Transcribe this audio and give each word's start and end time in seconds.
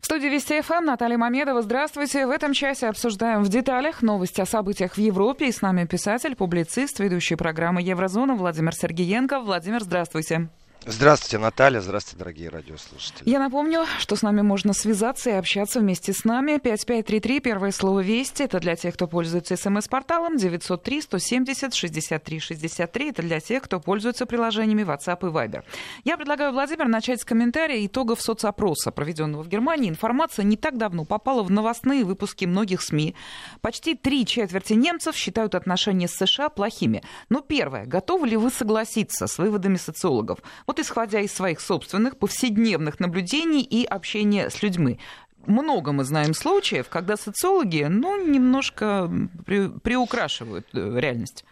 В 0.00 0.06
студии 0.06 0.28
Вести 0.28 0.60
ФМ 0.60 0.84
Наталья 0.84 1.18
Мамедова. 1.18 1.62
Здравствуйте. 1.62 2.26
В 2.26 2.30
этом 2.30 2.52
часе 2.52 2.88
обсуждаем 2.88 3.42
в 3.42 3.48
деталях 3.48 4.02
новости 4.02 4.40
о 4.40 4.46
событиях 4.46 4.94
в 4.94 4.98
Европе. 4.98 5.48
И 5.48 5.52
с 5.52 5.62
нами 5.62 5.84
писатель, 5.84 6.36
публицист, 6.36 7.00
ведущий 7.00 7.34
программы 7.34 7.82
«Еврозона» 7.82 8.34
Владимир 8.34 8.74
Сергеенко. 8.74 9.40
Владимир, 9.40 9.82
здравствуйте. 9.82 10.48
Здравствуйте, 10.88 11.38
Наталья. 11.38 11.80
Здравствуйте, 11.80 12.16
дорогие 12.16 12.48
радиослушатели. 12.48 13.28
Я 13.28 13.40
напомню, 13.40 13.86
что 13.98 14.14
с 14.14 14.22
нами 14.22 14.42
можно 14.42 14.72
связаться 14.72 15.30
и 15.30 15.32
общаться 15.32 15.80
вместе 15.80 16.12
с 16.12 16.24
нами. 16.24 16.58
5533, 16.58 17.40
первое 17.40 17.72
слово 17.72 18.04
«Вести». 18.04 18.44
Это 18.44 18.60
для 18.60 18.76
тех, 18.76 18.94
кто 18.94 19.08
пользуется 19.08 19.56
СМС-порталом. 19.56 20.36
903-170-63-63. 20.36 23.10
Это 23.10 23.22
для 23.22 23.40
тех, 23.40 23.64
кто 23.64 23.80
пользуется 23.80 24.26
приложениями 24.26 24.82
WhatsApp 24.82 25.18
и 25.22 25.32
Viber. 25.32 25.64
Я 26.04 26.16
предлагаю, 26.16 26.52
Владимир, 26.52 26.86
начать 26.86 27.20
с 27.20 27.24
комментария 27.24 27.84
итогов 27.84 28.22
соцопроса, 28.22 28.92
проведенного 28.92 29.42
в 29.42 29.48
Германии. 29.48 29.88
Информация 29.88 30.44
не 30.44 30.56
так 30.56 30.78
давно 30.78 31.04
попала 31.04 31.42
в 31.42 31.50
новостные 31.50 32.04
выпуски 32.04 32.44
многих 32.44 32.80
СМИ. 32.80 33.16
Почти 33.60 33.96
три 33.96 34.24
четверти 34.24 34.74
немцев 34.74 35.16
считают 35.16 35.56
отношения 35.56 36.06
с 36.06 36.14
США 36.14 36.48
плохими. 36.48 37.02
Но 37.28 37.40
первое, 37.40 37.86
готовы 37.86 38.28
ли 38.28 38.36
вы 38.36 38.50
согласиться 38.50 39.26
с 39.26 39.36
выводами 39.38 39.78
социологов? 39.78 40.38
Вот 40.64 40.75
вот 40.76 40.80
исходя 40.80 41.20
из 41.20 41.32
своих 41.32 41.60
собственных 41.60 42.18
повседневных 42.18 43.00
наблюдений 43.00 43.62
и 43.62 43.84
общения 43.84 44.50
с 44.50 44.62
людьми. 44.62 44.98
Много 45.46 45.92
мы 45.92 46.04
знаем 46.04 46.34
случаев, 46.34 46.88
когда 46.88 47.16
социологи, 47.16 47.86
ну, 47.88 48.26
немножко 48.26 49.10
при, 49.44 49.68
приукрашивают 49.68 50.66
э, 50.74 50.98
реальность 50.98 51.44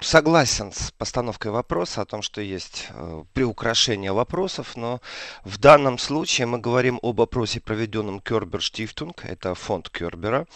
согласен 0.00 0.72
с 0.72 0.90
постановкой 0.92 1.52
вопроса 1.52 2.00
о 2.00 2.04
том, 2.04 2.22
что 2.22 2.40
есть 2.40 2.88
э, 2.90 3.24
приукрашение 3.34 4.12
вопросов, 4.12 4.76
но 4.76 5.00
в 5.44 5.58
данном 5.58 5.98
случае 5.98 6.46
мы 6.46 6.58
говорим 6.58 6.98
об 7.02 7.20
опросе, 7.20 7.60
проведенном 7.60 8.20
Кербер 8.20 8.62
Штифтунг, 8.62 9.24
это 9.24 9.54
фонд 9.54 9.90
Кербера, 9.90 10.46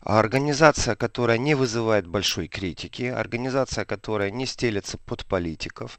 организация, 0.00 0.96
которая 0.96 1.38
не 1.38 1.54
вызывает 1.54 2.06
большой 2.06 2.48
критики, 2.48 3.04
организация, 3.04 3.84
которая 3.84 4.30
не 4.30 4.46
стелется 4.46 4.98
под 4.98 5.26
политиков. 5.26 5.98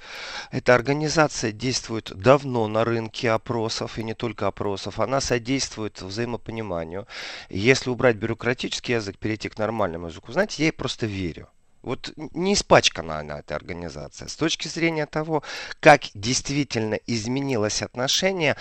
Эта 0.52 0.73
организация 0.73 1.52
действует 1.52 2.11
давно 2.16 2.67
на 2.67 2.83
рынке 2.83 3.31
опросов, 3.31 3.99
и 3.99 4.03
не 4.03 4.16
только 4.16 4.47
опросов, 4.47 4.99
она 4.99 5.21
содействует 5.21 6.02
взаимопониманию. 6.02 7.08
Если 7.49 7.89
убрать 7.89 8.16
бюрократический 8.16 8.95
язык, 8.95 9.17
перейти 9.17 9.49
к 9.49 9.58
нормальному 9.58 10.08
языку, 10.08 10.31
знаете, 10.31 10.64
я 10.64 10.66
ей 10.67 10.71
просто 10.71 11.05
верю. 11.05 11.47
Вот 11.81 12.11
не 12.16 12.53
испачкана 12.53 13.20
она, 13.20 13.39
эта 13.39 13.56
организация. 13.56 14.28
С 14.28 14.36
точки 14.36 14.67
зрения 14.67 15.06
того, 15.06 15.44
как 15.80 16.02
действительно 16.14 16.95
изменилось 17.08 17.81
отношение, 17.81 18.56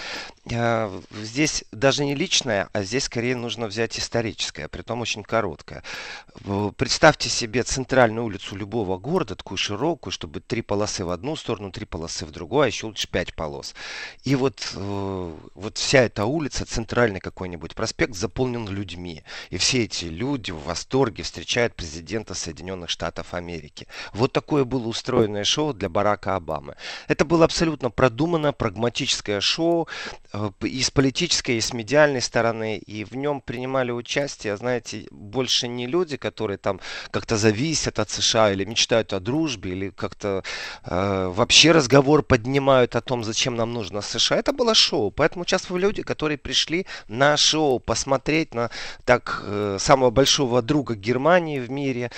здесь 0.49 1.65
даже 1.73 2.05
не 2.05 2.15
личное, 2.15 2.69
а 2.73 2.83
здесь 2.85 3.05
скорее 3.05 3.35
нужно 3.35 3.67
взять 3.67 3.99
историческое, 3.99 4.69
притом 4.69 5.01
очень 5.01 5.25
короткое. 5.25 5.83
Представьте 6.77 7.29
себе 7.29 7.65
центральную 7.65 8.25
улицу 8.25 8.55
любого 8.55 8.97
города, 8.97 9.35
такую 9.35 9.59
широкую, 9.59 10.13
чтобы 10.13 10.41
три 10.41 10.63
полосы 10.63 11.05
в 11.05 11.11
одну 11.11 11.35
сторону, 11.35 11.73
три 11.73 11.85
полосы 11.85 12.27
в 12.27 12.31
другую, 12.31 12.63
а 12.63 12.67
еще 12.69 12.87
лучше 12.87 13.09
пять 13.09 13.35
полос. 13.35 13.75
И 14.23 14.37
вот, 14.37 14.73
э, 14.75 15.35
вот 15.55 15.79
вся 15.79 16.03
эта 16.03 16.27
улица, 16.27 16.65
центральный 16.65 17.19
какой-нибудь 17.21 17.75
проспект, 17.75 18.15
заполнен 18.15 18.69
людьми. 18.69 19.25
И 19.51 19.57
все 19.57 19.85
эти 19.85 20.05
люди 20.05 20.53
в 20.53 20.63
восторге 20.63 21.25
встречают 21.25 21.75
президента 21.75 22.35
Соединенных 22.35 22.91
Штатов 22.91 23.35
Америки. 23.35 23.89
Вот 24.13 24.33
такое 24.33 24.65
было 24.65 24.87
устроенное 24.87 25.45
шоу 25.45 25.73
для 25.73 25.89
Барака 25.89 26.37
Обамы. 26.37 26.77
Это 27.09 27.25
было 27.25 27.45
абсолютно 27.45 27.91
продуманное, 27.91 28.53
прагматическое 28.53 29.41
шоу 29.41 29.89
и 30.61 30.83
с 30.83 30.91
политической, 30.91 31.57
и 31.57 31.61
с 31.61 31.73
медиальной 31.73 32.21
стороны. 32.21 32.79
И 32.79 33.05
в 33.05 33.15
нем 33.15 33.41
принимали 33.41 33.91
участие, 33.91 34.57
знаете, 34.57 35.07
больше 35.11 35.69
не 35.69 35.87
люди, 35.87 36.17
которые 36.17 36.59
там 36.59 36.81
как-то 37.11 37.37
зависят 37.37 37.99
от 37.99 38.11
США 38.11 38.53
или 38.53 38.65
мечтают 38.65 39.13
о 39.13 39.21
дружбе, 39.21 39.73
или 39.73 39.91
как-то 39.91 40.43
э, 40.85 41.33
вообще 41.35 41.73
разговор 41.73 42.23
поднимают 42.23 42.97
о 42.97 43.01
том, 43.01 43.25
зачем 43.25 43.57
нам 43.57 43.73
нужно 43.73 44.01
США. 44.01 44.39
Это 44.39 44.53
было 44.53 44.75
шоу. 44.75 45.11
Поэтому 45.11 45.43
участвовали 45.43 45.83
люди, 45.83 46.03
которые 46.03 46.39
пришли 46.39 46.87
на 47.09 47.37
шоу 47.37 47.79
посмотреть 47.79 48.55
на 48.55 48.71
так 49.05 49.43
э, 49.45 49.79
самого 49.81 50.11
большого 50.11 50.63
друга 50.63 50.95
Германии 50.95 51.61
в 51.61 51.71
мире, 51.71 52.11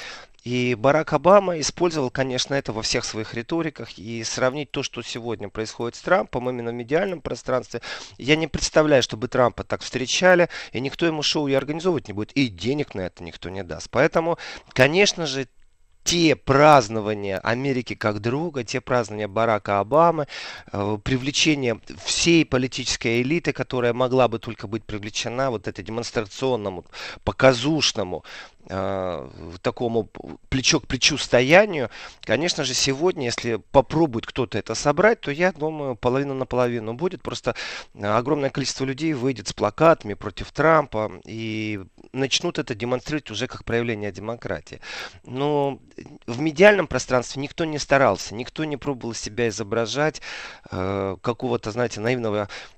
и 0.49 0.75
Барак 0.75 1.13
Обама 1.13 1.61
использовал, 1.61 2.09
конечно, 2.09 2.55
это 2.55 2.73
во 2.73 2.81
всех 2.81 3.05
своих 3.05 3.35
риториках. 3.35 3.99
И 3.99 4.25
сравнить 4.25 4.71
то, 4.71 4.83
что 4.83 5.03
сегодня 5.03 5.51
происходит 5.51 5.95
с 5.95 6.01
Трампом, 6.01 6.49
именно 6.49 6.71
в 6.71 6.75
медиальном 6.75 7.21
пространстве, 7.21 7.83
я 8.17 8.35
не 8.35 8.47
представляю, 8.47 9.03
чтобы 9.03 9.29
Трампа 9.29 9.63
так 9.63 9.83
встречали, 9.83 10.49
и 10.73 10.81
никто 10.81 11.05
ему 11.05 11.23
шоу 11.23 11.49
и 11.49 11.53
организовывать 11.53 12.09
не 12.09 12.15
будет, 12.15 12.33
и 12.33 12.49
денег 12.49 12.95
на 12.95 13.03
это 13.03 13.23
никто 13.23 13.51
не 13.51 13.63
даст. 13.63 13.91
Поэтому, 13.91 14.39
конечно 14.73 15.27
же, 15.27 15.49
те 16.09 16.37
празднования 16.37 17.39
Америки 17.41 17.95
как 17.95 18.21
друга, 18.21 18.65
те 18.65 18.81
празднования 18.81 19.29
Барака 19.29 19.81
Обамы, 19.81 20.27
э, 20.73 20.99
привлечение 21.05 21.79
всей 22.03 22.47
политической 22.47 23.21
элиты, 23.21 23.53
которая 23.53 23.93
могла 23.93 24.29
бы 24.29 24.39
только 24.39 24.67
быть 24.67 24.85
привлечена 24.85 25.51
вот 25.51 25.69
это 25.69 25.83
демонстрационному, 25.83 26.87
показушному, 27.25 28.25
э, 28.69 29.29
такому 29.63 30.09
плечо 30.49 30.81
к 30.81 30.87
плечу 30.87 31.19
стоянию, 31.19 31.91
конечно 32.23 32.65
же, 32.65 32.75
сегодня, 32.75 33.27
если 33.27 33.57
попробует 33.57 34.27
кто-то 34.27 34.59
это 34.59 34.75
собрать, 34.75 35.21
то 35.21 35.31
я 35.31 35.53
думаю, 35.53 35.97
половина 35.97 36.35
на 36.35 36.47
половину 36.47 36.95
будет. 36.95 37.23
Просто 37.23 37.55
огромное 38.01 38.51
количество 38.51 38.85
людей 38.85 39.13
выйдет 39.15 39.49
с 39.49 39.53
плакатами 39.53 40.15
против 40.15 40.53
Трампа 40.53 41.11
и 41.25 41.81
начнут 42.13 42.59
это 42.59 42.75
демонстрировать 42.75 43.31
уже 43.31 43.47
как 43.47 43.65
проявление 43.65 44.13
демократии. 44.13 44.81
Но 45.25 45.79
в 46.27 46.41
медиальном 46.41 46.87
пространстве 46.87 47.43
никто 47.43 47.65
не 47.65 47.79
старался, 47.79 48.35
никто 48.35 48.65
не 48.65 48.77
пробовал 48.77 49.15
себя 49.15 49.49
изображать 49.49 50.21
э, 50.71 51.17
какого-то, 51.21 51.71
знаете, 51.71 52.01
наивного 52.01 52.39
Э, 52.39 52.78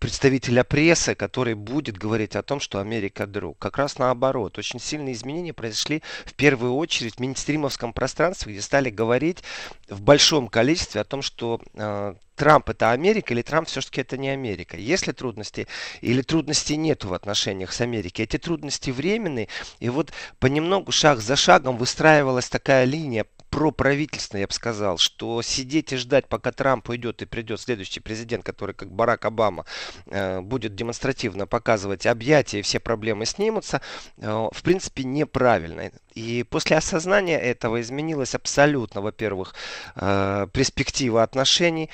представителя 0.00 0.64
прессы, 0.64 1.14
который 1.14 1.54
будет 1.54 1.96
говорить 1.96 2.34
о 2.34 2.42
том, 2.42 2.58
что 2.58 2.80
Америка 2.80 3.26
друг. 3.26 3.58
Как 3.58 3.78
раз 3.78 3.98
наоборот. 3.98 4.58
Очень 4.58 4.80
сильные 4.80 5.14
изменения 5.14 5.52
произошли 5.52 6.02
в 6.24 6.34
первую 6.34 6.74
очередь 6.74 7.16
в 7.16 7.20
минстримовском 7.20 7.92
пространстве, 7.92 8.52
где 8.52 8.62
стали 8.62 8.90
говорить 8.90 9.44
в 9.88 10.00
большом 10.00 10.48
количестве 10.48 11.00
о 11.00 11.04
том, 11.04 11.22
что 11.22 11.60
э, 11.74 12.14
Трамп 12.34 12.70
это 12.70 12.90
Америка 12.90 13.32
или 13.32 13.42
Трамп 13.42 13.68
все-таки 13.68 14.00
это 14.00 14.16
не 14.16 14.28
Америка. 14.28 14.76
Если 14.76 15.12
трудности 15.12 15.68
или 16.00 16.22
трудностей 16.22 16.76
нету 16.76 17.08
в 17.08 17.14
отношениях 17.14 17.72
с 17.72 17.80
Америкой, 17.80 18.24
эти 18.24 18.38
трудности 18.38 18.90
временные. 18.90 19.48
И 19.78 19.88
вот 19.88 20.12
понемногу, 20.40 20.90
шаг 20.90 21.20
за 21.20 21.36
шагом 21.36 21.76
выстраивалась 21.76 22.48
такая 22.48 22.84
линия 22.84 23.26
проправительственная, 23.54 24.40
я 24.40 24.46
бы 24.48 24.52
сказал, 24.52 24.98
что 24.98 25.40
сидеть 25.40 25.92
и 25.92 25.96
ждать, 25.96 26.26
пока 26.26 26.50
Трамп 26.50 26.88
уйдет 26.88 27.22
и 27.22 27.24
придет 27.24 27.60
следующий 27.60 28.00
президент, 28.00 28.44
который, 28.44 28.74
как 28.74 28.90
Барак 28.90 29.24
Обама, 29.26 29.64
э, 30.06 30.40
будет 30.40 30.74
демонстративно 30.74 31.46
показывать 31.46 32.04
объятия 32.04 32.58
и 32.58 32.62
все 32.62 32.80
проблемы 32.80 33.26
снимутся, 33.26 33.80
э, 34.16 34.48
в 34.52 34.62
принципе, 34.64 35.04
неправильно. 35.04 35.92
И 36.16 36.42
после 36.42 36.76
осознания 36.76 37.38
этого 37.38 37.80
изменилась 37.80 38.34
абсолютно, 38.34 39.00
во-первых, 39.00 39.54
э, 39.94 40.48
перспектива 40.52 41.22
отношений, 41.22 41.90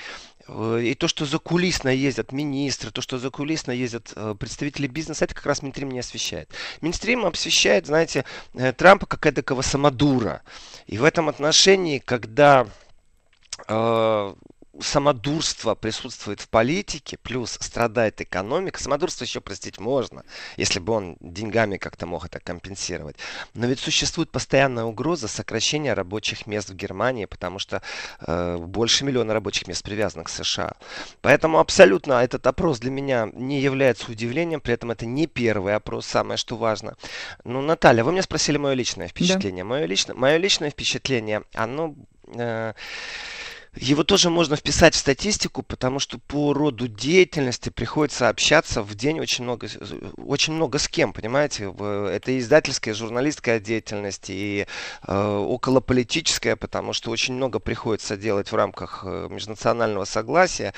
и 0.79 0.95
то, 0.95 1.09
что 1.09 1.27
закулисно 1.27 1.89
ездят 1.89 2.33
министры, 2.33 2.91
то, 2.91 3.03
что 3.03 3.19
закулисно 3.19 3.71
ездят 3.71 4.13
э, 4.17 4.35
представители 4.39 4.87
бизнеса, 4.87 5.25
это 5.25 5.35
как 5.35 5.47
раз 5.47 5.63
Минстрим 5.63 5.91
не 5.91 6.01
освещает. 6.01 6.51
Минстрим 6.81 7.25
освещает, 7.25 7.87
знаете, 7.87 8.25
э, 8.55 8.73
Трампа 8.73 9.07
как 9.07 9.27
эдакого 9.27 9.63
самодура. 9.63 10.43
И 10.87 10.99
в 10.99 11.05
этом 11.05 11.29
отношении, 11.29 11.99
когда 11.99 12.67
самодурство 14.83 15.75
присутствует 15.75 16.41
в 16.41 16.49
политике, 16.49 17.17
плюс 17.17 17.59
страдает 17.61 18.21
экономика, 18.21 18.83
самодурство 18.83 19.25
еще 19.25 19.41
простить 19.41 19.79
можно, 19.79 20.25
если 20.57 20.81
бы 20.81 20.93
он 20.93 21.17
деньгами 21.21 21.77
как-то 21.77 22.07
мог 22.07 22.27
это 22.27 22.41
компенсировать. 22.41 23.17
Но 23.55 23.67
ведь 23.67 23.81
существует 23.81 24.31
постоянная 24.31 24.85
угроза 24.85 25.29
сокращения 25.29 25.95
рабочих 25.95 26.47
мест 26.47 26.71
в 26.71 26.75
Германии, 26.75 27.25
потому 27.25 27.59
что 27.59 27.83
э, 28.21 28.57
больше 28.59 29.05
миллиона 29.05 29.35
рабочих 29.35 29.69
мест 29.69 29.83
привязано 29.83 30.25
к 30.25 30.29
США. 30.29 30.73
Поэтому 31.21 31.59
абсолютно 31.59 32.15
этот 32.15 32.47
опрос 32.47 32.79
для 32.79 32.91
меня 32.91 33.29
не 33.33 33.61
является 33.61 34.11
удивлением, 34.11 34.61
при 34.61 34.75
этом 34.75 34.91
это 34.91 35.07
не 35.07 35.27
первый 35.27 35.75
опрос, 35.75 36.07
самое 36.07 36.37
что 36.37 36.57
важно. 36.57 36.97
Ну, 37.45 37.61
Наталья, 37.61 38.05
вы 38.05 38.13
меня 38.13 38.23
спросили 38.23 38.57
мое 38.57 38.75
личное 38.75 39.09
впечатление. 39.09 39.65
Да. 39.65 39.69
Мое, 39.69 39.87
лично, 39.87 40.15
мое 40.15 40.37
личное 40.37 40.71
впечатление, 40.71 41.43
оно... 41.55 41.95
Э, 42.35 42.75
его 43.77 44.03
тоже 44.03 44.31
можно 44.31 44.57
вписать 44.57 44.95
в 44.95 44.99
статистику, 44.99 45.63
потому 45.63 46.01
что 46.01 46.19
по 46.19 46.53
роду 46.53 46.89
деятельности 46.89 47.69
приходится 47.69 48.29
общаться 48.29 48.83
в 48.83 48.95
день 48.97 49.21
очень 49.21 49.45
много, 49.45 49.69
очень 50.17 50.55
много 50.55 50.79
с 50.79 50.89
кем, 50.89 51.13
понимаете? 51.13 51.73
Это 51.79 52.37
издательская, 52.39 52.95
журналистская 52.95 53.61
деятельность 53.61 54.29
и 54.29 54.67
э, 55.07 55.37
околополитическая, 55.37 56.57
потому 56.57 56.93
что 56.93 57.11
очень 57.11 57.35
много 57.35 57.61
приходится 57.61 58.17
делать 58.17 58.51
в 58.51 58.57
рамках 58.57 59.05
э, 59.05 59.29
межнационального 59.31 60.05
согласия. 60.05 60.75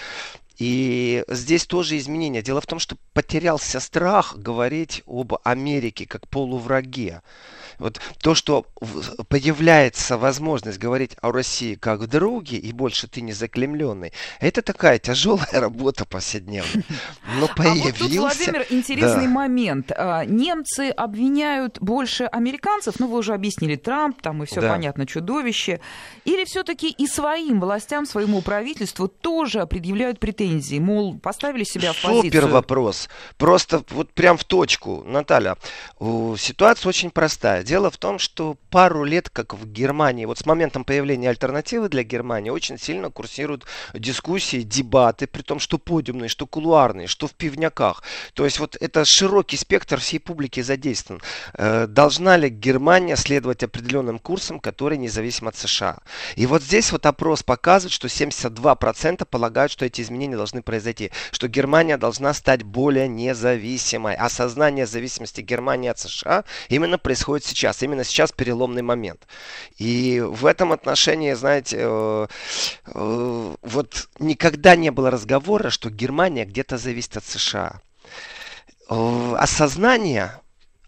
И 0.59 1.25
здесь 1.29 1.67
тоже 1.67 1.97
изменения. 1.97 2.43
Дело 2.43 2.61
в 2.61 2.67
том, 2.67 2.79
что 2.79 2.97
потерялся 3.15 3.81
страх 3.81 4.37
говорить 4.37 5.03
об 5.07 5.35
Америке 5.45 6.07
как 6.07 6.29
полувраге. 6.29 7.23
Вот 7.83 8.01
то, 8.23 8.35
что 8.35 8.65
появляется 9.29 10.17
возможность 10.17 10.79
говорить 10.79 11.17
о 11.21 11.33
России 11.33 11.75
как 11.75 12.07
друге, 12.09 12.57
и 12.57 12.73
больше 12.73 13.09
ты 13.09 13.21
не 13.21 13.33
заклемленный, 13.33 14.13
это 14.41 14.63
такая 14.63 14.99
тяжелая 14.99 15.49
работа 15.53 16.05
повседневная. 16.05 16.85
Но 17.41 17.49
появился... 17.49 17.83
А 17.83 17.85
вот 17.85 17.99
тут, 17.99 18.13
Владимир, 18.13 18.67
интересный 18.71 19.25
да. 19.25 19.31
момент. 19.31 19.93
А, 19.97 20.25
немцы 20.25 20.91
обвиняют 20.91 21.79
больше 21.81 22.25
американцев, 22.25 23.01
ну 23.01 23.09
вы 23.09 23.19
уже 23.19 23.35
объяснили, 23.35 23.75
Трамп, 23.75 24.23
там 24.23 24.43
и 24.45 24.47
все 24.47 24.61
да. 24.61 24.71
понятно, 24.71 25.05
чудовище. 25.05 25.81
Или 26.25 26.45
все-таки 26.45 26.89
и 26.89 27.07
своим 27.09 27.61
властям, 27.61 28.07
своему 28.07 28.43
правительству 28.43 29.09
тоже 29.09 29.67
предъявляют 29.67 30.21
претензии, 30.21 30.79
мол, 30.79 31.19
поставили 31.19 31.65
себя 31.65 31.93
в 31.93 32.01
позицию. 32.01 32.23
Супер 32.23 32.47
вопрос. 32.47 33.09
Просто 33.39 33.83
вот 33.91 34.13
прям 34.13 34.37
в 34.37 34.45
точку, 34.45 35.03
Наталья. 35.05 35.57
Ситуация 35.99 36.89
очень 36.89 37.11
простая. 37.11 37.65
Дело 37.73 37.91
в 37.91 37.97
том, 37.97 38.19
что 38.19 38.59
пару 38.69 39.03
лет, 39.03 39.31
как 39.31 39.55
в 39.55 39.67
Германии, 39.67 40.27
вот 40.27 40.39
с 40.39 40.45
моментом 40.45 40.85
появления 40.85 41.31
альтернативы 41.31 41.89
для 41.89 42.03
Германии, 42.03 42.51
очень 42.51 42.79
сильно 42.79 43.09
курсируют 43.09 43.65
дискуссии, 43.95 44.61
дебаты, 44.61 45.27
при 45.27 45.41
том, 45.41 45.59
что 45.59 45.79
подиумные, 45.79 46.29
что 46.29 46.47
кулуарные, 46.47 47.07
что 47.07 47.27
в 47.27 47.33
пивняках. 47.33 48.03
То 48.35 48.45
есть 48.45 48.59
вот 48.59 48.77
это 48.79 49.07
широкий 49.07 49.57
спектр 49.57 49.99
всей 50.01 50.19
публики 50.19 50.61
задействован. 50.61 51.23
Э, 51.55 51.87
должна 51.87 52.37
ли 52.37 52.51
Германия 52.51 53.17
следовать 53.17 53.63
определенным 53.63 54.19
курсам, 54.19 54.61
которые 54.61 54.99
независим 54.99 55.49
от 55.49 55.57
США? 55.57 56.01
И 56.37 56.45
вот 56.45 56.63
здесь 56.63 56.93
вот 56.93 57.07
опрос 57.07 57.43
показывает, 57.43 57.95
что 57.95 58.07
72% 58.07 59.25
полагают, 59.25 59.73
что 59.73 59.87
эти 59.87 60.03
изменения 60.03 60.37
должны 60.37 60.61
произойти, 60.61 61.11
что 61.31 61.49
Германия 61.49 61.97
должна 61.97 62.35
стать 62.35 62.65
более 62.65 63.09
независимой. 63.09 64.15
Осознание 64.15 64.87
зависимости 64.87 65.41
Германии 65.41 65.89
от 65.89 65.99
США 65.99 66.45
именно 66.69 66.99
происходит 66.99 67.47
сейчас. 67.53 67.83
Именно 67.83 68.05
сейчас 68.05 68.33
переломный 68.33 68.83
момент. 68.83 69.27
И 69.79 70.21
в 70.21 70.47
этом 70.47 70.73
отношении, 70.73 71.33
знаете, 71.35 71.77
э, 71.81 72.27
э, 72.87 73.55
вот 73.63 74.09
никогда 74.19 74.77
не 74.77 74.91
было 74.91 75.11
разговора, 75.11 75.71
что 75.71 75.91
Германия 75.91 76.45
где-то 76.45 76.79
зависит 76.79 77.17
от 77.17 77.25
США. 77.25 77.81
Э, 78.89 79.35
осознание 79.39 80.42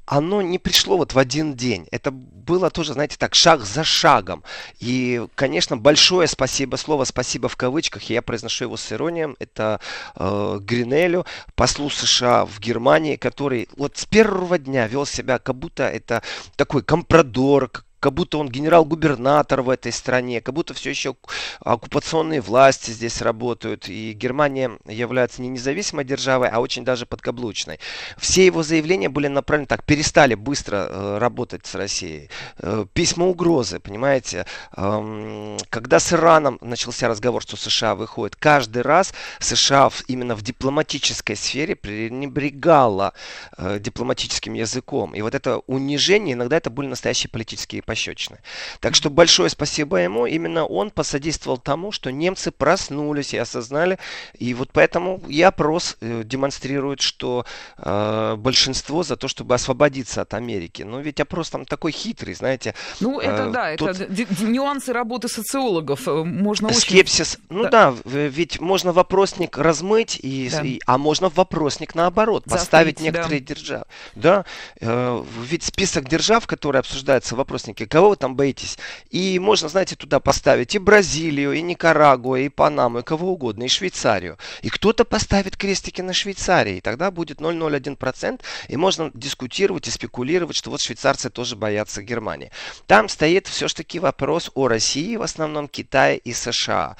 оно 0.06 0.42
не 0.42 0.58
пришло 0.58 0.96
вот 0.96 1.14
в 1.14 1.18
один 1.18 1.54
день. 1.54 1.86
Это 1.90 2.10
было 2.10 2.70
тоже, 2.70 2.92
знаете, 2.92 3.16
так, 3.18 3.34
шаг 3.34 3.62
за 3.62 3.84
шагом. 3.84 4.44
И, 4.78 5.26
конечно, 5.34 5.76
большое 5.76 6.28
спасибо, 6.28 6.76
слово 6.76 7.04
спасибо 7.04 7.48
в 7.48 7.56
кавычках, 7.56 8.02
я 8.04 8.22
произношу 8.22 8.64
его 8.64 8.76
с 8.76 8.92
иронией, 8.92 9.34
это 9.38 9.80
э, 10.16 10.58
Гринелю, 10.60 11.24
послу 11.54 11.88
США 11.90 12.44
в 12.44 12.60
Германии, 12.60 13.16
который 13.16 13.68
вот 13.76 13.96
с 13.96 14.04
первого 14.04 14.58
дня 14.58 14.86
вел 14.86 15.06
себя, 15.06 15.38
как 15.38 15.56
будто 15.56 15.84
это 15.84 16.22
такой 16.56 16.82
компрадор, 16.82 17.70
как 18.04 18.12
будто 18.12 18.36
он 18.36 18.50
генерал-губернатор 18.50 19.62
в 19.62 19.70
этой 19.70 19.90
стране, 19.90 20.42
как 20.42 20.54
будто 20.54 20.74
все 20.74 20.90
еще 20.90 21.16
оккупационные 21.60 22.42
власти 22.42 22.90
здесь 22.90 23.22
работают, 23.22 23.88
и 23.88 24.12
Германия 24.12 24.72
является 24.86 25.40
не 25.40 25.48
независимой 25.48 26.04
державой, 26.04 26.50
а 26.50 26.60
очень 26.60 26.84
даже 26.84 27.06
подкаблучной. 27.06 27.80
Все 28.18 28.44
его 28.44 28.62
заявления 28.62 29.08
были 29.08 29.28
направлены 29.28 29.66
так, 29.66 29.84
перестали 29.84 30.34
быстро 30.34 30.86
э, 30.86 31.18
работать 31.18 31.64
с 31.64 31.74
Россией. 31.74 32.28
Э, 32.58 32.84
письма 32.92 33.24
угрозы, 33.24 33.80
понимаете, 33.80 34.44
э, 34.76 35.58
когда 35.70 35.98
с 35.98 36.12
Ираном 36.12 36.58
начался 36.60 37.08
разговор, 37.08 37.40
что 37.40 37.56
США 37.56 37.94
выходит, 37.94 38.36
каждый 38.36 38.82
раз 38.82 39.14
США 39.40 39.88
именно 40.08 40.34
в 40.34 40.42
дипломатической 40.42 41.36
сфере 41.36 41.74
пренебрегала 41.74 43.14
э, 43.56 43.78
дипломатическим 43.80 44.52
языком. 44.52 45.14
И 45.14 45.22
вот 45.22 45.34
это 45.34 45.60
унижение, 45.66 46.34
иногда 46.34 46.58
это 46.58 46.68
были 46.68 46.88
настоящие 46.88 47.30
политические 47.30 47.82
пощечины. 47.94 48.38
Так 48.80 48.96
что 48.96 49.08
большое 49.08 49.48
спасибо 49.48 49.98
ему. 49.98 50.26
Именно 50.26 50.66
он 50.66 50.90
посодействовал 50.90 51.58
тому, 51.58 51.92
что 51.92 52.10
немцы 52.10 52.50
проснулись 52.50 53.34
и 53.34 53.38
осознали. 53.38 53.98
И 54.36 54.52
вот 54.54 54.70
поэтому 54.72 55.22
и 55.28 55.40
опрос 55.42 55.96
э, 56.00 56.22
демонстрирует, 56.24 57.00
что 57.00 57.46
э, 57.78 58.34
большинство 58.36 59.04
за 59.04 59.16
то, 59.16 59.28
чтобы 59.28 59.54
освободиться 59.54 60.22
от 60.22 60.34
Америки. 60.34 60.82
Но 60.82 61.00
ведь 61.00 61.20
опрос 61.20 61.50
там 61.50 61.64
такой 61.64 61.92
хитрый, 61.92 62.34
знаете. 62.34 62.74
Ну, 63.00 63.20
это 63.20 63.44
э, 63.44 63.50
да, 63.52 63.76
тут... 63.76 64.00
это 64.00 64.44
нюансы 64.44 64.92
работы 64.92 65.28
социологов. 65.28 66.08
Э, 66.08 66.24
можно 66.24 66.68
очень... 66.68 66.80
Скепсис. 66.80 67.38
Ну 67.48 67.62
да. 67.62 67.70
да, 67.70 67.94
ведь 68.04 68.60
можно 68.60 68.92
вопросник 68.92 69.56
размыть, 69.56 70.18
и, 70.20 70.50
да. 70.50 70.62
и, 70.62 70.80
а 70.86 70.98
можно 70.98 71.28
вопросник 71.28 71.94
наоборот, 71.94 72.42
Заслить, 72.46 72.60
поставить 72.60 73.00
некоторые 73.00 73.40
да. 73.40 73.54
державы. 73.54 73.84
Да, 74.16 74.44
э, 74.80 75.24
ведь 75.42 75.62
список 75.62 76.08
держав, 76.08 76.46
которые 76.46 76.80
обсуждаются 76.80 77.34
в 77.34 77.38
вопроснике, 77.38 77.83
Африки, 77.84 77.90
кого 77.90 78.10
вы 78.10 78.16
там 78.16 78.36
боитесь? 78.36 78.78
И 79.10 79.38
можно, 79.38 79.68
знаете, 79.68 79.96
туда 79.96 80.20
поставить 80.20 80.74
и 80.74 80.78
Бразилию, 80.78 81.52
и 81.52 81.62
Никарагуа, 81.62 82.40
и 82.40 82.48
Панаму, 82.48 83.00
и 83.00 83.02
кого 83.02 83.32
угодно, 83.32 83.64
и 83.64 83.68
Швейцарию. 83.68 84.38
И 84.62 84.70
кто-то 84.70 85.04
поставит 85.04 85.56
крестики 85.56 86.02
на 86.02 86.12
Швейцарии, 86.12 86.76
и 86.76 86.80
тогда 86.80 87.10
будет 87.10 87.40
0,01%, 87.40 88.40
и 88.68 88.76
можно 88.76 89.10
дискутировать 89.14 89.88
и 89.88 89.90
спекулировать, 89.90 90.56
что 90.56 90.70
вот 90.70 90.80
швейцарцы 90.80 91.30
тоже 91.30 91.56
боятся 91.56 92.02
Германии. 92.02 92.50
Там 92.86 93.08
стоит 93.08 93.46
все-таки 93.46 93.98
вопрос 93.98 94.50
о 94.54 94.68
России, 94.68 95.16
в 95.16 95.22
основном 95.22 95.68
Китае 95.68 96.18
и 96.18 96.32
США. 96.32 96.96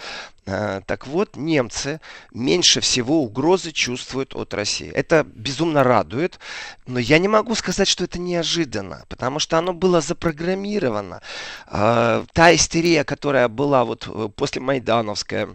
Э, 0.46 0.82
так 0.86 1.06
вот, 1.06 1.36
немцы 1.36 2.00
меньше 2.32 2.80
всего 2.80 3.22
угрозы 3.22 3.72
чувствуют 3.72 4.34
от 4.34 4.52
России. 4.52 4.90
Это 4.90 5.24
безумно 5.24 5.82
радует, 5.82 6.38
но 6.86 6.98
я 6.98 7.18
не 7.18 7.28
могу 7.28 7.54
сказать, 7.54 7.88
что 7.88 8.04
это 8.04 8.18
неожиданно, 8.18 9.04
потому 9.08 9.38
что 9.38 9.56
оно 9.56 9.72
было 9.72 10.00
запрограммировано. 10.00 11.22
Э, 11.68 12.24
та 12.32 12.54
истерия, 12.54 13.04
которая 13.04 13.48
была 13.48 13.84
вот 13.84 14.06
э, 14.06 14.28
после 14.36 14.60
Майдановская, 14.60 15.48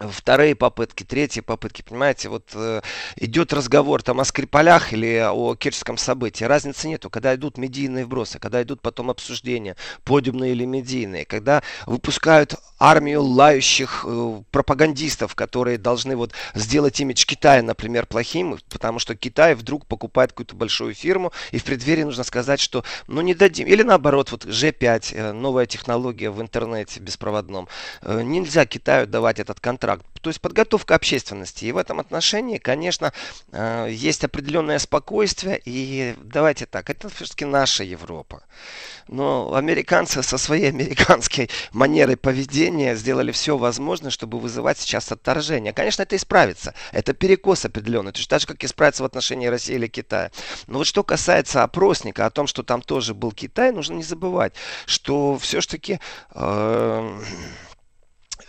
вторые 0.00 0.54
попытки, 0.54 1.04
третьи 1.04 1.40
попытки, 1.40 1.82
понимаете, 1.82 2.28
вот 2.28 2.50
э, 2.54 2.80
идет 3.16 3.52
разговор 3.52 4.02
там 4.02 4.20
о 4.20 4.24
Скрипалях 4.24 4.92
или 4.92 5.28
о 5.30 5.54
керчском 5.54 5.98
событии, 5.98 6.44
разницы 6.44 6.88
нету, 6.88 7.10
когда 7.10 7.34
идут 7.34 7.58
медийные 7.58 8.06
вбросы, 8.06 8.38
когда 8.38 8.62
идут 8.62 8.80
потом 8.80 9.10
обсуждения, 9.10 9.76
подиумные 10.04 10.52
или 10.52 10.64
медийные, 10.64 11.26
когда 11.26 11.62
выпускают 11.86 12.54
армию 12.78 13.22
лающих 13.22 14.04
э, 14.08 14.42
пропагандистов, 14.50 15.34
которые 15.34 15.76
должны 15.76 16.16
вот 16.16 16.32
сделать 16.54 16.98
имидж 16.98 17.26
Китая, 17.26 17.62
например, 17.62 18.06
плохим, 18.06 18.58
потому 18.70 18.98
что 18.98 19.14
Китай 19.14 19.54
вдруг 19.54 19.86
покупает 19.86 20.30
какую-то 20.32 20.56
большую 20.56 20.94
фирму, 20.94 21.32
и 21.50 21.58
в 21.58 21.64
преддверии 21.64 22.04
нужно 22.04 22.24
сказать, 22.24 22.60
что 22.60 22.84
ну 23.06 23.20
не 23.20 23.34
дадим, 23.34 23.66
или 23.66 23.82
наоборот, 23.82 24.32
вот 24.32 24.46
G5, 24.46 25.14
э, 25.14 25.32
новая 25.32 25.66
технология 25.66 26.30
в 26.30 26.40
интернете 26.40 27.00
беспроводном, 27.00 27.68
э, 28.00 28.22
нельзя 28.22 28.64
Китаю 28.64 29.06
давать 29.06 29.40
этот 29.40 29.60
контракт, 29.60 29.89
контракт. 29.90 30.06
То 30.20 30.28
есть 30.28 30.40
подготовка 30.40 30.94
общественности. 30.94 31.64
И 31.64 31.72
в 31.72 31.78
этом 31.78 31.98
отношении, 31.98 32.58
конечно, 32.58 33.12
э, 33.52 33.88
есть 33.90 34.22
определенное 34.22 34.78
спокойствие. 34.78 35.60
И 35.64 36.14
давайте 36.22 36.66
так, 36.66 36.90
это 36.90 37.08
все-таки 37.08 37.46
наша 37.46 37.84
Европа. 37.84 38.42
Но 39.08 39.54
американцы 39.54 40.22
со 40.22 40.36
своей 40.38 40.68
американской 40.68 41.48
манерой 41.72 42.16
поведения 42.16 42.96
сделали 42.96 43.32
все 43.32 43.56
возможное, 43.56 44.10
чтобы 44.10 44.38
вызывать 44.38 44.78
сейчас 44.78 45.10
отторжение. 45.10 45.72
Конечно, 45.72 46.02
это 46.02 46.16
исправится. 46.16 46.74
Это 46.92 47.14
перекос 47.14 47.64
определенный. 47.64 48.12
То 48.12 48.18
есть 48.18 48.28
так 48.28 48.40
же, 48.40 48.46
как 48.46 48.62
исправится 48.62 49.02
в 49.02 49.06
отношении 49.06 49.46
России 49.46 49.74
или 49.74 49.86
Китая. 49.86 50.30
Но 50.66 50.78
вот 50.78 50.86
что 50.86 51.02
касается 51.02 51.62
опросника, 51.62 52.26
о 52.26 52.30
том, 52.30 52.46
что 52.46 52.62
там 52.62 52.82
тоже 52.82 53.14
был 53.14 53.32
Китай, 53.32 53.72
нужно 53.72 53.94
не 53.94 54.02
забывать, 54.02 54.52
что 54.86 55.38
все-таки... 55.38 55.98
Э, 56.34 57.20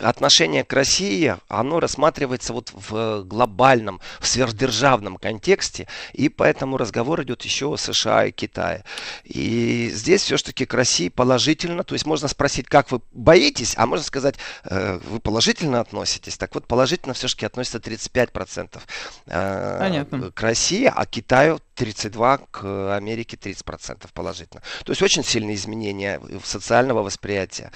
отношение 0.02 0.64
к 0.64 0.72
России, 0.72 1.36
оно 1.48 1.80
рассматривается 1.80 2.52
вот 2.52 2.72
в 2.74 3.22
глобальном, 3.22 4.00
в 4.20 4.26
сверхдержавном 4.26 5.16
контексте, 5.16 5.86
и 6.12 6.28
поэтому 6.28 6.76
разговор 6.76 7.22
идет 7.22 7.42
еще 7.42 7.72
о 7.72 7.76
США 7.76 8.26
и 8.26 8.32
Китае. 8.32 8.84
И 9.24 9.90
здесь 9.92 10.22
все-таки 10.22 10.64
к 10.64 10.74
России 10.74 11.08
положительно, 11.08 11.84
то 11.84 11.94
есть 11.94 12.06
можно 12.06 12.28
спросить, 12.28 12.66
как 12.68 12.90
вы 12.90 13.00
боитесь, 13.12 13.74
а 13.76 13.86
можно 13.86 14.04
сказать, 14.04 14.36
э, 14.64 14.98
вы 15.04 15.20
положительно 15.20 15.80
относитесь. 15.80 16.36
Так 16.36 16.54
вот, 16.54 16.66
положительно 16.66 17.14
все-таки 17.14 17.46
относится 17.46 17.78
35% 17.78 18.80
э, 19.26 19.76
Понятно. 19.78 20.30
к 20.32 20.40
России, 20.40 20.90
а 20.94 21.06
Китаю 21.06 21.60
32 21.74 22.38
к 22.50 22.94
Америке 22.96 23.36
30% 23.36 24.08
положительно. 24.12 24.62
То 24.84 24.92
есть 24.92 25.02
очень 25.02 25.24
сильные 25.24 25.56
изменения 25.56 26.20
социального 26.44 27.02
восприятия. 27.02 27.70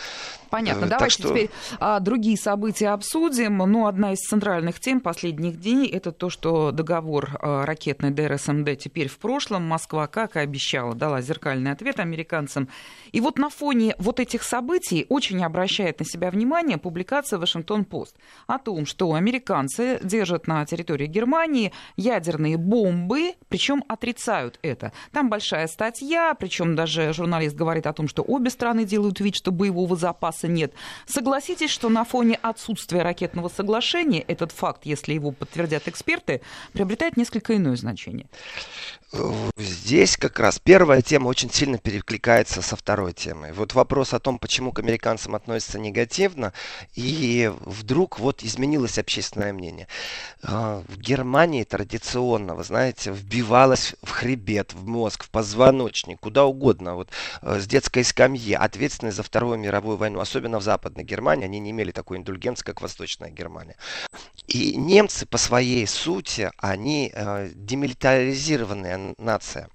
Понятно. 0.50 0.86
Э, 0.86 0.88
Давайте 0.88 1.14
что... 1.14 1.28
теперь 1.28 1.50
а, 1.80 2.00
другие 2.00 2.36
события 2.36 2.88
обсудим. 2.88 3.58
Ну, 3.58 3.86
одна 3.86 4.12
из 4.12 4.18
центральных 4.20 4.80
тем 4.80 5.00
последних 5.00 5.60
дней– 5.60 5.88
это 5.92 6.12
то, 6.12 6.30
что 6.30 6.70
договор 6.70 7.38
а, 7.40 7.66
ракетный 7.66 8.10
ДРСМД 8.10 8.78
теперь 8.78 9.08
в 9.08 9.18
прошлом. 9.18 9.64
Москва, 9.64 10.06
как 10.06 10.36
и 10.36 10.40
обещала, 10.40 10.94
дала 10.94 11.20
зеркальный 11.20 11.72
ответ 11.72 11.98
американцам. 12.00 12.68
И 13.12 13.20
вот 13.20 13.38
на 13.38 13.50
фоне 13.50 13.94
вот 13.98 14.20
этих 14.20 14.42
событий 14.42 15.06
очень 15.08 15.42
обращает 15.44 15.98
на 15.98 16.06
себя 16.06 16.30
внимание 16.30 16.78
публикация 16.78 17.38
Вашингтон-Пост 17.38 18.16
о 18.46 18.58
том, 18.58 18.86
что 18.86 19.14
американцы 19.14 19.98
держат 20.02 20.46
на 20.46 20.64
территории 20.66 21.06
Германии 21.06 21.72
ядерные 21.96 22.56
бомбы, 22.56 23.34
причем 23.48 23.84
отрицают 23.88 24.58
это. 24.62 24.92
Там 25.12 25.30
большая 25.30 25.66
статья, 25.66 26.34
причем 26.34 26.76
даже 26.76 27.12
журналист 27.12 27.56
говорит 27.56 27.86
о 27.86 27.92
том, 27.92 28.08
что 28.08 28.22
обе 28.22 28.50
страны 28.50 28.84
делают 28.84 29.20
вид, 29.20 29.34
что 29.36 29.52
боевого 29.52 29.96
запаса 29.96 30.48
нет. 30.48 30.72
Согласитесь, 31.06 31.70
что 31.70 31.88
на 31.88 32.04
фоне 32.04 32.38
отсутствия 32.42 33.02
ракетного 33.02 33.48
соглашения 33.48 34.20
этот 34.20 34.52
факт, 34.52 34.82
если 34.84 35.14
его 35.14 35.30
подтвердят 35.32 35.88
эксперты, 35.88 36.40
приобретает 36.72 37.16
несколько 37.16 37.56
иное 37.56 37.76
значение? 37.76 38.26
Здесь 39.56 40.16
как 40.16 40.38
раз 40.40 40.58
первая 40.58 41.00
тема 41.00 41.28
очень 41.28 41.50
сильно 41.50 41.78
перекликается 41.78 42.60
со 42.60 42.76
второй 42.76 43.12
темой. 43.12 43.52
Вот 43.52 43.72
вопрос 43.72 44.12
о 44.12 44.18
том, 44.18 44.38
почему 44.38 44.72
к 44.72 44.80
американцам 44.80 45.34
относятся 45.34 45.78
негативно, 45.78 46.52
и 46.94 47.50
вдруг 47.60 48.18
вот 48.18 48.42
изменилось 48.42 48.98
общественное 48.98 49.52
мнение. 49.52 49.86
А, 50.42 50.82
в 50.88 50.98
Германии 50.98 51.64
традиционно, 51.64 52.54
вы 52.54 52.64
знаете, 52.64 53.12
вбивалось 53.76 53.95
в 54.02 54.11
хребет, 54.11 54.75
в 54.75 54.87
мозг, 54.87 55.25
в 55.25 55.30
позвоночник, 55.30 56.21
куда 56.21 56.45
угодно, 56.45 56.95
вот 56.95 57.11
э, 57.42 57.61
с 57.61 57.66
детской 57.66 58.04
скамьи, 58.04 58.54
ответственность 58.54 59.16
за 59.16 59.23
Вторую 59.23 59.59
мировую 59.59 59.97
войну, 59.97 60.21
особенно 60.21 60.59
в 60.59 60.62
Западной 60.62 61.04
Германии, 61.04 61.45
они 61.45 61.61
не 61.61 61.71
имели 61.71 61.92
такой 61.92 62.18
индульгенции, 62.18 62.64
как 62.64 62.83
Восточная 62.83 63.30
Германия. 63.30 63.76
И 64.47 64.76
немцы 64.76 65.26
по 65.26 65.38
своей 65.38 65.87
сути, 65.87 66.50
они 66.59 67.11
э, 67.14 67.50
демилитаризированные 67.54 69.14
нация. 69.18 69.68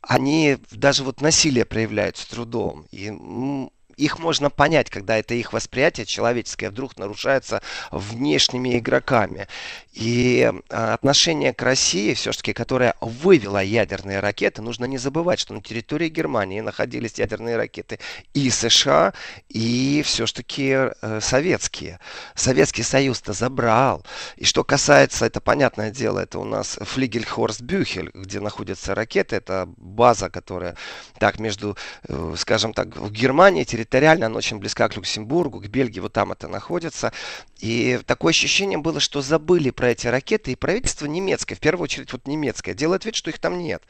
Они 0.00 0.58
даже 0.70 1.02
вот 1.02 1.22
насилие 1.22 1.64
проявляют 1.64 2.16
с 2.16 2.26
трудом. 2.26 2.86
И 2.92 3.10
их 3.96 4.18
можно 4.18 4.50
понять, 4.50 4.90
когда 4.90 5.16
это 5.16 5.34
их 5.34 5.52
восприятие 5.52 6.06
человеческое 6.06 6.70
вдруг 6.70 6.96
нарушается 6.96 7.62
внешними 7.90 8.78
игроками. 8.78 9.48
И 9.92 10.50
а, 10.70 10.94
отношение 10.94 11.52
к 11.52 11.62
России, 11.62 12.14
все-таки, 12.14 12.52
которая 12.52 12.94
вывела 13.00 13.62
ядерные 13.62 14.20
ракеты, 14.20 14.60
нужно 14.60 14.86
не 14.86 14.98
забывать, 14.98 15.38
что 15.38 15.54
на 15.54 15.62
территории 15.62 16.08
Германии 16.08 16.60
находились 16.60 17.18
ядерные 17.18 17.56
ракеты 17.56 18.00
и 18.32 18.50
США, 18.50 19.14
и 19.48 20.02
все-таки 20.04 20.70
э, 20.70 21.20
советские. 21.20 22.00
Советский 22.34 22.82
Союз-то 22.82 23.32
забрал. 23.32 24.04
И 24.36 24.44
что 24.44 24.64
касается, 24.64 25.26
это 25.26 25.40
понятное 25.40 25.90
дело, 25.90 26.20
это 26.20 26.38
у 26.38 26.44
нас 26.44 26.76
Флигельхорст 26.80 27.60
Бюхель, 27.60 28.10
где 28.14 28.40
находятся 28.40 28.94
ракеты, 28.94 29.36
это 29.36 29.68
база, 29.76 30.28
которая 30.28 30.76
так 31.18 31.38
между, 31.38 31.76
э, 32.08 32.34
скажем 32.36 32.72
так, 32.72 32.96
в 32.96 33.10
Германии 33.12 33.64
территориально, 33.84 34.26
она 34.26 34.38
очень 34.38 34.58
близка 34.58 34.88
к 34.88 34.96
Люксембургу, 34.96 35.60
к 35.60 35.66
Бельгии, 35.66 36.00
вот 36.00 36.12
там 36.12 36.32
это 36.32 36.48
находится. 36.48 37.12
И 37.60 38.00
такое 38.06 38.30
ощущение 38.30 38.78
было, 38.78 38.98
что 38.98 39.20
забыли 39.20 39.70
про 39.70 39.90
эти 39.90 40.06
ракеты, 40.06 40.52
и 40.52 40.56
правительство 40.56 41.06
немецкое, 41.06 41.56
в 41.56 41.60
первую 41.60 41.84
очередь 41.84 42.12
вот 42.12 42.26
немецкое, 42.26 42.74
делает 42.74 43.04
вид, 43.04 43.14
что 43.14 43.30
их 43.30 43.38
там 43.38 43.58
нет. 43.58 43.82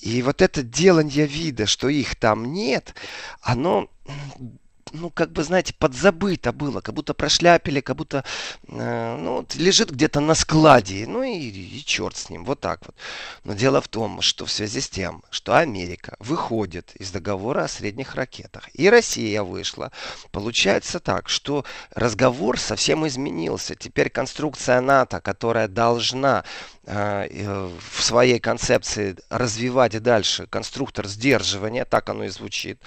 И 0.00 0.22
вот 0.22 0.42
это 0.42 0.62
делание 0.62 1.26
вида, 1.26 1.66
что 1.66 1.88
их 1.88 2.16
там 2.16 2.52
нет, 2.52 2.94
оно 3.40 3.88
ну, 4.92 5.10
как 5.10 5.32
бы, 5.32 5.42
знаете, 5.42 5.74
подзабыто 5.78 6.52
было, 6.52 6.80
как 6.80 6.94
будто 6.94 7.14
прошляпили, 7.14 7.80
как 7.80 7.96
будто, 7.96 8.24
э, 8.68 9.16
ну, 9.16 9.46
лежит 9.54 9.90
где-то 9.90 10.20
на 10.20 10.34
складе, 10.34 11.06
ну 11.06 11.22
и, 11.22 11.36
и 11.38 11.84
черт 11.84 12.16
с 12.16 12.30
ним, 12.30 12.44
вот 12.44 12.60
так 12.60 12.80
вот. 12.86 12.94
Но 13.44 13.54
дело 13.54 13.80
в 13.80 13.88
том, 13.88 14.22
что 14.22 14.46
в 14.46 14.52
связи 14.52 14.80
с 14.80 14.88
тем, 14.88 15.22
что 15.30 15.56
Америка 15.56 16.16
выходит 16.18 16.94
из 16.96 17.10
договора 17.10 17.64
о 17.64 17.68
средних 17.68 18.14
ракетах, 18.14 18.68
и 18.74 18.88
Россия 18.88 19.42
вышла, 19.42 19.92
получается 20.30 21.00
так, 21.00 21.28
что 21.28 21.64
разговор 21.94 22.58
совсем 22.58 23.06
изменился. 23.06 23.74
Теперь 23.74 24.10
конструкция 24.10 24.80
НАТО, 24.80 25.20
которая 25.20 25.68
должна 25.68 26.44
в 26.84 28.02
своей 28.02 28.40
концепции 28.40 29.16
развивать 29.30 30.02
дальше 30.02 30.46
конструктор 30.46 31.06
сдерживания, 31.06 31.84
так 31.84 32.08
оно 32.08 32.24
и 32.24 32.28
звучит, 32.28 32.80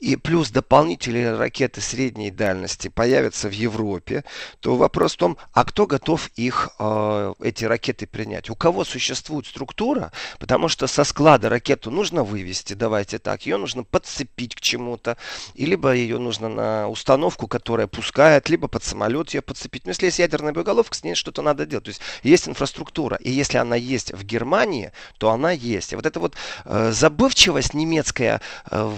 и 0.00 0.16
плюс 0.16 0.50
дополнительные 0.50 1.34
ракеты 1.34 1.80
средней 1.80 2.30
дальности 2.30 2.88
появятся 2.88 3.48
в 3.48 3.52
Европе, 3.52 4.24
то 4.60 4.76
вопрос 4.76 5.14
в 5.14 5.16
том, 5.16 5.38
а 5.52 5.64
кто 5.64 5.86
готов 5.86 6.28
их, 6.36 6.70
э, 6.78 7.34
эти 7.40 7.64
ракеты 7.64 8.06
принять? 8.06 8.50
У 8.50 8.54
кого 8.54 8.84
существует 8.84 9.46
структура? 9.46 10.12
Потому 10.38 10.68
что 10.68 10.86
со 10.86 11.04
склада 11.04 11.48
ракету 11.48 11.90
нужно 11.90 12.24
вывести, 12.24 12.74
давайте 12.74 13.18
так, 13.18 13.46
ее 13.46 13.56
нужно 13.56 13.82
подцепить 13.84 14.54
к 14.54 14.60
чему-то, 14.60 15.16
либо 15.54 15.94
ее 15.94 16.18
нужно 16.18 16.48
на 16.48 16.88
установку, 16.88 17.46
которая 17.46 17.86
пускает, 17.86 18.48
либо 18.48 18.68
под 18.68 18.84
самолет 18.84 19.30
ее 19.30 19.42
подцепить. 19.42 19.84
Но 19.84 19.90
если 19.90 20.06
есть 20.06 20.18
ядерная 20.18 20.52
боеголовка, 20.52 20.94
с 20.94 21.04
ней 21.04 21.14
что-то 21.14 21.42
надо 21.42 21.66
делать. 21.66 21.84
То 21.84 21.90
есть 21.90 22.00
есть 22.22 22.48
инфраструктура, 22.48 23.16
и 23.16 23.37
если 23.38 23.58
она 23.58 23.76
есть 23.76 24.12
в 24.12 24.24
Германии, 24.24 24.92
то 25.18 25.30
она 25.30 25.50
есть. 25.52 25.92
И 25.92 25.96
вот 25.96 26.06
эта 26.06 26.20
вот 26.20 26.34
э, 26.64 26.90
забывчивость 26.92 27.74
немецкая, 27.74 28.40
э, 28.70 28.94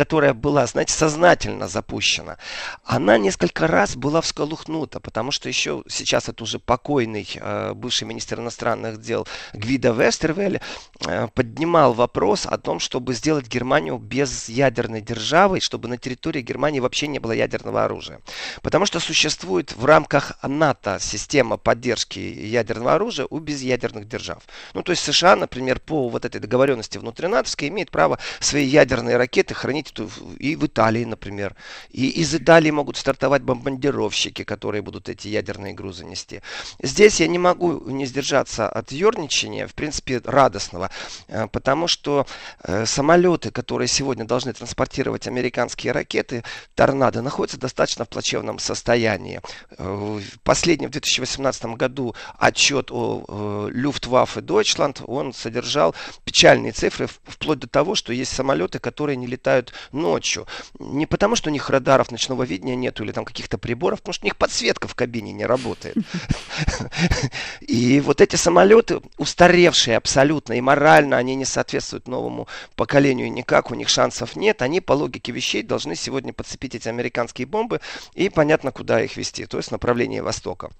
которая 0.00 0.32
была, 0.32 0.66
знаете, 0.66 0.94
сознательно 0.94 1.68
запущена, 1.68 2.38
она 2.84 3.18
несколько 3.18 3.66
раз 3.66 3.96
была 3.96 4.22
всколыхнута, 4.22 4.98
потому 4.98 5.30
что 5.30 5.50
еще 5.50 5.84
сейчас 5.88 6.30
это 6.30 6.42
уже 6.42 6.58
покойный 6.58 7.28
э, 7.34 7.74
бывший 7.74 8.04
министр 8.04 8.40
иностранных 8.40 9.02
дел 9.02 9.28
Гвида 9.52 9.90
Вестервель 9.90 10.62
э, 11.06 11.28
поднимал 11.34 11.92
вопрос 11.92 12.46
о 12.46 12.56
том, 12.56 12.80
чтобы 12.80 13.12
сделать 13.12 13.46
Германию 13.46 13.98
без 13.98 14.48
ядерной 14.48 15.02
державой, 15.02 15.60
чтобы 15.60 15.86
на 15.86 15.98
территории 15.98 16.40
Германии 16.40 16.80
вообще 16.80 17.06
не 17.06 17.18
было 17.18 17.32
ядерного 17.32 17.84
оружия. 17.84 18.22
Потому 18.62 18.86
что 18.86 19.00
существует 19.00 19.76
в 19.76 19.84
рамках 19.84 20.32
НАТО 20.42 20.96
система 20.98 21.58
поддержки 21.58 22.18
ядерного 22.20 22.94
оружия 22.94 23.26
у 23.28 23.38
безъядерных 23.38 24.08
держав. 24.08 24.44
Ну, 24.72 24.82
то 24.82 24.92
есть 24.92 25.02
США, 25.02 25.36
например, 25.36 25.78
по 25.78 26.08
вот 26.08 26.24
этой 26.24 26.40
договоренности 26.40 26.96
внутринатовской 26.96 27.68
имеет 27.68 27.90
право 27.90 28.18
свои 28.38 28.64
ядерные 28.64 29.18
ракеты 29.18 29.52
хранить 29.52 29.89
и 30.38 30.56
в 30.56 30.66
Италии, 30.66 31.04
например. 31.04 31.54
И 31.90 32.08
из 32.08 32.34
Италии 32.34 32.70
могут 32.70 32.96
стартовать 32.96 33.42
бомбардировщики, 33.42 34.44
которые 34.44 34.82
будут 34.82 35.08
эти 35.08 35.28
ядерные 35.28 35.74
грузы 35.74 36.04
нести. 36.04 36.42
Здесь 36.82 37.20
я 37.20 37.26
не 37.26 37.38
могу 37.38 37.90
не 37.90 38.06
сдержаться 38.06 38.68
от 38.68 38.92
ерничания, 38.92 39.66
в 39.66 39.74
принципе, 39.74 40.20
радостного, 40.24 40.90
э, 41.28 41.46
потому 41.48 41.88
что 41.88 42.26
э, 42.62 42.86
самолеты, 42.86 43.50
которые 43.50 43.88
сегодня 43.88 44.24
должны 44.24 44.52
транспортировать 44.52 45.26
американские 45.26 45.92
ракеты, 45.92 46.44
торнадо, 46.74 47.22
находятся 47.22 47.58
достаточно 47.58 48.04
в 48.04 48.08
плачевном 48.08 48.58
состоянии. 48.58 49.40
Э, 49.78 50.20
последний 50.42 50.86
в 50.86 50.90
2018 50.90 51.64
году 51.76 52.14
отчет 52.38 52.90
о 52.90 53.68
Люфтваффе 53.72 54.40
Deutschland, 54.40 55.04
он 55.06 55.32
содержал 55.32 55.94
печальные 56.24 56.72
цифры, 56.72 57.06
вплоть 57.06 57.58
до 57.58 57.66
того, 57.66 57.94
что 57.94 58.12
есть 58.12 58.32
самолеты, 58.32 58.78
которые 58.78 59.16
не 59.16 59.26
летают 59.26 59.69
ночью. 59.92 60.46
Не 60.78 61.06
потому, 61.06 61.36
что 61.36 61.50
у 61.50 61.52
них 61.52 61.70
радаров 61.70 62.10
ночного 62.10 62.44
видения 62.44 62.76
нету 62.76 63.04
или 63.04 63.12
там 63.12 63.24
каких-то 63.24 63.58
приборов, 63.58 64.00
потому 64.00 64.14
что 64.14 64.24
у 64.24 64.26
них 64.26 64.36
подсветка 64.36 64.88
в 64.88 64.94
кабине 64.94 65.32
не 65.32 65.46
работает. 65.46 65.96
И 67.60 68.00
вот 68.00 68.20
эти 68.20 68.36
самолеты, 68.36 69.00
устаревшие 69.18 69.96
абсолютно 69.96 70.54
и 70.54 70.60
морально, 70.60 71.16
они 71.16 71.34
не 71.34 71.44
соответствуют 71.44 72.08
новому 72.08 72.48
поколению 72.76 73.32
никак, 73.32 73.70
у 73.70 73.74
них 73.74 73.88
шансов 73.88 74.36
нет. 74.36 74.62
Они 74.62 74.80
по 74.80 74.92
логике 74.92 75.32
вещей 75.32 75.62
должны 75.62 75.94
сегодня 75.96 76.32
подцепить 76.32 76.74
эти 76.74 76.88
американские 76.88 77.46
бомбы 77.46 77.80
и 78.14 78.28
понятно, 78.28 78.72
куда 78.72 79.02
их 79.02 79.16
вести, 79.16 79.46
то 79.46 79.56
есть 79.56 79.70
в 79.70 79.72
направлении 79.72 80.20
Востока. 80.20 80.70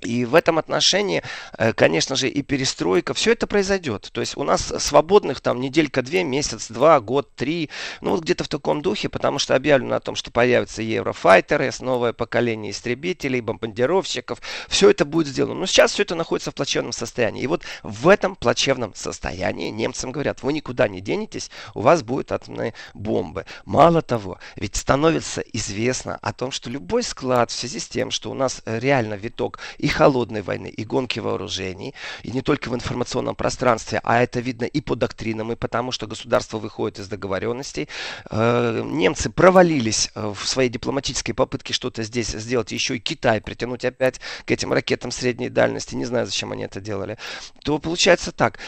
И 0.00 0.24
в 0.24 0.34
этом 0.34 0.58
отношении, 0.58 1.22
э, 1.58 1.72
конечно 1.72 2.16
же, 2.16 2.28
и 2.28 2.42
перестройка, 2.42 3.14
все 3.14 3.32
это 3.32 3.46
произойдет. 3.46 4.10
То 4.12 4.20
есть 4.20 4.36
у 4.36 4.44
нас 4.44 4.72
свободных 4.78 5.40
там 5.40 5.60
неделька-две, 5.60 6.24
месяц, 6.24 6.68
два, 6.68 7.00
год, 7.00 7.34
три, 7.34 7.70
ну 8.00 8.12
вот 8.12 8.22
где-то 8.22 8.44
в 8.44 8.48
таком 8.48 8.82
духе, 8.82 9.08
потому 9.08 9.38
что 9.38 9.54
объявлено 9.54 9.96
о 9.96 10.00
том, 10.00 10.14
что 10.14 10.30
появятся 10.30 10.82
еврофайтеры, 10.82 11.70
новое 11.80 12.12
поколение 12.12 12.72
истребителей, 12.72 13.40
бомбардировщиков, 13.40 14.40
все 14.68 14.90
это 14.90 15.04
будет 15.04 15.28
сделано. 15.28 15.60
Но 15.60 15.66
сейчас 15.66 15.92
все 15.92 16.02
это 16.02 16.14
находится 16.14 16.50
в 16.50 16.54
плачевном 16.54 16.92
состоянии. 16.92 17.42
И 17.42 17.46
вот 17.46 17.64
в 17.82 18.08
этом 18.08 18.36
плачевном 18.36 18.94
состоянии 18.94 19.70
немцам 19.70 20.12
говорят, 20.12 20.42
вы 20.42 20.52
никуда 20.52 20.88
не 20.88 21.00
денетесь, 21.00 21.50
у 21.74 21.80
вас 21.80 22.02
будут 22.02 22.32
атомные 22.32 22.74
бомбы. 22.94 23.44
Мало 23.64 24.02
того, 24.02 24.38
ведь 24.56 24.76
становится 24.76 25.40
известно 25.52 26.18
о 26.22 26.32
том, 26.32 26.50
что 26.50 26.70
любой 26.70 27.02
склад 27.02 27.50
в 27.50 27.54
связи 27.54 27.78
с 27.78 27.88
тем, 27.88 28.10
что 28.10 28.30
у 28.30 28.34
нас 28.34 28.62
реально 28.64 29.14
виток 29.14 29.58
и 29.78 29.89
холодной 29.90 30.42
войны, 30.42 30.68
и 30.68 30.84
гонки 30.84 31.20
вооружений, 31.20 31.94
и 32.22 32.30
не 32.30 32.42
только 32.42 32.68
в 32.70 32.74
информационном 32.74 33.34
пространстве, 33.34 34.00
а 34.04 34.22
это 34.22 34.40
видно 34.40 34.64
и 34.64 34.80
по 34.80 34.96
доктринам, 34.96 35.52
и 35.52 35.56
потому 35.56 35.92
что 35.92 36.06
государство 36.06 36.58
выходит 36.58 36.98
из 36.98 37.08
договоренностей. 37.08 37.88
Э, 38.30 38.82
немцы 38.84 39.30
провалились 39.30 40.10
э, 40.14 40.32
в 40.34 40.46
своей 40.46 40.70
дипломатической 40.70 41.32
попытке 41.32 41.72
что-то 41.72 42.02
здесь 42.02 42.28
сделать, 42.28 42.72
еще 42.72 42.96
и 42.96 43.00
Китай 43.00 43.40
притянуть 43.40 43.84
опять 43.84 44.20
к 44.44 44.50
этим 44.50 44.72
ракетам 44.72 45.10
средней 45.10 45.48
дальности, 45.48 45.94
не 45.94 46.04
знаю, 46.04 46.26
зачем 46.26 46.52
они 46.52 46.64
это 46.64 46.80
делали, 46.80 47.18
то 47.62 47.78
получается 47.78 48.32
так, 48.32 48.58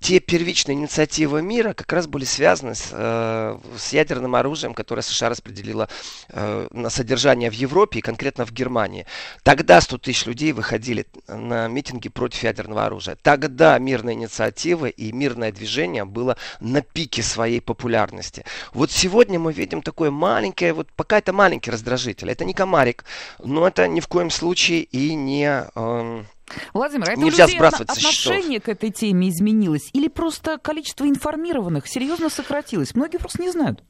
те 0.00 0.20
первичные 0.20 0.76
инициативы 0.76 1.42
мира 1.42 1.74
как 1.74 1.92
раз 1.92 2.06
были 2.06 2.24
связаны 2.24 2.74
с, 2.74 2.88
э, 2.92 3.58
с 3.76 3.92
ядерным 3.92 4.34
оружием, 4.34 4.74
которое 4.74 5.02
США 5.02 5.28
распределило 5.28 5.88
на 6.32 6.90
содержание 6.90 7.50
в 7.50 7.54
Европе 7.54 7.98
и 7.98 8.02
конкретно 8.02 8.44
в 8.46 8.52
Германии. 8.52 9.06
Тогда 9.42 9.80
100 9.80 9.98
тысяч 9.98 10.26
людей 10.30 10.52
выходили 10.52 11.06
на 11.26 11.66
митинги 11.66 12.08
против 12.08 12.44
ядерного 12.44 12.86
оружия. 12.86 13.16
Тогда 13.20 13.78
мирная 13.78 14.14
инициатива 14.14 14.86
и 14.86 15.12
мирное 15.12 15.50
движение 15.50 16.04
было 16.04 16.36
на 16.60 16.82
пике 16.82 17.22
своей 17.22 17.60
популярности. 17.60 18.44
Вот 18.72 18.92
сегодня 18.92 19.38
мы 19.40 19.52
видим 19.52 19.82
такое 19.82 20.10
маленькое, 20.10 20.72
вот 20.72 20.88
пока 20.92 21.18
это 21.18 21.32
маленький 21.32 21.70
раздражитель. 21.72 22.30
Это 22.30 22.44
не 22.44 22.54
комарик, 22.54 23.04
но 23.42 23.66
это 23.66 23.88
ни 23.88 24.00
в 24.00 24.06
коем 24.06 24.30
случае 24.30 24.82
и 24.82 25.14
не... 25.14 25.64
Э, 25.74 26.22
Владимир, 26.72 27.10
а 27.10 27.12
это 27.12 27.20
Нельзя 27.20 27.44
у 27.44 27.46
людей 27.46 27.58
сбрасывать 27.58 27.90
отношение 27.90 28.60
к 28.60 28.68
этой 28.68 28.90
теме 28.90 29.28
изменилось? 29.28 29.90
Или 29.92 30.08
просто 30.08 30.58
количество 30.58 31.08
информированных 31.08 31.86
серьезно 31.88 32.30
сократилось? 32.30 32.94
Многие 32.94 33.18
просто 33.18 33.42
не 33.42 33.50
знают. 33.50 33.82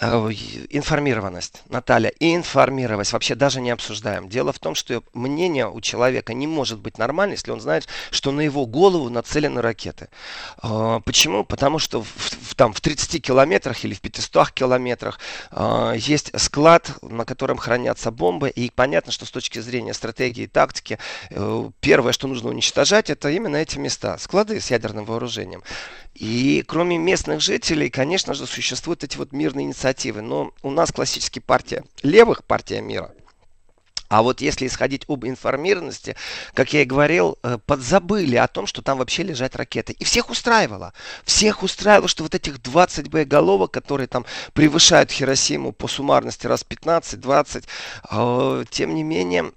Э, 0.00 0.28
информированность, 0.70 1.62
Наталья, 1.68 2.12
информированность 2.18 3.12
вообще 3.12 3.36
даже 3.36 3.60
не 3.60 3.70
обсуждаем. 3.70 4.28
Дело 4.28 4.52
в 4.52 4.58
том, 4.58 4.74
что 4.74 5.04
мнение 5.12 5.68
у 5.68 5.80
человека 5.80 6.34
не 6.34 6.48
может 6.48 6.80
быть 6.80 6.98
нормальным, 6.98 7.34
если 7.34 7.52
он 7.52 7.60
знает, 7.60 7.86
что 8.10 8.32
на 8.32 8.40
его 8.40 8.66
голову 8.66 9.08
нацелены 9.08 9.62
ракеты. 9.62 10.08
Э, 10.64 11.00
почему? 11.04 11.44
Потому 11.44 11.78
что 11.78 12.02
в, 12.02 12.08
в, 12.08 12.56
там, 12.56 12.72
в 12.72 12.80
30 12.80 13.22
километрах 13.22 13.84
или 13.84 13.94
в 13.94 14.00
500 14.00 14.50
километрах 14.50 15.20
э, 15.52 15.94
есть 15.96 16.32
склад, 16.40 16.90
на 17.02 17.24
котором 17.24 17.56
хранятся 17.56 18.10
бомбы, 18.10 18.50
и 18.50 18.70
понятно, 18.70 19.12
что 19.12 19.26
с 19.26 19.30
точки 19.30 19.60
зрения 19.60 19.94
стратегии 19.94 20.44
и 20.44 20.48
тактики, 20.48 20.98
первое, 21.80 22.12
что 22.12 22.26
нужно 22.26 22.50
уничтожать, 22.50 23.10
это 23.10 23.30
именно 23.30 23.56
эти 23.56 23.78
места, 23.78 24.18
склады 24.18 24.60
с 24.60 24.70
ядерным 24.70 25.04
вооружением. 25.04 25.62
И 26.14 26.62
кроме 26.66 26.96
местных 26.96 27.40
жителей, 27.40 27.90
конечно 27.90 28.34
же, 28.34 28.46
существуют 28.46 29.02
эти 29.02 29.16
вот 29.16 29.32
мирные 29.32 29.64
инициативы. 29.66 29.83
Но 30.22 30.52
у 30.62 30.70
нас 30.70 30.92
классически 30.92 31.38
партия 31.38 31.84
левых, 32.02 32.44
партия 32.44 32.80
мира. 32.80 33.12
А 34.08 34.22
вот 34.22 34.40
если 34.40 34.66
исходить 34.66 35.04
об 35.08 35.24
информированности, 35.24 36.14
как 36.52 36.72
я 36.72 36.82
и 36.82 36.84
говорил, 36.84 37.38
э, 37.42 37.58
подзабыли 37.66 38.36
о 38.36 38.46
том, 38.46 38.66
что 38.66 38.82
там 38.82 38.98
вообще 38.98 39.22
лежат 39.22 39.56
ракеты. 39.56 39.92
И 39.94 40.04
всех 40.04 40.30
устраивало. 40.30 40.92
Всех 41.24 41.62
устраивало, 41.62 42.06
что 42.06 42.22
вот 42.22 42.34
этих 42.34 42.62
20 42.62 43.08
боеголовок, 43.08 43.72
которые 43.72 44.06
там 44.06 44.24
превышают 44.52 45.10
Хиросиму 45.10 45.72
по 45.72 45.88
суммарности 45.88 46.46
раз 46.46 46.64
15-20, 46.64 47.64
э, 48.10 48.64
тем 48.70 48.94
не 48.94 49.02
менее, 49.02 49.52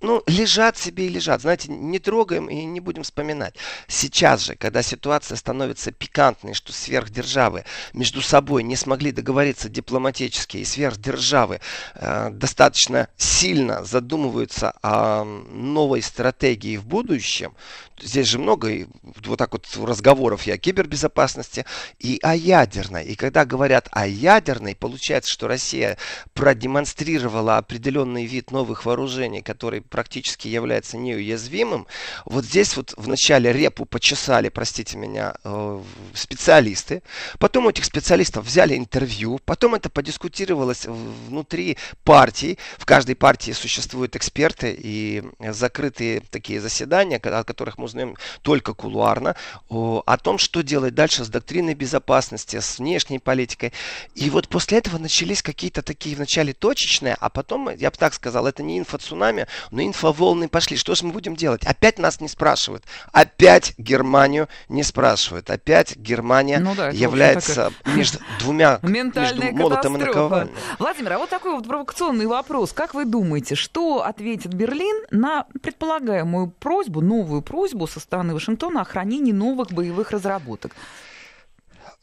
ну, 0.00 0.22
лежат 0.26 0.76
себе 0.76 1.06
и 1.06 1.08
лежат. 1.08 1.40
Знаете, 1.40 1.70
не 1.70 1.98
трогаем 1.98 2.46
и 2.46 2.64
не 2.64 2.80
будем 2.80 3.02
вспоминать. 3.02 3.54
Сейчас 3.88 4.42
же, 4.42 4.54
когда 4.54 4.82
ситуация 4.82 5.36
становится 5.36 5.90
пикантной, 5.90 6.54
что 6.54 6.72
сверхдержавы 6.72 7.64
между 7.92 8.20
собой 8.20 8.62
не 8.62 8.76
смогли 8.76 9.10
договориться 9.10 9.68
дипломатически, 9.68 10.58
и 10.58 10.64
сверхдержавы 10.64 11.60
э, 11.94 12.30
достаточно 12.30 13.08
сильно 13.16 13.84
задумываются 13.84 14.74
о 14.82 15.24
новой 15.24 16.02
стратегии 16.02 16.76
в 16.76 16.86
будущем, 16.86 17.54
здесь 18.00 18.28
же 18.28 18.38
много 18.38 18.86
вот 19.24 19.38
так 19.38 19.52
вот 19.52 19.66
разговоров 19.82 20.46
и 20.46 20.50
о 20.50 20.58
кибербезопасности, 20.58 21.64
и 21.98 22.18
о 22.22 22.34
ядерной. 22.34 23.04
И 23.06 23.14
когда 23.14 23.44
говорят 23.44 23.88
о 23.92 24.06
ядерной, 24.06 24.74
получается, 24.74 25.32
что 25.32 25.48
Россия 25.48 25.96
продемонстрировала 26.34 27.56
определенный 27.56 28.26
вид 28.26 28.50
новых 28.50 28.84
вооружений, 28.84 29.42
который 29.42 29.80
практически 29.86 30.48
является 30.48 30.96
неуязвимым. 30.96 31.86
Вот 32.24 32.44
здесь 32.44 32.76
вот 32.76 32.94
вначале 32.96 33.52
репу 33.52 33.84
почесали, 33.84 34.48
простите 34.48 34.96
меня, 34.96 35.34
э, 35.44 35.82
специалисты. 36.14 37.02
Потом 37.38 37.66
у 37.66 37.70
этих 37.70 37.84
специалистов 37.84 38.46
взяли 38.46 38.76
интервью. 38.76 39.40
Потом 39.44 39.74
это 39.74 39.88
подискутировалось 39.88 40.86
внутри 40.86 41.78
партии. 42.04 42.58
В 42.78 42.86
каждой 42.86 43.14
партии 43.14 43.52
существуют 43.52 44.16
эксперты 44.16 44.76
и 44.78 45.22
закрытые 45.40 46.20
такие 46.20 46.60
заседания, 46.60 47.16
о 47.16 47.44
которых 47.44 47.78
мы 47.78 47.84
узнаем 47.84 48.16
только 48.42 48.74
кулуарно, 48.74 49.36
о 49.68 50.16
том, 50.18 50.38
что 50.38 50.62
делать 50.62 50.94
дальше 50.94 51.24
с 51.24 51.28
доктриной 51.28 51.74
безопасности, 51.74 52.60
с 52.60 52.78
внешней 52.78 53.18
политикой. 53.18 53.72
И 54.14 54.30
вот 54.30 54.48
после 54.48 54.78
этого 54.78 54.98
начались 54.98 55.42
какие-то 55.42 55.82
такие 55.82 56.16
вначале 56.16 56.52
точечные, 56.52 57.16
а 57.18 57.28
потом, 57.28 57.70
я 57.70 57.90
бы 57.90 57.96
так 57.96 58.14
сказал, 58.14 58.46
это 58.46 58.62
не 58.62 58.78
инфо-цунами, 58.78 59.46
но 59.76 59.82
инфоволны 59.82 60.48
пошли. 60.48 60.76
Что 60.76 60.94
же 60.94 61.04
мы 61.04 61.12
будем 61.12 61.36
делать? 61.36 61.64
Опять 61.64 61.98
нас 61.98 62.20
не 62.20 62.28
спрашивают. 62.28 62.84
Опять 63.12 63.74
Германию 63.78 64.48
не 64.68 64.82
спрашивают. 64.82 65.50
Опять 65.50 65.96
Германия 65.96 66.58
ну, 66.58 66.74
да, 66.74 66.88
является 66.88 67.72
между 67.84 68.18
двумя, 68.40 68.80
между 68.82 69.42
молотом 69.52 69.96
и 69.96 70.00
наковальней. 70.00 70.54
Владимир, 70.78 71.12
а 71.12 71.18
вот 71.18 71.30
такой 71.30 71.52
вот 71.52 71.66
провокационный 71.66 72.26
вопрос. 72.26 72.72
Как 72.72 72.94
вы 72.94 73.04
думаете, 73.04 73.54
что 73.54 74.02
ответит 74.02 74.54
Берлин 74.54 75.04
на 75.10 75.46
предполагаемую 75.62 76.48
просьбу, 76.58 77.00
новую 77.00 77.42
просьбу 77.42 77.76
просьбу 77.76 77.86
со 77.86 78.00
стороны 78.00 78.34
Вашингтона 78.34 78.82
о 78.82 78.84
хранении 78.84 79.32
новых 79.32 79.72
боевых 79.72 80.10
разработок. 80.10 80.72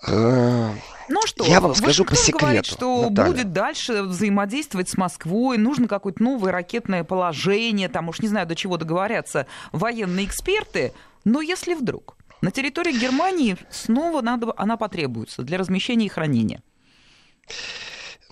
Ну 0.07 1.21
что, 1.25 1.45
я 1.45 1.59
вам 1.59 1.75
скажу 1.75 2.05
по 2.05 2.15
секрету. 2.15 2.45
говорит, 2.45 2.65
что 2.65 3.09
Наталья. 3.09 3.31
будет 3.31 3.53
дальше 3.53 4.03
взаимодействовать 4.03 4.89
с 4.89 4.97
Москвой, 4.97 5.57
нужно 5.57 5.87
какое-то 5.87 6.23
новое 6.23 6.51
ракетное 6.51 7.03
положение, 7.03 7.89
там 7.89 8.09
уж 8.09 8.19
не 8.19 8.27
знаю, 8.27 8.47
до 8.47 8.55
чего 8.55 8.77
договорятся 8.77 9.47
военные 9.71 10.25
эксперты, 10.25 10.93
но 11.25 11.41
если 11.41 11.73
вдруг 11.73 12.17
на 12.41 12.51
территории 12.51 12.97
Германии 12.97 13.57
снова 13.69 14.21
надо, 14.21 14.53
она 14.57 14.77
потребуется 14.77 15.43
для 15.43 15.57
размещения 15.57 16.07
и 16.07 16.09
хранения. 16.09 16.61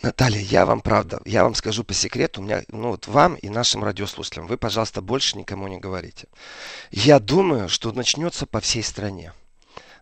Наталья, 0.02 0.40
я 0.40 0.66
вам 0.66 0.82
правда, 0.82 1.22
я 1.26 1.44
вам 1.44 1.54
скажу 1.54 1.84
по 1.84 1.94
секрету, 1.94 2.42
у 2.42 2.44
меня, 2.44 2.64
ну 2.70 2.90
вот 2.90 3.08
вам 3.08 3.36
и 3.36 3.50
нашим 3.50 3.84
радиослушателям, 3.84 4.48
вы, 4.48 4.58
пожалуйста, 4.58 5.02
больше 5.02 5.38
никому 5.38 5.68
не 5.68 5.78
говорите. 5.78 6.28
Я 6.90 7.20
думаю, 7.20 7.70
что 7.70 7.92
начнется 7.92 8.48
по 8.48 8.60
всей 8.60 8.82
стране 8.82 9.34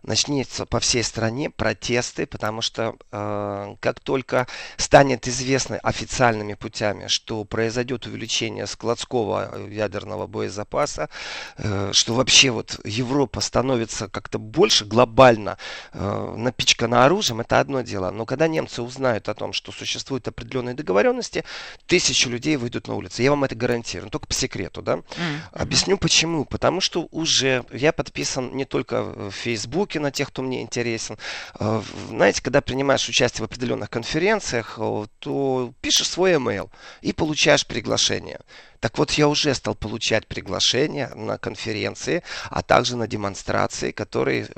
начнется 0.02 0.66
по 0.66 0.80
всей 0.80 1.02
стране 1.02 1.50
протесты, 1.50 2.26
потому 2.26 2.62
что 2.62 2.96
э, 3.12 3.76
как 3.80 4.00
только 4.00 4.46
станет 4.76 5.28
известно 5.28 5.78
официальными 5.78 6.54
путями, 6.54 7.06
что 7.08 7.44
произойдет 7.44 8.06
увеличение 8.06 8.66
складского 8.66 9.50
э, 9.52 9.68
ядерного 9.70 10.26
боезапаса, 10.26 11.08
э, 11.56 11.90
что 11.92 12.14
вообще 12.14 12.50
вот 12.50 12.80
Европа 12.84 13.40
становится 13.40 14.08
как-то 14.08 14.38
больше 14.38 14.84
глобально 14.84 15.58
э, 15.92 16.34
напичкана 16.36 17.04
оружием, 17.04 17.40
это 17.40 17.60
одно 17.60 17.82
дело. 17.82 18.10
Но 18.10 18.26
когда 18.26 18.48
немцы 18.48 18.82
узнают 18.82 19.28
о 19.28 19.34
том, 19.34 19.52
что 19.52 19.72
существуют 19.72 20.26
определенные 20.28 20.74
договоренности, 20.74 21.44
тысячи 21.86 22.28
людей 22.28 22.56
выйдут 22.56 22.88
на 22.88 22.94
улицы. 22.94 23.22
Я 23.22 23.30
вам 23.30 23.44
это 23.44 23.54
гарантирую, 23.54 24.10
только 24.10 24.26
по 24.26 24.34
секрету, 24.34 24.82
да? 24.82 24.96
Mm-hmm. 24.96 25.38
Объясню 25.52 25.98
почему. 25.98 26.44
Потому 26.44 26.80
что 26.80 27.08
уже 27.10 27.64
я 27.72 27.92
подписан 27.92 28.56
не 28.56 28.64
только 28.64 29.02
в 29.02 29.30
Facebook, 29.30 29.89
ссылки 29.90 29.98
на 29.98 30.10
тех, 30.10 30.28
кто 30.28 30.42
мне 30.42 30.62
интересен. 30.62 31.16
Э, 31.58 31.82
знаете, 32.08 32.42
когда 32.42 32.60
принимаешь 32.60 33.08
участие 33.08 33.42
в 33.46 33.50
определенных 33.50 33.90
конференциях, 33.90 34.78
э, 34.78 35.06
то 35.18 35.72
пишешь 35.80 36.08
свой 36.08 36.32
email 36.32 36.70
и 37.02 37.12
получаешь 37.12 37.66
приглашение. 37.66 38.40
Так 38.80 38.96
вот, 38.96 39.12
я 39.12 39.28
уже 39.28 39.54
стал 39.54 39.74
получать 39.74 40.26
приглашения 40.26 41.12
на 41.14 41.36
конференции, 41.36 42.22
а 42.48 42.62
также 42.62 42.96
на 42.96 43.06
демонстрации, 43.06 43.92
которые 43.92 44.48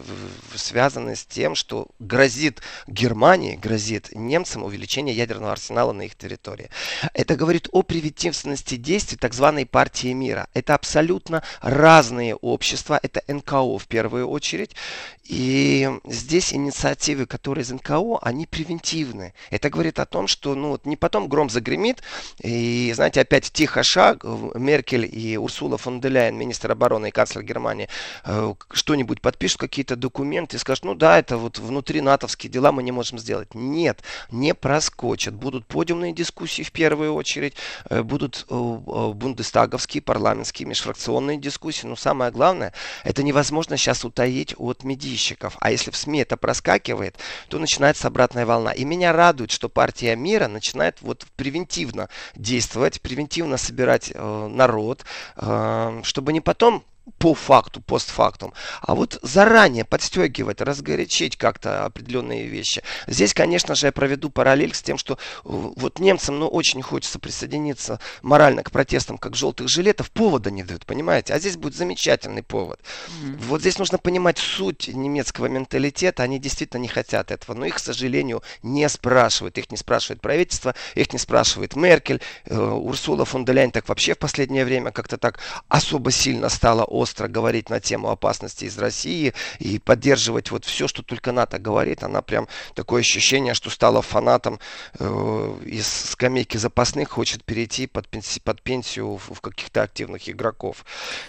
связаны 0.55 1.17
с 1.17 1.27
тем, 1.27 1.57
что 1.57 1.89
грозит 1.99 2.63
Германии, 2.87 3.57
грозит 3.57 4.11
немцам 4.13 4.63
увеличение 4.63 5.15
ядерного 5.15 5.53
арсенала 5.53 5.93
на 5.93 6.03
их 6.03 6.15
территории. 6.15 6.71
Это 7.15 7.35
говорит 7.35 7.69
о 7.73 7.83
превентивности 7.83 8.77
действий 8.77 9.19
так 9.19 9.35
званой 9.35 9.67
партии 9.67 10.13
мира. 10.13 10.49
Это 10.55 10.75
абсолютно 10.75 11.43
разные 11.61 12.37
общества, 12.37 13.01
это 13.03 13.23
НКО 13.27 13.79
в 13.79 13.87
первую 13.89 14.29
очередь. 14.29 14.77
И 15.25 15.89
здесь 16.05 16.53
инициативы, 16.53 17.27
которые 17.27 17.63
из 17.63 17.71
НКО, 17.71 18.19
они 18.23 18.47
превентивны. 18.47 19.35
Это 19.51 19.71
говорит 19.71 19.99
о 19.99 20.07
том, 20.07 20.27
что 20.27 20.55
ну, 20.55 20.71
вот 20.71 20.85
не 20.85 20.97
потом 20.97 21.29
гром 21.29 21.49
загремит, 21.49 22.03
и, 22.43 22.93
знаете, 22.95 23.21
опять 23.21 23.51
тихо 23.51 23.83
шаг, 23.83 24.12
Меркель 24.23 25.09
и 25.11 25.37
Урсула 25.37 25.79
фон 25.79 26.01
де 26.01 26.09
Ляйен, 26.09 26.37
министр 26.37 26.73
обороны 26.73 27.09
и 27.09 27.11
канцлер 27.11 27.43
Германии, 27.43 27.89
э, 28.25 28.55
что-нибудь 28.73 29.21
подпишут, 29.21 29.61
какие-то 29.61 29.97
документы 29.97 30.57
и 30.57 30.59
скажут, 30.59 30.85
ну 30.85 30.95
да, 30.95 31.19
это 31.19 31.37
вот 31.37 31.59
внутри 31.59 32.01
натовские 32.01 32.51
дела 32.51 32.73
мы 32.73 32.83
не 32.83 32.93
можем 32.93 33.19
сделать. 33.19 33.55
Нет, 33.55 34.03
не 34.31 34.55
проскочат. 34.55 35.35
Будут 35.35 35.67
подиумные 35.67 36.13
дискуссии 36.13 36.63
в 36.63 36.73
первую 36.73 37.15
очередь, 37.15 37.55
э, 37.91 38.03
будут 38.03 38.47
бундестаговские, 38.49 40.03
парламентские, 40.03 40.69
межфракционные 40.69 41.39
дискуссии. 41.39 41.87
Но 41.87 41.97
самое 41.97 42.31
главное, 42.31 42.73
это 43.05 43.23
невозможно 43.23 43.77
сейчас 43.77 44.05
утаить 44.05 44.55
от 44.59 44.85
медийщиков. 44.85 45.57
А 45.61 45.71
если 45.71 45.91
в 45.91 45.97
СМИ 45.97 46.21
это 46.21 46.37
проскакивает, 46.37 47.17
то 47.49 47.59
начинается 47.59 48.09
обратная 48.09 48.47
волна. 48.47 48.73
И 48.73 48.85
меня 48.85 49.13
радует, 49.13 49.51
что 49.51 49.69
партия 49.69 50.17
мира 50.17 50.49
начинает 50.49 51.01
вот 51.01 51.27
превентивно 51.37 52.09
действовать, 52.35 53.01
превентивно 53.01 53.57
собирать 53.57 54.02
э, 54.13 54.47
народ, 54.49 55.05
э, 55.37 56.01
чтобы 56.03 56.33
не 56.33 56.41
потом 56.41 56.85
по 57.19 57.35
факту, 57.35 57.81
постфактум, 57.81 58.53
а 58.81 58.95
вот 58.95 59.19
заранее 59.23 59.85
подстегивать, 59.85 60.61
разгорячить 60.61 61.37
как-то 61.37 61.85
определенные 61.85 62.47
вещи. 62.47 62.83
Здесь, 63.07 63.35
конечно 63.35 63.75
же, 63.75 63.87
я 63.87 63.93
проведу 63.93 64.31
параллель 64.31 64.75
с 64.75 64.83
тем, 64.83 64.99
что 64.99 65.15
э, 65.15 65.17
вот 65.45 65.99
немцам, 65.99 66.39
ну, 66.39 66.49
очень 66.49 66.83
хочется 66.83 67.19
присоединиться 67.19 68.01
морально 68.23 68.63
к 68.63 68.71
протестам, 68.71 69.19
как 69.19 69.37
желтых 69.37 69.69
жилетов, 69.69 70.11
повода 70.11 70.51
не 70.51 70.63
дают, 70.63 70.87
понимаете? 70.87 71.35
А 71.35 71.39
здесь 71.39 71.57
будет 71.57 71.75
замечательный 71.75 72.43
повод. 72.43 72.81
Mm-hmm. 72.81 73.37
Вот 73.41 73.61
здесь 73.61 73.79
нужно 73.79 73.99
понимать 73.99 74.39
суть 74.39 74.89
немецкого 74.89 75.47
менталитета, 75.47 76.23
они 76.23 76.39
действительно 76.39 76.81
не 76.81 76.89
хотят 76.89 77.31
этого, 77.31 77.57
но 77.57 77.67
их, 77.67 77.77
к 77.77 77.81
сожалению, 77.81 78.43
не 78.63 78.89
спрашивают. 78.89 79.59
Их 79.59 79.71
не 79.71 79.77
спрашивает 79.77 80.21
правительство, 80.21 80.75
их 80.95 81.13
не 81.13 81.19
спрашивает 81.19 81.75
Меркель, 81.75 82.21
э, 82.47 82.57
Урсула 82.57 83.25
фон 83.25 83.45
де 83.45 83.53
Ляйн 83.53 83.71
так 83.71 83.89
вообще 83.89 84.15
в 84.15 84.19
последнее 84.19 84.65
время 84.65 84.93
как-то 84.93 85.17
так 85.17 85.41
особо 85.69 86.11
сильно 86.11 86.49
стала 86.49 86.85
остро 86.93 87.29
говорить 87.29 87.71
на 87.71 87.81
тему 87.81 88.11
опасности 88.11 88.67
из 88.67 88.79
России 88.79 89.33
и 89.59 89.79
поддерживать 89.79 90.51
вот 90.51 90.65
все, 90.65 90.87
что 90.87 91.03
только 91.03 91.33
НАТО 91.33 91.59
говорит. 91.59 92.03
Она 92.03 92.23
прям 92.23 92.49
такое 92.75 93.01
ощущение, 93.01 93.55
что 93.55 93.71
стала 93.71 94.03
фанатом 94.03 94.61
э, 94.99 95.59
из 95.65 95.87
скамейки 95.87 96.59
запасных, 96.59 97.11
хочет 97.11 97.45
перейти 97.45 97.87
под, 97.87 98.09
пенси, 98.09 98.41
под 98.41 98.63
пенсию 98.63 99.17
в, 99.17 99.35
в 99.35 99.41
каких-то 99.41 99.83
активных 99.83 100.29
игроков. 100.29 100.85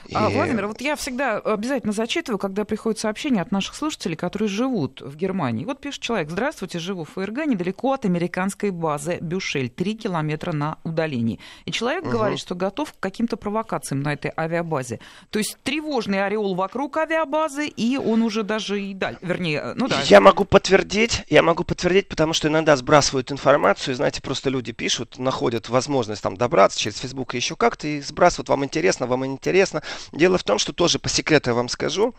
И... 0.08 0.16
А, 0.16 0.30
Владимир, 0.30 0.68
вот 0.68 0.82
я 0.82 0.96
всегда 0.96 1.38
обязательно 1.38 1.94
зачитываю, 1.94 2.38
когда 2.38 2.66
приходят 2.66 3.00
сообщения 3.00 3.42
от 3.42 3.52
наших 3.52 3.76
слушателей, 3.76 4.16
которые 4.16 4.50
живут 4.50 5.02
в 5.02 5.16
Германии. 5.16 5.66
Вот 5.66 5.80
пишет 5.80 6.02
человек, 6.02 6.30
здравствуйте, 6.30 6.80
живу 6.80 7.06
в 7.06 7.12
ФРГ, 7.12 7.46
недалеко 7.46 7.94
от 7.94 8.06
американской 8.06 8.72
базы 8.72 9.18
Бюшель, 9.22 9.70
3 9.70 9.96
километра 9.96 10.52
на 10.52 10.78
удалении. 10.84 11.40
И 11.66 11.72
человек 11.72 12.04
угу. 12.04 12.12
говорит, 12.12 12.40
что 12.40 12.56
готов 12.56 12.94
к 12.94 13.00
каким-то 13.00 13.38
провокациям 13.38 14.02
на 14.02 14.14
этой 14.14 14.32
авиабазе. 14.36 15.00
То 15.30 15.40
есть 15.40 15.53
есть 15.54 15.64
тревожный 15.64 16.26
ореол 16.26 16.56
вокруг 16.56 16.98
авиабазы, 16.98 17.68
и 17.68 17.98
он 17.98 18.22
уже 18.22 18.44
даже 18.44 18.82
и 18.82 18.94
даль, 18.94 19.18
вернее, 19.22 19.74
ну 19.76 19.88
да. 19.88 20.02
Я 20.06 20.20
могу 20.22 20.46
подтвердить, 20.46 21.24
я 21.30 21.44
могу 21.44 21.64
подтвердить, 21.64 22.10
потому 22.10 22.34
что 22.34 22.48
иногда 22.48 22.76
сбрасывают 22.76 23.32
информацию, 23.32 23.96
знаете, 23.96 24.22
просто 24.22 24.50
люди 24.50 24.72
пишут, 24.72 25.18
находят 25.20 25.70
возможность 25.70 26.22
там 26.22 26.38
добраться 26.38 26.80
через 26.80 26.98
Facebook 26.98 27.34
и 27.34 27.38
еще 27.38 27.56
как-то, 27.56 27.88
и 27.88 28.02
сбрасывают, 28.02 28.50
вам 28.50 28.64
интересно, 28.66 29.06
вам 29.08 29.26
интересно. 29.26 29.84
Дело 30.12 30.38
в 30.38 30.44
том, 30.44 30.60
что 30.60 30.74
тоже 30.74 31.00
по 31.00 31.10
секрету 31.10 31.52
я 31.52 31.56
вам 31.56 31.70
скажу, 31.70 32.14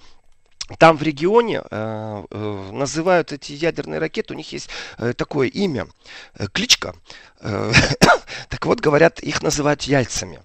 там 0.78 0.96
в 0.96 1.02
регионе 1.02 1.62
э, 1.70 2.24
э, 2.30 2.70
называют 2.72 3.32
эти 3.32 3.52
ядерные 3.52 4.00
ракеты, 4.00 4.32
у 4.32 4.36
них 4.36 4.50
есть 4.52 4.70
э, 4.96 5.12
такое 5.12 5.48
имя, 5.48 5.86
э, 6.36 6.46
кличка. 6.52 6.94
Э, 7.40 7.70
так 8.48 8.64
вот, 8.64 8.80
говорят, 8.80 9.20
их 9.20 9.42
называют 9.42 9.82
яйцами. 9.82 10.40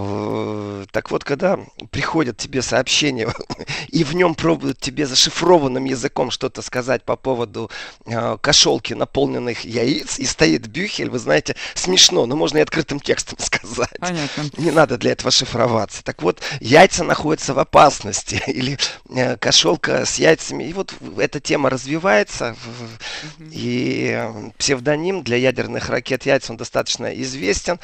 Э, 0.00 0.84
так 0.92 1.10
вот, 1.10 1.24
когда 1.24 1.58
приходят 1.90 2.36
тебе 2.36 2.62
сообщения, 2.62 3.28
и 3.88 4.04
в 4.04 4.14
нем 4.14 4.34
пробуют 4.34 4.78
тебе 4.78 5.06
зашифрованным 5.06 5.84
языком 5.84 6.30
что-то 6.30 6.62
сказать 6.62 7.02
по 7.02 7.16
поводу 7.16 7.70
э, 8.06 8.36
кошелки, 8.40 8.94
наполненных 8.94 9.64
яиц, 9.64 10.18
и 10.20 10.24
стоит 10.24 10.68
бюхель, 10.68 11.10
вы 11.10 11.18
знаете, 11.18 11.56
смешно, 11.74 12.26
но 12.26 12.36
можно 12.36 12.58
и 12.58 12.60
открытым 12.60 13.00
текстом 13.00 13.38
сказать. 13.40 13.98
Понятно. 13.98 14.44
Не 14.56 14.70
надо 14.70 14.98
для 14.98 15.12
этого 15.12 15.32
шифроваться. 15.32 16.04
Так 16.04 16.22
вот, 16.22 16.40
яйца 16.60 17.02
находятся 17.02 17.54
в 17.54 17.58
опасности, 17.58 18.40
или 18.46 18.78
э, 19.10 19.36
кошелка 19.36 20.06
с 20.06 20.18
яйцами. 20.18 20.64
И 20.64 20.72
вот 20.72 20.94
эта 21.18 21.40
тема 21.40 21.70
развивается, 21.70 22.56
и 23.50 24.12
э, 24.14 24.50
псевдоним 24.58 25.24
для 25.24 25.38
ядерных 25.38 25.88
ракет 25.88 26.24
яйц, 26.24 26.48
он 26.50 26.56
достаточно 26.56 27.06
известен. 27.06 27.80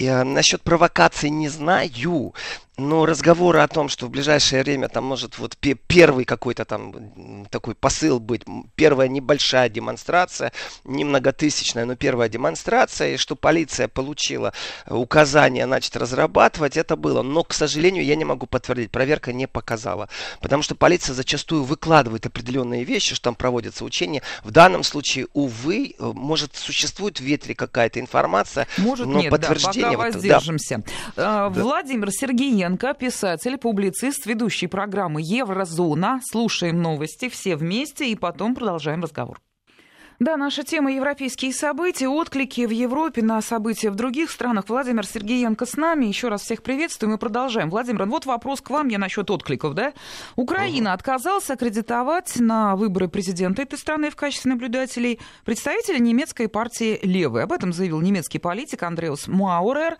А, 0.00 0.24
насчет 0.24 0.62
провокации 0.62 1.28
не 1.28 1.48
знаю. 1.48 2.32
Но 2.78 3.06
разговоры 3.06 3.58
о 3.58 3.66
том, 3.66 3.88
что 3.88 4.06
в 4.06 4.10
ближайшее 4.10 4.62
время 4.62 4.88
там 4.88 5.02
может 5.02 5.38
вот 5.38 5.56
первый 5.56 6.24
какой-то 6.24 6.64
там 6.64 7.44
такой 7.50 7.74
посыл 7.74 8.20
быть, 8.20 8.42
первая 8.76 9.08
небольшая 9.08 9.68
демонстрация, 9.68 10.52
не 10.84 11.04
многотысячная, 11.04 11.84
но 11.84 11.96
первая 11.96 12.28
демонстрация, 12.28 13.14
и 13.14 13.16
что 13.16 13.34
полиция 13.34 13.88
получила 13.88 14.52
указание, 14.86 15.66
значит, 15.66 15.96
разрабатывать, 15.96 16.76
это 16.76 16.94
было. 16.94 17.22
Но, 17.22 17.42
к 17.42 17.52
сожалению, 17.52 18.04
я 18.04 18.14
не 18.14 18.24
могу 18.24 18.46
подтвердить, 18.46 18.92
проверка 18.92 19.32
не 19.32 19.48
показала. 19.48 20.08
Потому 20.40 20.62
что 20.62 20.76
полиция 20.76 21.14
зачастую 21.14 21.64
выкладывает 21.64 22.26
определенные 22.26 22.84
вещи, 22.84 23.16
что 23.16 23.24
там 23.24 23.34
проводятся 23.34 23.84
учения. 23.84 24.22
В 24.44 24.52
данном 24.52 24.84
случае, 24.84 25.26
увы, 25.32 25.96
может, 25.98 26.54
существует 26.54 27.18
в 27.18 27.24
ветре 27.24 27.56
какая-то 27.56 27.98
информация, 27.98 28.68
может, 28.76 29.08
но 29.08 29.18
нет, 29.20 29.30
подтверждение... 29.32 29.90
Да, 29.90 29.96
пока 29.96 30.12
воздержимся. 30.12 30.84
Да. 31.16 31.48
Владимир 31.48 32.12
Сергеенко 32.12 32.67
Кириенко, 32.68 32.92
писатель, 32.92 33.56
публицист, 33.56 34.26
ведущий 34.26 34.66
программы 34.66 35.22
«Еврозона». 35.22 36.20
Слушаем 36.22 36.82
новости 36.82 37.30
все 37.30 37.56
вместе 37.56 38.10
и 38.10 38.14
потом 38.14 38.54
продолжаем 38.54 39.02
разговор. 39.02 39.40
Да, 40.20 40.36
наша 40.36 40.64
тема 40.64 40.92
«Европейские 40.92 41.52
события», 41.52 42.08
отклики 42.08 42.66
в 42.66 42.70
Европе 42.70 43.22
на 43.22 43.40
события 43.40 43.88
в 43.88 43.94
других 43.94 44.32
странах. 44.32 44.64
Владимир 44.68 45.06
Сергеенко 45.06 45.64
с 45.64 45.76
нами. 45.76 46.06
Еще 46.06 46.28
раз 46.28 46.42
всех 46.42 46.64
приветствуем 46.64 47.14
и 47.14 47.18
продолжаем. 47.18 47.70
Владимир, 47.70 48.04
вот 48.04 48.26
вопрос 48.26 48.60
к 48.60 48.68
вам, 48.68 48.88
я 48.88 48.98
насчет 48.98 49.30
откликов, 49.30 49.74
да? 49.74 49.92
Украина 50.34 50.88
uh-huh. 50.88 50.94
отказался 50.94 51.52
аккредитовать 51.52 52.40
на 52.40 52.74
выборы 52.74 53.06
президента 53.06 53.62
этой 53.62 53.78
страны 53.78 54.10
в 54.10 54.16
качестве 54.16 54.50
наблюдателей 54.50 55.20
представителя 55.44 56.00
немецкой 56.00 56.48
партии 56.48 56.98
«Левый». 57.02 57.44
Об 57.44 57.52
этом 57.52 57.72
заявил 57.72 58.00
немецкий 58.00 58.40
политик 58.40 58.82
Андреус 58.82 59.28
Маурер. 59.28 59.96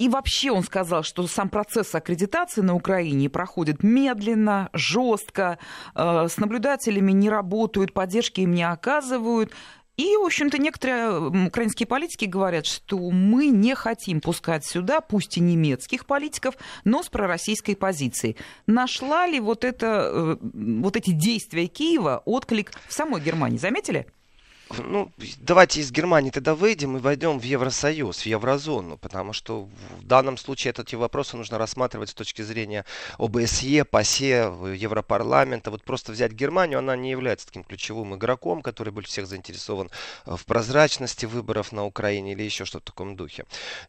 И 0.00 0.08
вообще 0.08 0.50
он 0.50 0.62
сказал, 0.62 1.02
что 1.02 1.26
сам 1.26 1.50
процесс 1.50 1.94
аккредитации 1.94 2.62
на 2.62 2.74
Украине 2.74 3.28
проходит 3.28 3.82
медленно, 3.82 4.70
жестко, 4.72 5.58
э, 5.94 6.26
с 6.26 6.38
наблюдателями 6.38 7.12
не 7.12 7.28
работают, 7.28 7.92
поддержки 7.92 8.40
им 8.40 8.54
не 8.54 8.62
оказывают. 8.62 9.52
И, 9.98 10.16
в 10.16 10.24
общем-то, 10.24 10.56
некоторые 10.56 11.48
украинские 11.48 11.86
политики 11.86 12.24
говорят, 12.24 12.64
что 12.64 13.10
мы 13.10 13.48
не 13.48 13.74
хотим 13.74 14.22
пускать 14.22 14.64
сюда, 14.64 15.02
пусть 15.02 15.36
и 15.36 15.40
немецких 15.42 16.06
политиков, 16.06 16.54
но 16.84 17.02
с 17.02 17.10
пророссийской 17.10 17.76
позицией. 17.76 18.38
Нашла 18.66 19.26
ли 19.26 19.38
вот, 19.38 19.66
это, 19.66 20.10
э, 20.10 20.36
вот 20.40 20.96
эти 20.96 21.10
действия 21.10 21.66
Киева 21.66 22.22
отклик 22.24 22.72
в 22.88 22.94
самой 22.94 23.20
Германии? 23.20 23.58
Заметили? 23.58 24.06
Ну, 24.78 25.10
давайте 25.38 25.80
из 25.80 25.90
Германии 25.90 26.30
тогда 26.30 26.54
выйдем 26.54 26.96
и 26.96 27.00
войдем 27.00 27.38
в 27.38 27.42
Евросоюз, 27.42 28.22
в 28.22 28.26
еврозону, 28.26 28.96
потому 28.96 29.32
что 29.32 29.68
в 29.98 30.04
данном 30.04 30.36
случае 30.36 30.74
эти 30.76 30.94
вопросы 30.94 31.36
нужно 31.36 31.58
рассматривать 31.58 32.10
с 32.10 32.14
точки 32.14 32.42
зрения 32.42 32.84
ОБСЕ, 33.18 33.84
ПАСЕ, 33.84 34.52
Европарламента. 34.76 35.70
Вот 35.70 35.82
просто 35.84 36.12
взять 36.12 36.32
Германию, 36.32 36.78
она 36.78 36.96
не 36.96 37.10
является 37.10 37.46
таким 37.46 37.64
ключевым 37.64 38.14
игроком, 38.14 38.62
который 38.62 38.92
будет 38.92 39.06
всех 39.06 39.26
заинтересован 39.26 39.90
в 40.24 40.44
прозрачности 40.44 41.26
выборов 41.26 41.72
на 41.72 41.84
Украине 41.84 42.32
или 42.32 42.42
еще 42.42 42.64
что-то 42.64 42.82
в 42.82 42.94
таком 42.94 43.16
духе. 43.16 43.44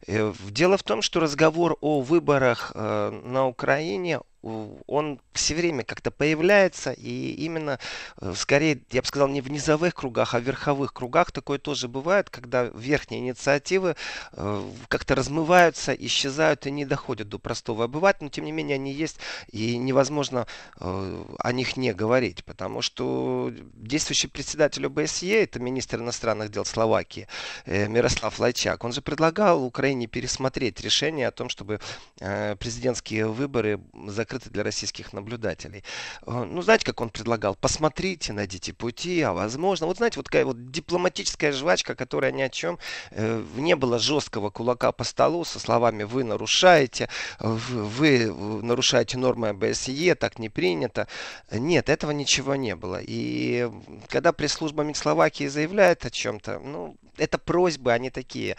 Э, 0.06 0.32
дело 0.48 0.76
в 0.76 0.82
том, 0.82 1.02
что 1.02 1.20
разговор 1.20 1.76
о 1.80 2.00
выборах 2.00 2.72
э, 2.74 3.10
на 3.24 3.46
Украине, 3.46 4.20
он 4.42 5.20
все 5.32 5.54
время 5.54 5.84
как-то 5.84 6.10
появляется, 6.10 6.92
и 6.92 7.32
именно, 7.32 7.78
э, 8.20 8.34
скорее, 8.36 8.80
я 8.90 9.00
бы 9.00 9.06
сказал, 9.06 9.28
не 9.28 9.40
в 9.40 9.50
низовых 9.50 9.94
кругах, 9.94 10.34
а 10.34 10.40
в 10.40 10.42
верховых 10.42 10.92
кругах. 10.92 11.30
Такое 11.30 11.58
тоже 11.58 11.88
бывает, 11.88 12.28
когда 12.28 12.64
верхние 12.64 13.20
инициативы 13.20 13.96
э, 14.32 14.70
как-то 14.88 15.14
размываются, 15.14 15.92
исчезают 15.92 16.66
и 16.66 16.70
не 16.70 16.84
доходят 16.84 17.28
до 17.28 17.38
простого 17.38 17.84
обывателя, 17.84 18.24
но 18.24 18.30
тем 18.30 18.44
не 18.44 18.52
менее 18.52 18.74
они 18.74 18.92
есть, 18.92 19.18
и 19.50 19.76
невозможно 19.76 20.46
э, 20.80 21.24
о 21.38 21.52
них 21.52 21.76
не 21.76 21.92
говорить, 21.94 22.44
потому 22.44 22.82
что 22.82 23.52
действующий 23.74 24.28
председатель 24.28 24.86
ОБСЕ, 24.86 25.44
это 25.44 25.60
министр 25.60 25.98
иностранных 25.98 26.50
дел 26.50 26.64
Словакии 26.64 27.28
Мирослав 27.66 28.38
Лайчак, 28.38 28.82
он 28.84 28.92
же 28.92 29.02
предлагал 29.02 29.64
Украине 29.64 30.06
пересмотреть 30.06 30.80
решение 30.80 31.28
о 31.28 31.30
том, 31.30 31.48
чтобы 31.48 31.80
президентские 32.18 33.26
выборы 33.28 33.80
закрыть 34.06 34.31
закрыты 34.32 34.50
для 34.50 34.62
российских 34.62 35.12
наблюдателей. 35.12 35.84
Э, 36.26 36.44
ну, 36.44 36.62
знаете, 36.62 36.84
как 36.84 37.00
он 37.00 37.10
предлагал? 37.10 37.54
Посмотрите, 37.54 38.32
найдите 38.32 38.72
пути, 38.72 39.20
а 39.22 39.32
возможно. 39.32 39.86
Вот 39.86 39.96
знаете, 39.98 40.18
вот 40.18 40.26
такая 40.26 40.44
вот 40.44 40.70
дипломатическая 40.70 41.52
жвачка, 41.52 41.94
которая 41.94 42.32
ни 42.32 42.42
о 42.42 42.48
чем. 42.48 42.78
Э, 43.10 43.44
не 43.56 43.76
было 43.76 43.98
жесткого 43.98 44.50
кулака 44.50 44.92
по 44.92 45.04
столу 45.04 45.44
со 45.44 45.58
словами 45.58 46.04
«вы 46.04 46.24
нарушаете», 46.24 47.08
«вы 47.38 48.32
нарушаете 48.62 49.18
нормы 49.18 49.48
ОБСЕ», 49.48 50.14
«так 50.14 50.38
не 50.38 50.48
принято». 50.48 51.06
Нет, 51.50 51.88
этого 51.88 52.12
ничего 52.12 52.56
не 52.56 52.74
было. 52.74 53.00
И 53.02 53.70
когда 54.08 54.32
пресс-служба 54.32 54.82
Минсловакии 54.82 55.48
заявляет 55.48 56.06
о 56.06 56.10
чем-то, 56.10 56.58
ну, 56.58 56.96
это 57.18 57.38
просьбы, 57.38 57.92
они 57.92 58.10
такие, 58.10 58.56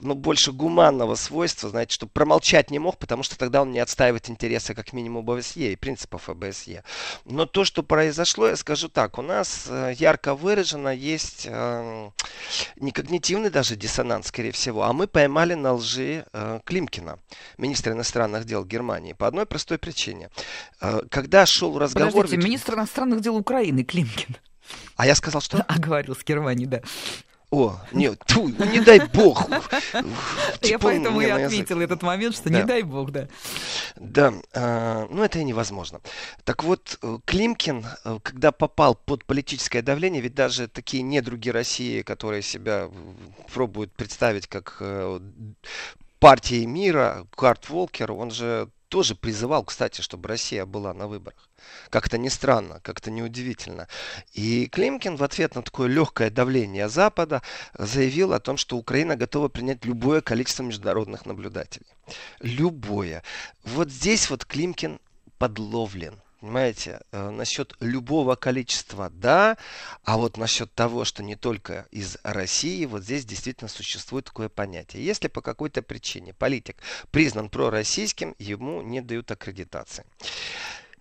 ну, 0.00 0.14
больше 0.14 0.52
гуманного 0.52 1.14
свойства, 1.14 1.68
знаете, 1.68 1.94
что 1.94 2.06
промолчать 2.06 2.70
не 2.70 2.78
мог, 2.78 2.98
потому 2.98 3.22
что 3.22 3.38
тогда 3.38 3.62
он 3.62 3.72
не 3.72 3.78
отстаивает 3.78 4.28
интересы 4.28 4.74
как 4.74 4.92
минимум 4.92 5.28
ОБСЕ 5.30 5.72
и 5.72 5.76
принципов 5.76 6.28
ОБСЕ. 6.28 6.82
Но 7.24 7.46
то, 7.46 7.64
что 7.64 7.82
произошло, 7.82 8.48
я 8.48 8.56
скажу 8.56 8.88
так, 8.88 9.18
у 9.18 9.22
нас 9.22 9.66
э, 9.68 9.94
ярко 9.96 10.34
выражено 10.34 10.88
есть 10.88 11.46
э, 11.48 12.10
не 12.76 12.92
когнитивный 12.92 13.50
даже 13.50 13.76
диссонанс, 13.76 14.28
скорее 14.28 14.52
всего, 14.52 14.82
а 14.82 14.92
мы 14.92 15.06
поймали 15.06 15.54
на 15.54 15.74
лжи 15.74 16.24
э, 16.32 16.60
Климкина, 16.64 17.18
министра 17.58 17.92
иностранных 17.92 18.44
дел 18.44 18.64
Германии, 18.64 19.12
по 19.12 19.26
одной 19.26 19.46
простой 19.46 19.78
причине. 19.78 20.30
Э, 20.80 21.02
когда 21.10 21.46
шел 21.46 21.78
разговор... 21.78 22.12
Подождите, 22.12 22.36
ведь... 22.36 22.44
министр 22.44 22.74
иностранных 22.74 23.20
дел 23.20 23.36
Украины 23.36 23.84
Климкин. 23.84 24.36
А 24.96 25.06
я 25.06 25.14
сказал, 25.14 25.40
что? 25.40 25.62
А 25.68 25.78
говорил 25.78 26.14
с 26.14 26.24
Германии, 26.24 26.66
да. 26.66 26.82
О, 27.52 27.78
нет, 27.92 28.18
тьфу, 28.24 28.48
ну 28.48 28.64
не 28.64 28.80
дай 28.80 28.98
бог. 29.12 29.46
Я 30.62 30.78
поэтому 30.78 31.20
и 31.20 31.28
отметил 31.28 31.82
этот 31.82 32.02
момент, 32.02 32.34
что 32.34 32.48
не 32.48 32.64
дай 32.64 32.82
бог, 32.82 33.10
да. 33.10 33.28
Да, 33.96 34.32
а, 34.54 35.06
ну 35.10 35.22
это 35.22 35.38
и 35.38 35.44
невозможно. 35.44 36.00
Так 36.44 36.64
вот, 36.64 36.98
э, 37.02 37.18
Климкин, 37.26 37.84
э, 38.04 38.18
когда 38.22 38.52
попал 38.52 38.94
под 38.94 39.26
политическое 39.26 39.82
давление, 39.82 40.22
ведь 40.22 40.34
даже 40.34 40.66
такие 40.66 41.02
недруги 41.02 41.50
России, 41.50 42.00
которые 42.00 42.40
себя 42.40 42.88
пробуют 43.52 43.92
представить 43.92 44.46
как 44.46 44.78
э, 44.80 45.20
партией 46.20 46.64
мира, 46.64 47.26
Карт 47.36 47.68
Волкер, 47.68 48.12
он 48.12 48.30
же 48.30 48.70
тоже 48.92 49.14
призывал, 49.14 49.64
кстати, 49.64 50.02
чтобы 50.02 50.28
Россия 50.28 50.66
была 50.66 50.92
на 50.92 51.08
выборах. 51.08 51.48
Как-то 51.88 52.18
не 52.18 52.28
странно, 52.28 52.78
как-то 52.82 53.10
неудивительно. 53.10 53.88
И 54.34 54.66
Климкин 54.66 55.16
в 55.16 55.24
ответ 55.24 55.54
на 55.54 55.62
такое 55.62 55.88
легкое 55.88 56.28
давление 56.28 56.90
Запада 56.90 57.40
заявил 57.72 58.34
о 58.34 58.38
том, 58.38 58.58
что 58.58 58.76
Украина 58.76 59.16
готова 59.16 59.48
принять 59.48 59.86
любое 59.86 60.20
количество 60.20 60.62
международных 60.62 61.24
наблюдателей. 61.24 61.86
Любое. 62.40 63.22
Вот 63.64 63.88
здесь 63.88 64.28
вот 64.28 64.44
Климкин 64.44 65.00
подловлен. 65.38 66.20
Понимаете, 66.42 66.98
э, 67.12 67.30
насчет 67.30 67.76
любого 67.78 68.34
количества 68.34 69.10
да, 69.10 69.56
а 70.02 70.16
вот 70.16 70.36
насчет 70.36 70.74
того, 70.74 71.04
что 71.04 71.22
не 71.22 71.36
только 71.36 71.86
из 71.92 72.18
России, 72.24 72.84
вот 72.84 73.04
здесь 73.04 73.24
действительно 73.24 73.68
существует 73.68 74.24
такое 74.24 74.48
понятие. 74.48 75.06
Если 75.06 75.28
по 75.28 75.40
какой-то 75.40 75.82
причине 75.82 76.34
политик 76.34 76.78
признан 77.12 77.48
пророссийским, 77.48 78.34
ему 78.40 78.82
не 78.82 79.00
дают 79.00 79.30
аккредитации. 79.30 80.04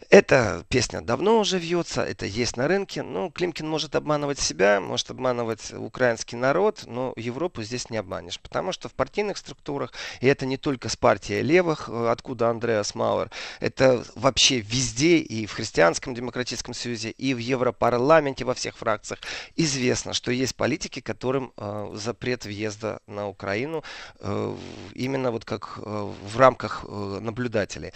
Эта 0.09 0.65
песня 0.69 1.01
давно 1.01 1.39
уже 1.39 1.59
вьется, 1.59 2.01
это 2.01 2.25
есть 2.25 2.57
на 2.57 2.67
рынке. 2.67 3.03
Ну, 3.03 3.29
Климкин 3.29 3.67
может 3.67 3.95
обманывать 3.95 4.39
себя, 4.39 4.81
может 4.81 5.09
обманывать 5.11 5.73
украинский 5.73 6.37
народ, 6.37 6.83
но 6.85 7.13
Европу 7.15 7.63
здесь 7.63 7.89
не 7.89 7.97
обманешь. 7.97 8.39
Потому 8.39 8.71
что 8.71 8.89
в 8.89 8.93
партийных 8.93 9.37
структурах, 9.37 9.93
и 10.19 10.27
это 10.27 10.45
не 10.45 10.57
только 10.57 10.89
с 10.89 10.95
партией 10.95 11.41
левых, 11.41 11.89
э, 11.89 12.09
откуда 12.09 12.49
Андреас 12.49 12.95
Мауэр, 12.95 13.29
это 13.59 14.03
вообще 14.15 14.59
везде, 14.59 15.17
и 15.17 15.45
в 15.45 15.53
Христианском 15.53 16.13
демократическом 16.13 16.73
союзе, 16.73 17.11
и 17.11 17.33
в 17.33 17.37
Европарламенте, 17.37 18.45
во 18.45 18.53
всех 18.53 18.77
фракциях, 18.77 19.19
известно, 19.55 20.13
что 20.13 20.31
есть 20.31 20.55
политики, 20.55 20.99
которым 20.99 21.53
э, 21.57 21.91
запрет 21.95 22.45
въезда 22.45 22.99
на 23.07 23.27
Украину 23.27 23.83
э, 24.19 24.55
именно 24.93 25.31
вот 25.31 25.45
как 25.45 25.77
э, 25.77 25.81
в 25.81 26.37
рамках 26.37 26.85
э, 26.87 27.19
наблюдателей. 27.21 27.93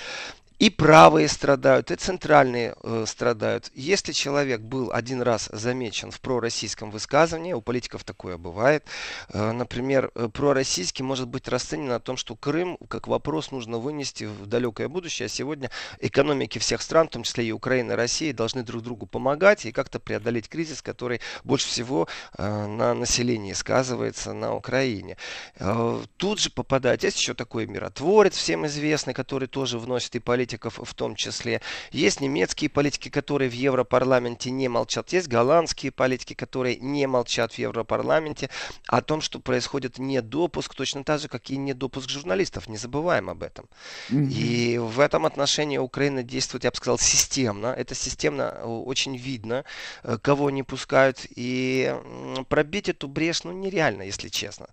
И 0.57 0.69
правые 0.69 1.27
страдают, 1.27 1.91
и 1.91 1.95
центральные 1.97 2.75
э, 2.81 3.03
страдают. 3.05 3.69
Если 3.73 4.13
человек 4.13 4.61
был 4.61 4.89
один 4.93 5.21
раз 5.21 5.49
замечен 5.51 6.11
в 6.11 6.21
пророссийском 6.21 6.91
высказывании, 6.91 7.51
у 7.51 7.59
политиков 7.59 8.05
такое 8.05 8.37
бывает, 8.37 8.85
э, 9.33 9.51
например, 9.51 10.11
э, 10.15 10.29
пророссийский 10.29 11.03
может 11.03 11.27
быть 11.27 11.49
расценен 11.49 11.91
о 11.91 11.99
том, 11.99 12.15
что 12.15 12.37
Крым 12.37 12.77
как 12.87 13.09
вопрос 13.09 13.51
нужно 13.51 13.79
вынести 13.79 14.23
в 14.23 14.45
далекое 14.45 14.87
будущее, 14.87 15.25
а 15.25 15.29
сегодня 15.29 15.69
экономики 15.99 16.57
всех 16.57 16.81
стран, 16.81 17.09
в 17.09 17.11
том 17.11 17.23
числе 17.23 17.45
и 17.45 17.51
Украины, 17.51 17.91
и 17.91 17.95
России, 17.95 18.31
должны 18.31 18.63
друг 18.63 18.81
другу 18.81 19.07
помогать 19.07 19.65
и 19.65 19.73
как-то 19.73 19.99
преодолеть 19.99 20.47
кризис, 20.47 20.81
который 20.81 21.19
больше 21.43 21.67
всего 21.67 22.07
э, 22.37 22.65
на 22.65 22.93
населении 22.93 23.51
сказывается 23.51 24.31
на 24.31 24.55
Украине. 24.55 25.17
Э, 25.59 26.01
тут 26.15 26.39
же 26.39 26.49
попадает, 26.49 27.03
есть 27.03 27.19
еще 27.19 27.33
такой 27.33 27.67
миротворец, 27.67 28.37
всем 28.37 28.65
известный, 28.67 29.13
который 29.13 29.49
тоже 29.49 29.79
вносит 29.79 30.15
и 30.15 30.19
политику 30.19 30.44
политиков 30.45 30.79
в 30.81 30.93
том 30.93 31.15
числе. 31.15 31.61
Есть 31.91 32.21
немецкие 32.21 32.69
политики, 32.69 33.09
которые 33.09 33.49
в 33.49 33.53
Европарламенте 33.53 34.51
не 34.51 34.67
молчат. 34.69 35.11
Есть 35.13 35.27
голландские 35.27 35.91
политики, 35.91 36.35
которые 36.35 36.77
не 36.77 37.07
молчат 37.07 37.53
в 37.53 37.57
Европарламенте 37.57 38.49
о 38.87 39.01
том, 39.01 39.21
что 39.21 39.39
происходит 39.39 39.97
недопуск, 39.97 40.75
точно 40.75 41.03
так 41.03 41.19
же, 41.19 41.27
как 41.27 41.49
и 41.49 41.57
недопуск 41.57 42.09
журналистов. 42.09 42.69
Не 42.69 42.77
забываем 42.77 43.29
об 43.29 43.41
этом. 43.41 43.65
Mm-hmm. 44.11 44.31
И 44.33 44.77
в 44.77 44.99
этом 44.99 45.25
отношении 45.25 45.79
Украина 45.79 46.21
действует, 46.21 46.63
я 46.63 46.69
бы 46.69 46.77
сказал, 46.77 46.99
системно. 46.99 47.67
Это 47.67 47.95
системно 47.95 48.53
э, 48.55 48.65
очень 48.65 49.17
видно, 49.17 49.63
э, 50.03 50.17
кого 50.21 50.51
не 50.51 50.63
пускают. 50.63 51.25
И 51.35 51.95
пробить 52.49 52.89
эту 52.89 53.07
брешь, 53.07 53.43
ну, 53.43 53.51
нереально, 53.51 54.03
если 54.03 54.29
честно. 54.29 54.67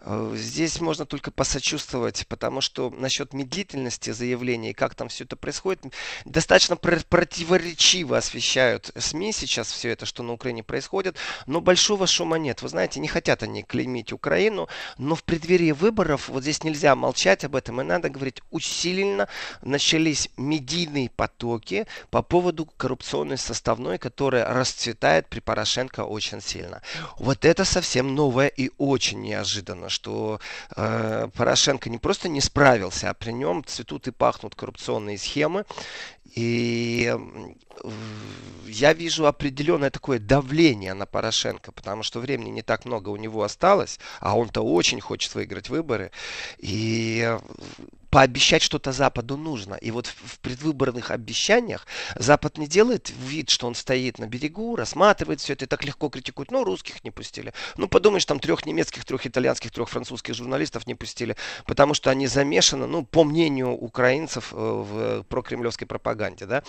Э, 0.00 0.32
здесь 0.36 0.80
можно 0.80 1.04
только 1.04 1.30
посочувствовать, 1.30 2.26
потому 2.28 2.62
что 2.62 2.90
насчет 2.90 3.34
медлительности 3.34 4.12
заявлений, 4.12 4.72
как 4.72 4.94
там 4.94 5.08
все 5.08 5.17
все 5.18 5.24
это 5.24 5.34
происходит. 5.34 5.82
Достаточно 6.24 6.76
противоречиво 6.76 8.16
освещают 8.16 8.92
СМИ 8.96 9.32
сейчас 9.32 9.72
все 9.72 9.90
это, 9.90 10.06
что 10.06 10.22
на 10.22 10.32
Украине 10.32 10.62
происходит, 10.62 11.16
но 11.46 11.60
большого 11.60 12.06
шума 12.06 12.36
нет. 12.36 12.62
Вы 12.62 12.68
знаете, 12.68 13.00
не 13.00 13.08
хотят 13.08 13.42
они 13.42 13.64
клеймить 13.64 14.12
Украину, 14.12 14.68
но 14.96 15.16
в 15.16 15.24
преддверии 15.24 15.72
выборов 15.72 16.28
вот 16.28 16.42
здесь 16.42 16.62
нельзя 16.62 16.94
молчать 16.94 17.44
об 17.44 17.56
этом, 17.56 17.80
и 17.80 17.84
надо 17.84 18.10
говорить 18.10 18.42
усиленно. 18.52 19.28
Начались 19.62 20.30
медийные 20.36 21.10
потоки 21.10 21.88
по 22.10 22.22
поводу 22.22 22.66
коррупционной 22.66 23.38
составной, 23.38 23.98
которая 23.98 24.46
расцветает 24.46 25.26
при 25.26 25.40
Порошенко 25.40 26.04
очень 26.04 26.40
сильно. 26.40 26.80
Вот 27.18 27.44
это 27.44 27.64
совсем 27.64 28.14
новое 28.14 28.46
и 28.46 28.70
очень 28.78 29.20
неожиданно, 29.20 29.88
что 29.88 30.38
э, 30.76 31.28
Порошенко 31.34 31.90
не 31.90 31.98
просто 31.98 32.28
не 32.28 32.40
справился, 32.40 33.10
а 33.10 33.14
при 33.14 33.32
нем 33.32 33.64
цветут 33.64 34.06
и 34.06 34.12
пахнут 34.12 34.54
коррупционные 34.54 35.07
определенные 35.08 35.18
схемы. 35.18 35.64
И 36.34 37.14
я 38.66 38.92
вижу 38.92 39.26
определенное 39.26 39.90
такое 39.90 40.18
давление 40.18 40.94
на 40.94 41.06
Порошенко, 41.06 41.72
потому 41.72 42.02
что 42.02 42.20
времени 42.20 42.50
не 42.50 42.62
так 42.62 42.84
много 42.84 43.08
у 43.08 43.16
него 43.16 43.42
осталось, 43.42 43.98
а 44.20 44.36
он-то 44.36 44.60
очень 44.62 45.00
хочет 45.00 45.34
выиграть 45.34 45.70
выборы. 45.70 46.10
И 46.58 47.36
пообещать 48.10 48.62
что-то 48.62 48.92
Западу 48.92 49.36
нужно. 49.36 49.74
И 49.74 49.90
вот 49.90 50.06
в 50.06 50.38
предвыборных 50.40 51.10
обещаниях 51.10 51.86
Запад 52.16 52.58
не 52.58 52.66
делает 52.66 53.10
вид, 53.10 53.50
что 53.50 53.66
он 53.66 53.74
стоит 53.74 54.18
на 54.18 54.26
берегу, 54.26 54.76
рассматривает 54.76 55.40
все 55.40 55.52
это 55.52 55.66
и 55.66 55.68
так 55.68 55.84
легко 55.84 56.08
критикует. 56.08 56.50
Ну, 56.50 56.64
русских 56.64 57.04
не 57.04 57.10
пустили. 57.10 57.52
Ну, 57.76 57.88
подумаешь, 57.88 58.24
там 58.24 58.40
трех 58.40 58.66
немецких, 58.66 59.04
трех 59.04 59.26
итальянских, 59.26 59.70
трех 59.70 59.88
французских 59.88 60.34
журналистов 60.34 60.86
не 60.86 60.94
пустили, 60.94 61.36
потому 61.66 61.94
что 61.94 62.10
они 62.10 62.26
замешаны, 62.26 62.86
ну, 62.86 63.04
по 63.04 63.24
мнению 63.24 63.72
украинцев, 63.72 64.52
э, 64.52 64.56
в 64.56 65.22
прокремлевской 65.24 65.86
пропаганде, 65.86 66.46
да. 66.46 66.62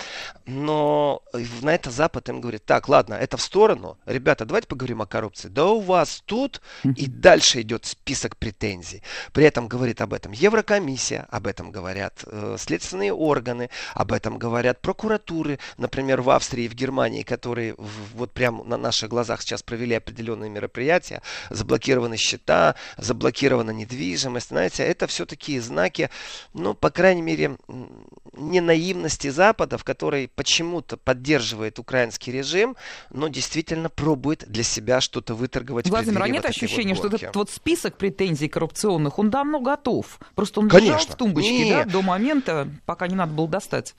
Но 0.46 1.22
на 1.62 1.74
это 1.74 1.92
Запад 1.92 2.30
им 2.30 2.42
говорит, 2.42 2.66
так, 2.66 2.90
ладно, 2.90 3.14
это 3.14 3.38
в 3.38 3.42
сторону. 3.42 3.98
Ребята, 4.06 4.46
давайте 4.46 4.68
поговорим 4.68 5.02
о 5.02 5.06
коррупции. 5.06 5.48
Да 5.48 5.68
у 5.68 5.80
вас 5.80 6.22
тут 6.26 6.62
и 6.84 7.08
дальше 7.08 7.62
идет 7.62 7.86
список 7.86 8.38
претензий. 8.38 9.04
При 9.32 9.46
этом 9.46 9.68
говорит 9.68 10.02
об 10.02 10.14
этом 10.14 10.32
Еврокомиссия, 10.32 11.28
об 11.40 11.48
этом 11.48 11.72
говорят 11.72 12.24
э, 12.28 12.58
следственные 12.60 13.14
органы, 13.14 13.70
об 13.96 14.12
этом 14.12 14.38
говорят 14.38 14.82
прокуратуры, 14.82 15.58
например, 15.78 16.22
в 16.22 16.30
Австрии 16.30 16.66
и 16.66 16.68
в 16.68 16.76
Германии, 16.76 17.24
которые 17.24 17.76
вот 18.14 18.32
прямо 18.32 18.64
на 18.64 18.78
наших 18.78 19.10
глазах 19.10 19.42
сейчас 19.42 19.64
провели 19.64 19.96
определенные 19.96 20.50
мероприятия, 20.50 21.22
заблокированы 21.50 22.18
счета, 22.18 22.76
заблокирована 22.98 23.72
недвижимость, 23.72 24.50
знаете, 24.50 24.84
это 24.84 25.08
все 25.08 25.26
такие 25.26 25.62
знаки, 25.62 26.10
ну, 26.54 26.74
по 26.74 26.90
крайней 26.90 27.22
мере, 27.22 27.58
не 28.34 28.60
наивности 28.62 29.30
Запада, 29.30 29.78
в 29.78 29.84
которой 29.84 30.28
почему-то 30.28 30.98
поддерживает 30.98 31.80
украинский 31.80 32.34
режим, 32.34 32.76
но 33.12 33.30
действительно 33.30 33.90
пробует 33.90 34.44
для 34.48 34.64
себя 34.64 35.00
что-то 35.00 35.36
выторговать. 35.36 35.90
Владимир, 35.90 36.22
а 36.22 36.28
нет 36.28 36.44
вот 36.44 36.50
ощущения, 36.50 36.94
вот 36.96 37.08
что 37.08 37.16
этот 37.16 37.36
вот 37.36 37.50
список 37.50 37.98
претензий 37.98 38.50
коррупционных, 38.50 39.18
он 39.20 39.30
давно 39.30 39.62
готов? 39.62 40.20
Просто 40.36 40.60
он 40.60 40.68
Конечно 40.68 41.16
тумбочке, 41.20 41.70
да, 41.70 41.86
до 41.86 42.02
момента, 42.02 42.68
пока 42.86 43.08
не 43.08 43.16
надо 43.16 43.34
было 43.34 43.48
достать. 43.48 43.94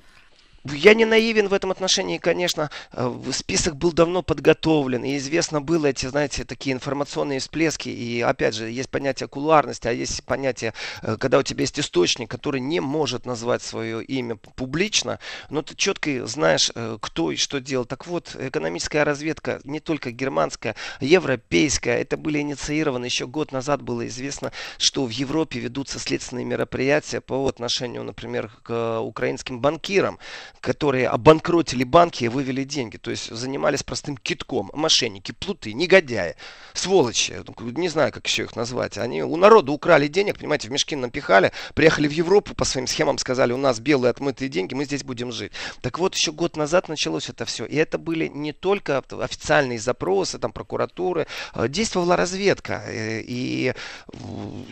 Я 0.64 0.94
не 0.94 1.04
наивен 1.04 1.48
в 1.48 1.54
этом 1.54 1.70
отношении, 1.70 2.18
конечно. 2.18 2.70
Э, 2.92 3.14
список 3.32 3.76
был 3.76 3.92
давно 3.92 4.22
подготовлен, 4.22 5.04
и 5.04 5.16
известно 5.16 5.60
было 5.60 5.86
эти, 5.86 6.06
знаете, 6.06 6.44
такие 6.44 6.74
информационные 6.74 7.40
всплески. 7.40 7.88
И, 7.88 8.20
опять 8.20 8.54
же, 8.54 8.70
есть 8.70 8.90
понятие 8.90 9.28
кулуарности, 9.28 9.88
а 9.88 9.92
есть 9.92 10.22
понятие, 10.24 10.74
э, 11.02 11.16
когда 11.18 11.38
у 11.38 11.42
тебя 11.42 11.62
есть 11.62 11.80
источник, 11.80 12.30
который 12.30 12.60
не 12.60 12.80
может 12.80 13.24
назвать 13.24 13.62
свое 13.62 14.04
имя 14.04 14.36
публично, 14.36 15.18
но 15.48 15.62
ты 15.62 15.74
четко 15.74 16.26
знаешь, 16.26 16.70
э, 16.74 16.98
кто 17.00 17.32
и 17.32 17.36
что 17.36 17.60
делал. 17.60 17.86
Так 17.86 18.06
вот, 18.06 18.36
экономическая 18.38 19.04
разведка, 19.04 19.60
не 19.64 19.80
только 19.80 20.10
германская, 20.10 20.76
европейская, 21.00 22.00
это 22.00 22.18
были 22.18 22.40
инициированы 22.40 23.06
еще 23.06 23.26
год 23.26 23.52
назад 23.52 23.80
было 23.80 24.06
известно, 24.08 24.52
что 24.76 25.06
в 25.06 25.10
Европе 25.10 25.58
ведутся 25.58 25.98
следственные 25.98 26.44
мероприятия 26.44 27.20
по 27.22 27.46
отношению, 27.48 28.04
например, 28.04 28.50
к 28.62 29.00
украинским 29.00 29.60
банкирам 29.60 30.18
которые 30.60 31.08
обанкротили 31.08 31.84
банки 31.84 32.24
и 32.24 32.28
вывели 32.28 32.64
деньги. 32.64 32.96
То 32.96 33.10
есть 33.10 33.30
занимались 33.30 33.82
простым 33.82 34.16
китком. 34.16 34.70
Мошенники, 34.72 35.32
плуты, 35.32 35.72
негодяи, 35.72 36.36
сволочи. 36.72 37.42
Не 37.60 37.88
знаю, 37.88 38.12
как 38.12 38.26
еще 38.26 38.44
их 38.44 38.56
назвать. 38.56 38.98
Они 38.98 39.22
у 39.22 39.36
народа 39.36 39.72
украли 39.72 40.08
денег, 40.08 40.38
понимаете, 40.38 40.68
в 40.68 40.70
мешки 40.70 40.96
напихали, 40.96 41.52
приехали 41.74 42.08
в 42.08 42.12
Европу 42.12 42.54
по 42.54 42.64
своим 42.64 42.86
схемам, 42.86 43.18
сказали, 43.18 43.52
у 43.52 43.56
нас 43.56 43.80
белые 43.80 44.10
отмытые 44.10 44.48
деньги, 44.48 44.74
мы 44.74 44.84
здесь 44.84 45.04
будем 45.04 45.32
жить. 45.32 45.52
Так 45.80 45.98
вот, 45.98 46.14
еще 46.14 46.32
год 46.32 46.56
назад 46.56 46.88
началось 46.88 47.28
это 47.28 47.44
все. 47.44 47.64
И 47.64 47.76
это 47.76 47.98
были 47.98 48.28
не 48.28 48.52
только 48.52 48.98
официальные 48.98 49.78
запросы, 49.78 50.38
там, 50.38 50.52
прокуратуры. 50.52 51.26
Э, 51.54 51.68
действовала 51.68 52.16
разведка. 52.16 52.82
Э, 52.86 53.20
и, 53.20 53.74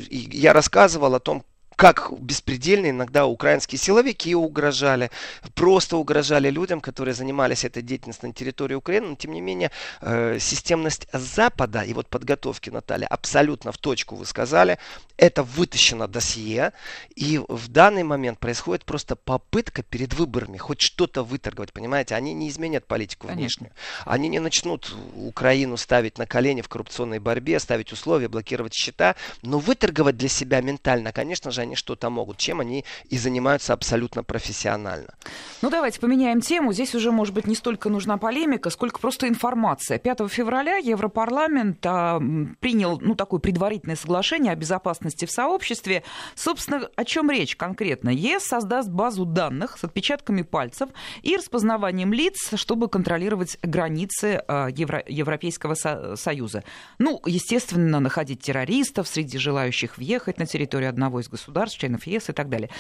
и 0.09 0.29
я 0.33 0.53
рассказывал 0.53 1.15
о 1.15 1.21
том, 1.21 1.45
как 1.79 2.13
беспредельно 2.19 2.91
иногда 2.91 3.27
украинские 3.27 3.79
силовики 3.79 4.35
угрожали, 4.35 5.13
просто 5.55 5.97
угрожали 5.97 6.51
людям, 6.51 6.81
которые 6.81 7.15
занимались 7.15 7.65
этой 7.65 7.85
деятельностью 7.85 8.31
на 8.31 8.35
территории 8.35 8.75
Украины, 8.75 9.11
но 9.11 9.15
тем 9.15 9.33
не 9.33 9.41
менее 9.41 9.71
э, 10.01 10.41
системность 10.41 11.07
Запада 11.13 11.83
и 11.83 11.95
вот 11.95 12.09
подготовки, 12.09 12.71
Наталья, 12.71 13.07
абсолютно 13.07 13.71
в 13.71 13.79
точку 13.79 14.17
вы 14.17 14.27
сказали, 14.27 14.79
это 15.17 15.45
вытащено 15.45 16.09
досье, 16.09 16.73
и 17.15 17.41
в 17.47 17.69
данный 17.69 18.03
момент 18.03 18.41
происходит 18.41 18.85
просто 18.85 19.15
попытка 19.15 19.85
перед 19.85 20.15
выборами 20.15 20.57
хоть 20.57 20.81
что-то 20.81 21.23
выторговать, 21.23 21.73
понимаете, 21.73 22.17
они 22.17 22.35
не 22.35 22.49
изменят 22.49 22.89
политику 22.89 23.29
Конечно. 23.29 23.67
внешнюю, 23.67 23.73
они 24.05 24.29
не 24.29 24.41
начнут 24.41 24.93
Украину 25.15 25.77
ставить 25.77 26.19
на 26.19 26.27
колени 26.27 26.61
в 26.61 26.69
коррупционной 26.69 27.21
борьбе, 27.21 27.61
ставить 27.61 27.93
условия, 27.93 28.27
блокировать 28.27 28.75
счета, 28.75 29.15
но 29.43 29.61
выторговать 29.61 30.17
для 30.17 30.29
себя 30.29 30.61
ментально, 30.61 31.13
конечно 31.13 31.53
же, 31.53 31.68
они 31.69 31.77
что-то 31.77 32.11
могут, 32.11 32.39
чем 32.39 32.61
они 32.61 32.85
и 33.09 33.19
занимаются 33.19 33.73
абсолютно 33.75 34.25
профессионально. 34.25 35.15
Ну, 35.63 35.71
давайте 35.71 36.01
поменяем 36.01 36.41
тему. 36.41 36.73
Здесь 36.73 36.95
уже, 36.95 37.13
может 37.13 37.35
быть, 37.35 37.47
не 37.47 37.55
столько 37.55 37.91
нужна 37.91 38.17
полемика, 38.17 38.71
сколько 38.71 38.99
просто 38.99 39.29
информация. 39.29 39.99
5 39.99 40.31
февраля 40.31 40.77
Европарламент 40.77 41.85
а, 41.85 42.21
принял, 42.61 42.99
ну, 43.01 43.15
такое 43.15 43.41
предварительное 43.41 43.97
соглашение 43.97 44.53
о 44.53 44.57
безопасности 44.57 45.27
в 45.27 45.31
сообществе. 45.31 46.03
Собственно, 46.35 46.89
о 46.97 47.05
чем 47.05 47.31
речь 47.31 47.55
конкретно? 47.57 48.09
ЕС 48.09 48.45
создаст 48.45 48.89
базу 48.89 49.25
данных 49.27 49.77
с 49.79 49.85
отпечатками 49.85 50.43
пальцев 50.43 50.89
и 51.23 51.37
распознаванием 51.37 52.13
лиц, 52.13 52.51
чтобы 52.55 52.89
контролировать 52.89 53.59
границы 53.63 54.43
а, 54.49 54.69
Евро- 54.69 55.05
Европейского 55.07 55.75
со- 55.75 56.17
Союза. 56.17 56.65
Ну, 56.99 57.21
естественно, 57.27 58.01
находить 58.01 58.41
террористов 58.41 59.07
среди 59.09 59.39
желающих 59.39 59.99
въехать 59.99 60.39
на 60.39 60.47
территорию 60.47 60.89
одного 60.89 61.21
из 61.21 61.29
государств 61.29 61.58
государств, 61.59 61.79
членов 61.79 62.07
ЕС 62.07 62.29
и 62.29 62.33
так 62.33 62.49
далее. 62.49 62.71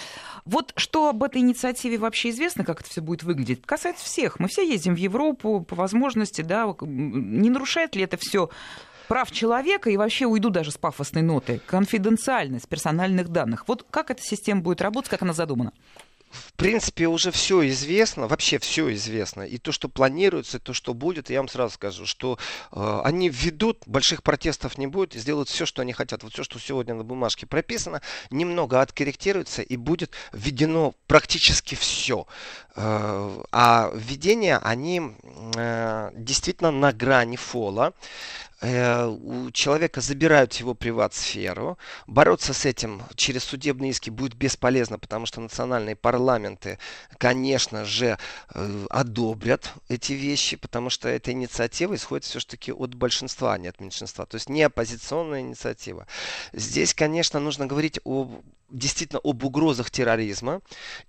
Вот 0.45 0.73
что 0.77 1.09
об 1.09 1.23
этой 1.23 1.41
инициативе 1.41 1.99
вообще 1.99 2.31
известно, 2.31 2.65
как 2.65 2.81
это 2.81 2.91
все 2.91 3.01
будет 3.01 3.23
выглядеть, 3.23 3.63
касается 3.65 4.05
всех. 4.05 4.39
Мы 4.39 4.49
все 4.49 4.67
ездим 4.67 4.95
в 4.95 4.99
Европу 4.99 5.61
по 5.61 5.75
возможности, 5.75 6.43
да, 6.43 6.75
не 6.81 7.51
нарушает 7.51 7.97
ли 7.97 8.03
это 8.03 8.17
все 8.17 8.51
прав 9.09 9.31
человека 9.31 9.91
и 9.91 9.97
вообще 9.97 10.27
уйду 10.27 10.51
даже 10.51 10.71
с 10.71 10.79
пафосной 10.79 11.23
ноты. 11.23 11.61
Конфиденциальность 11.67 12.69
персональных 12.69 13.29
данных. 13.29 13.65
Вот 13.67 13.85
как 13.91 14.11
эта 14.11 14.23
система 14.23 14.61
будет 14.61 14.83
работать, 14.83 15.11
как 15.11 15.23
она 15.23 15.33
задумана? 15.33 15.73
В 16.31 16.53
принципе, 16.55 17.07
уже 17.07 17.31
все 17.31 17.67
известно, 17.69 18.27
вообще 18.27 18.59
все 18.59 18.93
известно. 18.95 19.43
И 19.43 19.59
то, 19.59 19.73
что 19.73 19.89
планируется, 19.89 20.59
и 20.59 20.61
то, 20.61 20.73
что 20.73 20.95
будет, 20.95 21.31
я 21.31 21.39
вам 21.39 21.49
сразу 21.49 21.75
скажу, 21.75 22.07
что 22.07 22.39
э, 22.73 23.01
они 23.05 23.29
введут, 23.29 23.83
больших 23.87 24.23
протестов 24.23 24.79
не 24.79 24.87
будет, 24.87 25.15
и 25.15 25.19
сделают 25.19 25.49
все, 25.49 25.67
что 25.67 25.83
они 25.83 25.93
хотят. 25.93 26.23
Вот 26.23 26.33
все, 26.33 26.45
что 26.45 26.59
сегодня 26.59 26.95
на 26.95 27.05
бумажке 27.05 27.47
прописано, 27.47 28.03
немного 28.31 28.81
откорректируется, 28.81 29.63
и 29.63 29.77
будет 29.77 30.13
введено 30.33 30.95
практически 31.07 31.75
все. 31.75 32.27
Э, 32.77 33.43
а 33.53 33.91
введения, 33.95 34.59
они 34.59 35.03
э, 35.57 36.11
действительно 36.15 36.71
на 36.71 36.93
грани 36.93 37.37
фола. 37.37 37.95
Э, 38.61 39.07
у 39.07 39.51
человека 39.53 40.01
забирают 40.01 40.55
его 40.55 40.75
приват-сферу. 40.75 41.79
Бороться 42.07 42.53
с 42.53 42.65
этим 42.65 43.03
через 43.15 43.45
судебные 43.45 43.93
иски 43.93 44.11
будет 44.11 44.35
бесполезно, 44.35 44.99
потому 44.99 45.27
что 45.27 45.41
национальные 45.41 45.95
парламенты, 45.95 46.79
конечно 47.19 47.85
же, 47.85 48.19
э, 48.55 48.87
одобрят 48.91 49.73
эти 49.89 50.13
вещи, 50.13 50.57
потому 50.57 50.91
что 50.91 51.09
эта 51.09 51.31
инициатива 51.31 51.95
исходит 51.95 52.25
все-таки 52.25 52.73
от 52.73 52.95
большинства, 52.95 53.55
а 53.55 53.59
не 53.59 53.69
от 53.69 53.81
меньшинства. 53.81 54.27
То 54.27 54.35
есть 54.35 54.49
не 54.49 54.63
оппозиционная 54.63 55.41
инициатива. 55.41 56.07
Здесь, 56.53 56.95
конечно, 56.95 57.39
нужно 57.39 57.67
говорить 57.67 58.01
о 58.05 58.43
действительно 58.71 59.21
об 59.23 59.45
угрозах 59.45 59.91
терроризма 59.91 60.61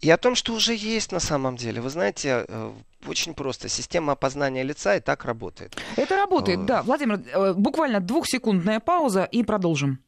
и 0.01 0.09
о 0.09 0.17
том, 0.17 0.35
что 0.35 0.53
уже 0.53 0.73
есть 0.73 1.11
на 1.11 1.19
самом 1.19 1.57
деле. 1.57 1.81
Вы 1.81 1.89
знаете, 1.89 2.45
э, 2.47 2.71
очень 3.07 3.33
просто. 3.33 3.69
Система 3.69 4.13
опознания 4.13 4.63
лица 4.63 4.95
и 4.95 4.99
так 4.99 5.25
работает. 5.25 5.77
Это 5.95 6.15
работает, 6.15 6.65
да. 6.65 6.83
Владимир, 6.83 7.21
э, 7.33 7.53
буквально 7.53 7.99
двухсекундная 7.99 8.79
пауза 8.79 9.23
и 9.23 9.43
продолжим. 9.43 9.99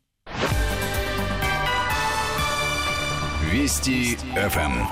Вести 3.52 4.16
ФМ. 4.16 4.86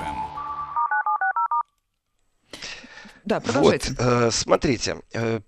Да, 3.24 3.40
продолжайте. 3.40 3.90
Вот, 3.90 3.98
э, 4.00 4.30
смотрите, 4.30 4.96
э, 5.12 5.40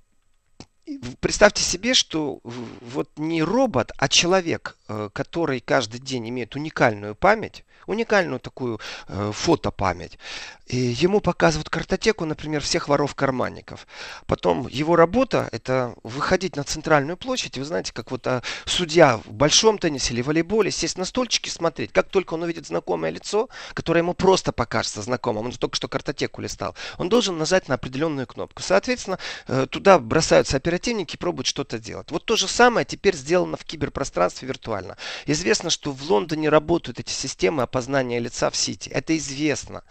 представьте 1.20 1.62
себе, 1.62 1.94
что 1.94 2.40
вот 2.42 3.10
не 3.16 3.42
робот, 3.42 3.92
а 3.96 4.08
человек, 4.08 4.76
э, 4.88 5.10
который 5.12 5.60
каждый 5.60 6.00
день 6.00 6.28
имеет 6.28 6.56
уникальную 6.56 7.14
память, 7.14 7.64
уникальную 7.86 8.40
такую 8.40 8.80
э, 9.08 9.30
фотопамять. 9.32 10.18
И 10.66 10.76
ему 10.76 11.20
показывают 11.20 11.68
картотеку, 11.68 12.24
например, 12.24 12.62
всех 12.62 12.88
воров-карманников. 12.88 13.86
Потом 14.26 14.66
его 14.68 14.96
работа– 14.96 15.48
это 15.52 15.94
выходить 16.02 16.56
на 16.56 16.64
центральную 16.64 17.16
площадь. 17.16 17.58
Вы 17.58 17.64
знаете, 17.64 17.92
как 17.92 18.10
вот 18.10 18.26
а, 18.26 18.42
судья 18.64 19.18
в 19.18 19.32
большом 19.32 19.76
теннисе 19.78 20.14
или 20.14 20.22
волейболе 20.22 20.70
сесть 20.70 20.96
на 20.96 21.04
стульчики 21.04 21.50
смотреть. 21.50 21.92
Как 21.92 22.08
только 22.08 22.34
он 22.34 22.42
увидит 22.42 22.66
знакомое 22.66 23.10
лицо, 23.10 23.50
которое 23.74 24.00
ему 24.00 24.14
просто 24.14 24.52
покажется 24.52 25.02
знакомым, 25.02 25.46
он 25.46 25.52
только 25.52 25.76
что 25.76 25.88
картотеку 25.88 26.40
листал, 26.40 26.74
он 26.96 27.08
должен 27.10 27.36
нажать 27.36 27.68
на 27.68 27.74
определенную 27.74 28.26
кнопку. 28.26 28.62
Соответственно, 28.62 29.18
э, 29.48 29.66
туда 29.68 29.98
бросаются 29.98 30.56
оперативники 30.56 31.16
и 31.16 31.18
пробуют 31.18 31.48
что-то 31.48 31.78
делать. 31.78 32.10
Вот 32.10 32.24
то 32.24 32.36
же 32.36 32.48
самое 32.48 32.86
теперь 32.86 33.14
сделано 33.14 33.58
в 33.58 33.64
киберпространстве 33.64 34.48
виртуально. 34.48 34.96
Известно, 35.26 35.68
что 35.68 35.92
в 35.92 36.02
Лондоне 36.10 36.48
работают 36.48 36.98
эти 36.98 37.12
системы 37.12 37.62
опознания 37.72 38.20
лица 38.20 38.50
в 38.50 38.56
сети. 38.56 38.90
Это 38.90 39.16
известно. 39.16 39.82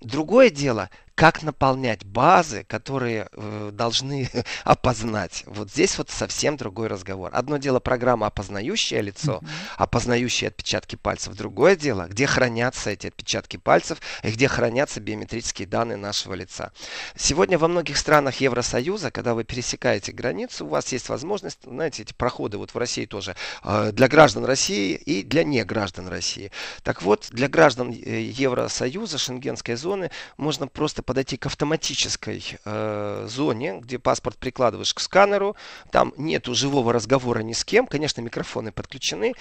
Другое 0.00 0.48
дело, 0.48 0.88
как 1.16 1.42
наполнять 1.42 2.04
базы, 2.04 2.64
которые 2.64 3.28
э, 3.32 3.70
должны 3.72 4.30
опознать. 4.64 5.44
Вот 5.46 5.70
здесь 5.70 5.96
вот 5.96 6.10
совсем 6.10 6.58
другой 6.58 6.88
разговор. 6.88 7.30
Одно 7.32 7.56
дело 7.56 7.80
программа, 7.80 8.26
опознающая 8.26 9.00
лицо, 9.00 9.40
mm-hmm. 9.42 9.48
опознающая 9.78 10.48
отпечатки 10.48 10.96
пальцев. 10.96 11.34
Другое 11.34 11.74
дело, 11.74 12.06
где 12.06 12.26
хранятся 12.26 12.90
эти 12.90 13.06
отпечатки 13.06 13.56
пальцев 13.56 13.98
и 14.22 14.30
где 14.30 14.46
хранятся 14.46 15.00
биометрические 15.00 15.66
данные 15.66 15.96
нашего 15.96 16.34
лица. 16.34 16.70
Сегодня 17.16 17.56
во 17.56 17.68
многих 17.68 17.96
странах 17.96 18.36
Евросоюза, 18.42 19.10
когда 19.10 19.32
вы 19.32 19.44
пересекаете 19.44 20.12
границу, 20.12 20.66
у 20.66 20.68
вас 20.68 20.92
есть 20.92 21.08
возможность, 21.08 21.60
знаете, 21.64 22.02
эти 22.02 22.12
проходы 22.12 22.58
вот 22.58 22.74
в 22.74 22.76
России 22.76 23.06
тоже 23.06 23.36
э, 23.64 23.90
для 23.90 24.08
граждан 24.08 24.44
России 24.44 24.94
и 24.94 25.22
для 25.22 25.44
неграждан 25.44 26.08
России. 26.08 26.52
Так 26.82 27.00
вот, 27.00 27.28
для 27.30 27.48
граждан 27.48 27.90
э, 27.90 28.20
Евросоюза, 28.20 29.16
шенгенской 29.16 29.76
зоны, 29.76 30.10
можно 30.36 30.68
просто 30.68 31.05
подойти 31.06 31.36
к 31.36 31.46
автоматической 31.46 32.44
э, 32.64 33.26
зоне, 33.28 33.78
где 33.80 33.98
паспорт 33.98 34.36
прикладываешь 34.36 34.92
к 34.92 35.00
сканеру. 35.00 35.56
Там 35.90 36.12
нету 36.16 36.54
живого 36.54 36.92
разговора 36.92 37.40
ни 37.40 37.52
с 37.52 37.64
кем. 37.64 37.86
Конечно, 37.86 38.20
микрофоны 38.20 38.72
подключены. 38.72 39.34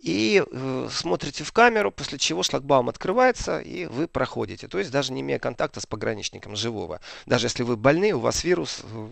И 0.00 0.42
э, 0.44 0.88
смотрите 0.90 1.44
в 1.44 1.52
камеру, 1.52 1.92
после 1.92 2.18
чего 2.18 2.42
шлагбаум 2.42 2.88
открывается, 2.88 3.60
и 3.60 3.86
вы 3.86 4.08
проходите. 4.08 4.68
То 4.68 4.78
есть 4.78 4.90
даже 4.90 5.12
не 5.12 5.22
имея 5.22 5.38
контакта 5.38 5.80
с 5.80 5.86
пограничником 5.86 6.56
живого. 6.56 7.00
Даже 7.24 7.46
если 7.46 7.62
вы 7.62 7.76
больны, 7.76 8.12
у 8.12 8.18
вас 8.18 8.44
вирус, 8.44 8.82
э, 8.82 9.08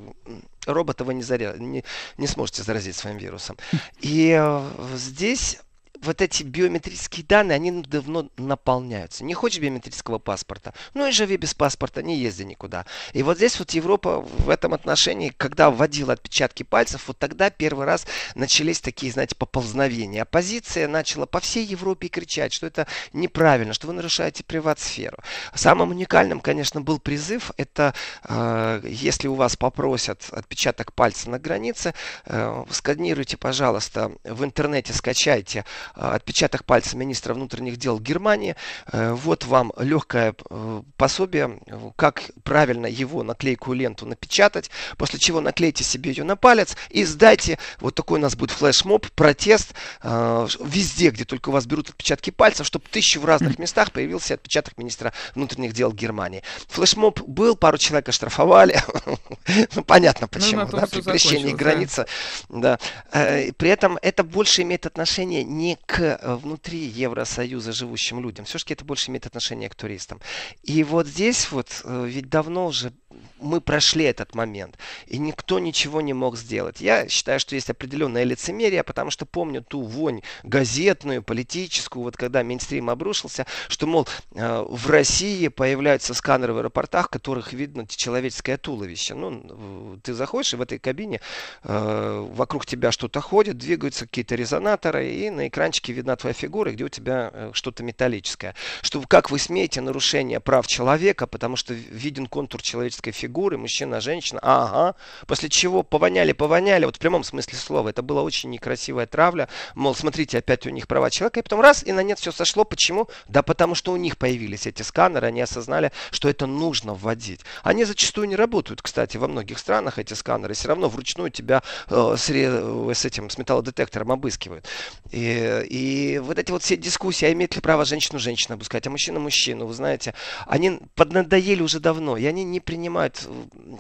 робота 0.67 1.05
вы 1.05 1.15
не, 1.15 1.23
заря... 1.23 1.55
не, 1.57 1.85
не 2.19 2.27
сможете 2.27 2.63
заразить 2.63 2.97
своим 2.97 3.19
вирусом. 3.19 3.57
И 4.01 4.37
э, 4.39 4.71
здесь 4.97 5.61
вот 6.03 6.23
эти 6.23 6.43
биометрические 6.43 7.25
данные, 7.25 7.57
они 7.57 7.83
давно 7.83 8.29
наполняются. 8.37 9.25
Не 9.25 9.35
хочешь 9.35 9.61
биометрического 9.61 10.19
паспорта? 10.19 10.73
Ну 10.95 11.07
и 11.07 11.13
живи 11.13 11.37
без 11.37 11.55
паспорта, 11.55 12.03
не 12.03 12.19
езди 12.19 12.43
никуда. 12.43 12.87
И 13.13 13.23
вот 13.23 13.37
здесь 13.37 13.59
вот 13.59 13.71
Европа 13.73 14.21
в 14.21 14.49
этом 14.49 14.75
отношении, 14.75 15.33
когда 15.37 15.71
вводила 15.71 16.15
отпечатки 16.15 16.63
пальцев, 16.63 17.09
вот 17.09 17.19
тогда 17.19 17.51
первый 17.51 17.87
раз 17.87 18.07
начались 18.35 18.81
такие, 18.81 19.13
знаете, 19.13 19.37
поползновения. 19.37 20.23
Оппозиция 20.23 20.89
начала 20.89 21.27
по 21.27 21.41
всей 21.41 21.65
Европе 21.65 22.09
кричать, 22.09 22.53
что 22.53 22.67
это 22.67 22.87
неправильно, 23.13 23.75
что 23.75 23.87
вы 23.87 23.93
нарушаете 23.93 24.43
приват-сферу. 24.45 25.19
Самым 25.55 25.91
уникальным, 25.91 26.41
конечно, 26.41 26.81
был 26.81 26.99
призыв, 26.99 27.53
это 27.57 27.95
э, 28.25 28.81
если 28.85 29.29
у 29.29 29.35
вас 29.35 29.57
попросят 29.57 30.25
отпечаток 30.31 30.93
пальца 30.95 31.29
на 31.29 31.39
границе, 31.39 31.95
э, 32.25 32.65
сканируйте, 32.71 33.37
пожалуйста, 33.37 34.13
в 34.25 34.45
интернете 34.45 34.93
скачайте 34.93 35.65
отпечаток 35.95 36.65
пальца 36.65 36.97
министра 36.97 37.35
внутренних 37.35 37.77
дел 37.77 37.99
Германии. 37.99 38.57
Э, 38.93 39.13
вот 39.13 39.45
вам 39.45 39.73
легкое 39.79 40.35
э, 40.51 40.83
пособие, 40.97 41.61
как 41.97 42.31
правильно 42.43 42.87
его 42.87 43.23
наклейку 43.23 43.73
ленту 43.73 44.07
напечатать, 44.07 44.71
после 44.97 45.19
чего 45.19 45.41
наклейте 45.41 45.85
себе 45.85 46.11
ее 46.11 46.25
на 46.25 46.37
палец 46.37 46.77
и 46.91 47.05
сдайте. 47.05 47.59
Вот 47.81 47.95
такой 47.95 48.19
у 48.19 48.23
нас 48.23 48.37
будет 48.37 48.51
флешмоб, 48.51 49.07
протест 49.13 49.75
везде, 50.03 51.11
где 51.11 51.25
только 51.25 51.51
у 51.51 51.53
вас 51.53 51.67
берут 51.67 51.91
отпечатки 51.91 52.31
пальцев, 52.31 52.67
чтобы 52.67 52.87
тысячи 52.91 53.19
в 53.19 53.25
разных 53.25 53.59
местах 53.59 53.93
появился 53.93 54.35
отпечаток 54.35 54.79
министра 54.79 55.13
внутренних 55.35 55.73
дел 55.73 55.93
Германии. 55.93 56.43
Флешмоб 56.69 57.21
был, 57.23 57.57
пару 57.57 57.79
человек 57.79 58.09
оштрафовали. 58.09 58.81
ну, 59.75 59.85
понятно 59.85 60.29
ну, 60.33 60.39
почему, 60.39 60.63
ну, 60.63 60.79
да, 60.79 60.87
при 60.87 61.53
границы. 61.53 62.07
Да. 62.49 62.79
При 63.11 63.69
этом 63.69 63.99
это 64.03 64.25
больше 64.25 64.63
имеет 64.63 64.87
отношение 64.87 65.45
не 65.45 65.79
к 65.87 66.01
э, 66.01 66.35
внутри 66.37 66.79
Евросоюза 66.79 67.73
живущим 67.73 68.21
людям. 68.21 68.45
Все-таки 68.45 68.75
это 68.75 68.85
больше 68.85 69.11
имеет 69.11 69.27
отношение 69.27 69.69
к 69.69 69.75
туристам. 69.75 70.21
И 70.63 70.85
вот 70.85 71.07
здесь 71.07 71.51
вот 71.51 71.83
э, 71.85 72.07
ведь 72.07 72.29
давно 72.29 72.67
уже 72.67 72.93
мы 73.41 73.61
прошли 73.61 74.05
этот 74.05 74.35
момент, 74.35 74.79
и 75.07 75.19
никто 75.19 75.59
ничего 75.59 76.01
не 76.01 76.13
мог 76.13 76.37
сделать. 76.37 76.81
Я 76.81 77.09
считаю, 77.09 77.41
что 77.41 77.55
есть 77.55 77.71
определенное 77.71 78.25
лицемерие, 78.25 78.85
потому 78.85 79.11
что 79.11 79.27
помню 79.27 79.63
ту 79.63 79.83
вонь 79.83 80.23
газетную, 80.43 81.23
политическую, 81.23 82.03
вот 82.03 82.17
когда 82.17 82.43
мейнстрим 82.43 82.91
обрушился, 82.91 83.47
что, 83.69 83.87
мол, 83.87 84.07
э, 84.35 84.65
в 84.69 84.89
России 84.89 85.49
появляются 85.49 86.15
сканеры 86.15 86.53
в 86.53 86.59
аэропортах, 86.59 87.09
которых 87.11 87.53
видно 87.53 87.87
человеческое 87.87 88.57
туловище. 88.57 89.15
Ну, 89.15 89.99
ты 90.03 90.15
заходишь, 90.15 90.53
и 90.53 90.57
в 90.57 90.63
этой 90.63 90.79
кабине 90.79 91.21
э, 91.65 92.27
вокруг 92.33 92.67
тебя 92.67 92.93
что-то 92.93 93.21
ходит, 93.21 93.59
двигаются 93.59 94.07
какие-то 94.07 94.35
резонаторы, 94.35 95.11
и 95.11 95.31
на 95.31 95.49
экранчике 95.49 95.93
видна 95.93 96.17
твоя 96.17 96.35
фигура, 96.35 96.71
где 96.71 96.85
у 96.85 96.89
тебя 96.89 97.31
э, 97.33 97.51
что-то 97.55 97.83
металлическое. 97.83 98.55
Что, 98.83 99.03
как 99.03 99.31
вы 99.31 99.39
смеете 99.39 99.81
нарушение 99.81 100.41
прав 100.41 100.67
человека, 100.67 101.27
потому 101.27 101.57
что 101.57 101.75
виден 101.75 102.27
контур 102.27 102.63
человеческой 102.63 103.00
фигуры, 103.09 103.41
фигуры, 103.41 103.57
мужчина, 103.59 104.01
женщина, 104.01 104.41
ага. 104.43 104.95
После 105.27 105.49
чего 105.49 105.83
повоняли, 105.83 106.33
повоняли, 106.33 106.85
вот 106.85 106.97
в 106.97 106.99
прямом 106.99 107.25
смысле 107.25 107.57
слова. 107.57 107.89
Это 107.89 108.03
была 108.03 108.23
очень 108.23 108.51
некрасивая 108.51 109.07
травля. 109.07 109.49
Мол, 109.75 109.95
смотрите, 109.95 110.39
опять 110.39 110.67
у 110.67 110.71
них 110.71 110.87
права 110.87 111.11
человека. 111.11 111.41
И 111.41 111.43
потом 111.43 111.61
раз, 111.61 111.83
и 111.83 111.93
на 111.93 112.03
нет 112.03 112.19
все 112.19 112.33
сошло. 112.33 112.65
Почему? 112.65 113.09
Да 113.29 113.43
потому 113.43 113.75
что 113.75 113.93
у 113.93 113.97
них 113.97 114.19
появились 114.19 114.67
эти 114.67 114.83
сканеры, 114.83 115.29
они 115.29 115.41
осознали, 115.41 115.91
что 116.11 116.29
это 116.29 116.47
нужно 116.47 116.95
вводить. 116.95 117.41
Они 117.63 117.85
зачастую 117.85 118.29
не 118.29 118.37
работают, 118.37 118.83
кстати, 118.83 119.17
во 119.17 119.29
многих 119.29 119.59
странах 119.59 119.99
эти 119.99 120.15
сканеры. 120.15 120.55
Все 120.55 120.69
равно 120.69 120.89
вручную 120.89 121.31
тебя 121.31 121.63
э, 121.89 122.15
с, 122.19 122.29
э, 122.31 122.93
с 122.95 123.05
этим, 123.05 123.31
с 123.31 123.39
металлодетектором 123.39 124.13
обыскивают. 124.13 124.67
И, 125.11 125.65
и 125.71 126.19
вот 126.19 126.39
эти 126.39 126.51
вот 126.51 126.63
все 126.63 126.77
дискуссии, 126.77 127.25
а 127.25 127.33
имеет 127.33 127.55
ли 127.55 127.63
право 127.63 127.85
женщину 127.85 128.19
женщина 128.19 128.55
обыскать, 128.55 128.87
а 128.87 128.91
мужчина 128.91 129.19
мужчину, 129.19 129.67
вы 129.67 129.73
знаете, 129.73 130.15
они 130.47 130.81
поднадоели 130.95 131.63
уже 131.63 131.81
давно, 131.81 132.17
и 132.17 132.27
они 132.27 132.45
не 132.45 132.61
принимают 132.61 132.90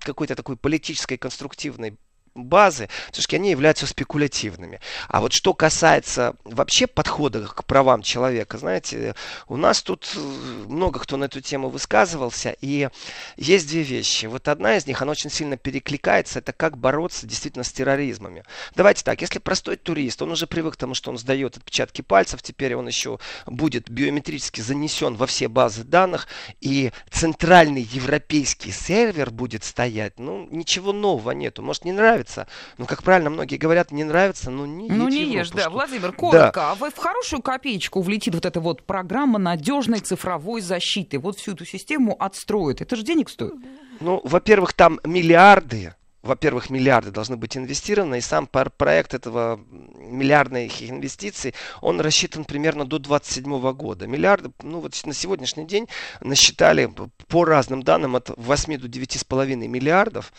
какой-то 0.00 0.36
такой 0.36 0.56
политической 0.56 1.16
конструктивной 1.16 1.96
базы, 2.45 2.88
все-таки 3.12 3.36
они 3.36 3.51
являются 3.51 3.86
спекулятивными. 3.86 4.80
А 5.09 5.20
вот 5.20 5.32
что 5.32 5.55
касается 5.55 6.34
вообще 6.45 6.86
подхода 6.86 7.47
к 7.47 7.64
правам 7.64 8.03
человека, 8.03 8.59
знаете, 8.59 9.14
у 9.49 9.57
нас 9.57 9.82
тут 9.82 10.11
э, 10.16 10.18
много 10.18 11.01
кто 11.01 11.16
на 11.16 11.24
эту 11.24 11.41
тему 11.41 11.68
высказывался, 11.68 12.57
и 12.61 12.88
есть 13.36 13.68
две 13.68 13.82
вещи. 13.82 14.26
Вот 14.26 14.49
одна 14.49 14.76
из 14.76 14.86
них, 14.86 15.01
она 15.03 15.12
очень 15.12 15.30
сильно 15.30 15.57
перекликается, 15.57 16.38
это 16.38 16.53
как 16.53 16.76
бороться 16.76 17.26
действительно 17.26 17.64
с 17.64 17.72
терроризмами. 17.72 18.45
Давайте 18.74 19.05
так, 19.05 19.20
если 19.20 19.38
простой 19.38 19.76
турист, 19.76 20.22
он 20.22 20.32
уже 20.32 20.47
привык 20.47 20.74
к 20.74 20.76
тому, 20.76 20.95
что 20.95 21.11
он 21.11 21.18
сдает 21.18 21.57
отпечатки 21.57 22.03
пальцев, 22.03 22.43
теперь 22.43 22.74
он 22.74 22.86
еще 22.86 23.18
будет 23.47 23.91
биометрически 23.91 24.61
занесен 24.61 25.14
во 25.14 25.26
все 25.26 25.49
базы 25.49 25.84
данных, 25.84 26.28
и 26.61 26.93
центральный 27.11 27.82
европейский 27.82 28.70
сервер 28.70 29.30
будет 29.30 29.64
стоять, 29.64 30.18
ну, 30.18 30.47
ничего 30.51 30.93
нового 30.93 31.32
нету. 31.32 31.62
Может, 31.62 31.84
не 31.84 31.93
нравится 31.93 32.30
нравится. 32.37 32.47
Ну, 32.78 32.87
как 32.87 33.03
правильно 33.03 33.31
многие 33.31 33.57
говорят, 33.57 33.91
не 33.91 34.05
нравится, 34.05 34.51
но 34.51 34.66
не 34.66 34.89
Ну, 34.89 35.09
не 35.09 35.24
ешь, 35.24 35.51
да. 35.51 35.70
Владимир, 35.70 36.12
коротко, 36.12 36.53
да. 36.55 36.70
а 36.72 36.74
в 36.74 36.97
хорошую 36.97 37.43
копеечку 37.43 38.01
влетит 38.01 38.35
вот 38.35 38.47
эта 38.47 38.61
вот 38.61 38.85
программа 38.85 39.39
надежной 39.39 40.01
цифровой 40.01 40.61
защиты? 40.61 41.18
Вот 41.18 41.39
всю 41.39 41.53
эту 41.53 41.64
систему 41.64 42.16
отстроит. 42.18 42.81
Это 42.81 42.97
же 42.97 43.03
денег 43.03 43.28
стоит. 43.28 43.55
Ну, 44.01 44.20
во-первых, 44.24 44.72
там 44.72 45.01
миллиарды 45.05 45.95
во-первых, 46.22 46.68
миллиарды 46.68 47.11
должны 47.11 47.39
быть 47.39 47.57
инвестированы, 47.57 48.18
и 48.18 48.20
сам 48.20 48.47
проект 48.47 49.14
этого 49.14 49.59
миллиардных 49.97 50.83
инвестиций, 50.83 51.55
он 51.81 51.99
рассчитан 51.99 52.45
примерно 52.45 52.85
до 52.85 52.99
2027 52.99 53.72
года. 53.72 54.07
Миллиарды, 54.07 54.51
ну 54.62 54.81
вот 54.81 55.01
на 55.07 55.14
сегодняшний 55.14 55.66
день 55.66 55.89
насчитали 56.20 56.91
по 57.28 57.45
разным 57.47 57.83
данным 57.83 58.16
от 58.16 58.31
8 58.37 58.76
до 58.76 58.87
9,5 58.87 59.66
миллиардов 59.66 60.33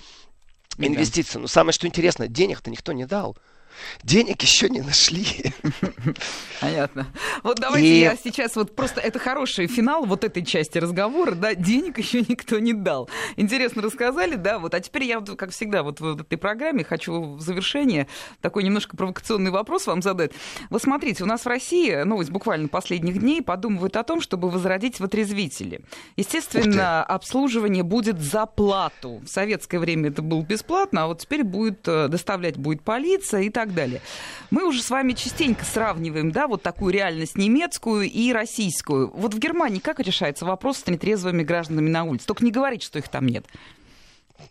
инвестиции. 0.78 1.40
Но 1.40 1.48
самое 1.48 1.74
что 1.74 1.88
интересно, 1.88 2.28
денег-то 2.28 2.70
никто 2.70 2.92
не 2.92 3.06
дал. 3.06 3.38
Денег 4.04 4.42
еще 4.42 4.70
не 4.70 4.82
нашли. 4.82 5.26
Понятно. 6.60 7.08
Вот 7.44 7.60
давайте 7.60 7.88
и... 7.88 8.00
я 8.00 8.16
сейчас 8.16 8.56
вот 8.56 8.76
просто 8.76 9.02
это 9.02 9.20
хороший 9.20 9.68
финал 9.68 10.06
вот 10.06 10.24
этой 10.24 10.46
части 10.46 10.78
разговора, 10.78 11.32
да, 11.32 11.56
денег 11.56 11.98
еще 11.98 12.22
никто 12.22 12.60
не 12.60 12.74
дал. 12.74 13.10
Интересно 13.36 13.82
рассказали, 13.82 14.36
да, 14.36 14.60
вот, 14.60 14.74
а 14.74 14.80
теперь 14.80 15.04
я, 15.04 15.20
как 15.22 15.52
всегда, 15.52 15.84
вот 15.84 16.00
в 16.00 16.22
этой 16.22 16.38
программе 16.38 16.84
хочу 16.84 17.36
в 17.36 17.42
завершение 17.42 18.08
такой 18.42 18.64
немножко 18.64 18.98
провокационный 18.98 19.52
вопрос 19.52 19.88
вам 19.88 20.02
задать. 20.02 20.32
Вот 20.70 20.82
смотрите, 20.82 21.24
у 21.24 21.28
нас 21.28 21.42
в 21.42 21.48
России, 21.48 22.04
новость 22.04 22.32
буквально 22.32 22.68
последних 22.68 23.20
дней, 23.20 23.42
подумывают 23.42 23.96
о 23.98 24.04
том, 24.04 24.22
чтобы 24.22 24.50
возродить 24.50 25.00
вытрезвители. 25.00 25.82
Естественно, 26.16 27.04
обслуживание 27.04 27.84
будет 27.84 28.20
за 28.20 28.46
плату. 28.46 29.22
В 29.24 29.28
советское 29.28 29.80
время 29.80 30.10
это 30.10 30.22
было 30.22 30.42
бесплатно, 30.42 31.04
а 31.04 31.08
вот 31.08 31.20
теперь 31.20 31.44
будет 31.44 31.88
э, 31.88 32.08
доставлять 32.08 32.58
будет 32.58 32.82
полиция 32.82 33.42
и 33.42 33.50
так 33.50 33.61
так 33.66 33.74
далее. 33.74 34.02
Мы 34.50 34.68
уже 34.68 34.82
с 34.82 34.90
вами 34.90 35.14
частенько 35.14 35.66
сравниваем, 35.66 36.32
да, 36.32 36.48
вот 36.48 36.64
такую 36.64 36.94
реальность 36.94 37.38
немецкую 37.38 38.10
и 38.10 38.34
российскую. 38.34 39.12
Вот 39.12 39.34
в 39.34 39.40
Германии 39.40 39.80
как 39.80 40.00
решается 40.00 40.46
вопрос 40.46 40.80
с 40.80 40.88
нетрезвыми 40.88 41.44
гражданами 41.44 41.90
на 41.90 42.04
улице? 42.04 42.26
Только 42.26 42.44
не 42.44 42.52
говорите, 42.52 42.86
что 42.86 43.00
их 43.00 43.08
там 43.08 43.28
нет. 43.28 43.46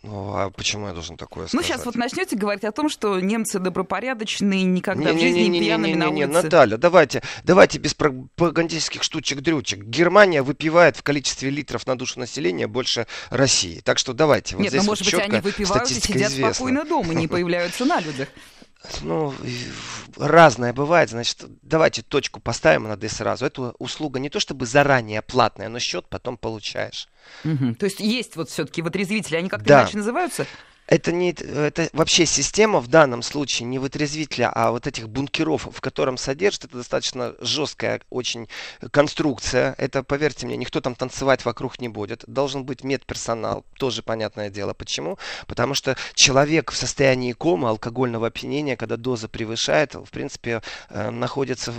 Ну, 0.03 0.35
а 0.37 0.51
почему 0.51 0.87
я 0.87 0.93
должен 0.93 1.17
такое 1.17 1.49
сказать? 1.49 1.55
Ну, 1.55 1.63
сейчас 1.67 1.85
вот 1.85 1.97
начнете 1.97 2.37
говорить 2.37 2.65
о 2.65 2.73
том, 2.73 2.89
что 2.89 3.19
немцы 3.19 3.59
добропорядочные, 3.59 4.63
никогда 4.63 5.13
не, 5.13 5.19
в 5.19 5.21
жизни 5.21 5.41
не, 5.41 5.49
не, 5.49 5.59
не 5.59 5.67
пьяными 5.67 5.89
не, 5.89 5.93
не, 5.93 5.99
не, 5.99 6.05
на 6.05 6.11
улице. 6.11 6.43
Наталья, 6.45 6.77
давайте, 6.77 7.23
давайте 7.43 7.79
без 7.79 7.95
пропагандистских 7.95 9.03
штучек-дрючек. 9.03 9.83
Германия 9.83 10.43
выпивает 10.43 10.97
в 10.97 11.03
количестве 11.03 11.51
литров 11.51 11.87
на 11.87 11.99
душу 11.99 12.21
населения 12.21 12.69
больше 12.69 13.09
России. 13.31 13.81
Так 13.81 13.99
что 13.99 14.13
давайте. 14.13 14.57
Вот 14.57 14.63
Нет, 14.63 14.71
здесь 14.71 14.83
ну, 14.83 14.91
может 14.91 15.05
вот 15.05 15.15
быть, 15.15 15.29
они 15.29 15.41
выпивают 15.41 15.91
и 15.91 15.95
сидят 15.95 16.31
известна. 16.31 16.55
спокойно 16.55 16.85
дома, 16.85 17.13
не 17.13 17.27
появляются 17.27 17.85
на 17.85 18.01
людях. 18.01 18.29
Ну, 19.03 19.35
разное 20.17 20.73
бывает. 20.73 21.11
Значит, 21.11 21.45
давайте 21.63 22.03
точку 22.03 22.41
поставим 22.41 22.85
над 22.85 23.03
и 23.05 23.09
сразу. 23.09 23.45
Эта 23.45 23.75
услуга 23.79 24.19
не 24.19 24.31
то 24.31 24.41
чтобы 24.41 24.67
заранее 24.67 25.23
платная, 25.23 25.69
но 25.69 25.79
счет 25.79 26.07
потом 26.09 26.37
получаешь. 26.37 27.09
Угу. 27.45 27.75
То 27.75 27.85
есть 27.85 28.01
есть 28.01 28.37
вот 28.37 28.49
все-таки 28.49 28.83
вот 28.83 28.97
резвители, 28.97 29.37
они 29.37 29.49
как-то 29.49 29.69
да. 29.69 29.83
иначе 29.83 29.99
называются? 29.99 30.47
Это 30.91 31.13
не 31.13 31.31
это 31.31 31.89
вообще 31.93 32.27
система 32.27 32.81
в 32.81 32.89
данном 32.89 33.23
случае 33.23 33.67
не 33.67 33.79
вытрезвителя, 33.79 34.51
а 34.53 34.73
вот 34.73 34.89
этих 34.89 35.09
бункеров, 35.09 35.69
в 35.73 35.81
котором 35.81 36.17
содержит, 36.17 36.65
это 36.65 36.79
достаточно 36.79 37.35
жесткая 37.41 38.01
очень 38.11 38.49
конструкция. 38.91 39.77
Это, 39.79 40.03
поверьте 40.03 40.47
мне, 40.47 40.57
никто 40.57 40.81
там 40.81 40.97
танцевать 40.97 41.45
вокруг 41.45 41.81
не 41.81 41.89
будет. 41.89 42.25
Должен 42.27 42.65
быть 42.65 42.83
медперсонал, 42.83 43.65
тоже 43.79 44.03
понятное 44.03 44.51
дело. 44.51 44.75
Почему? 44.75 45.17
Потому 45.47 45.75
что 45.75 45.97
человек 46.15 46.73
в 46.73 46.77
состоянии 46.77 47.33
комы, 47.33 47.69
алкогольного 47.69 48.27
опьянения, 48.27 48.77
когда 48.77 48.97
доза 48.97 49.29
превышает, 49.29 49.95
в 49.95 50.11
принципе, 50.11 50.61
э, 50.89 51.11
находится, 51.11 51.73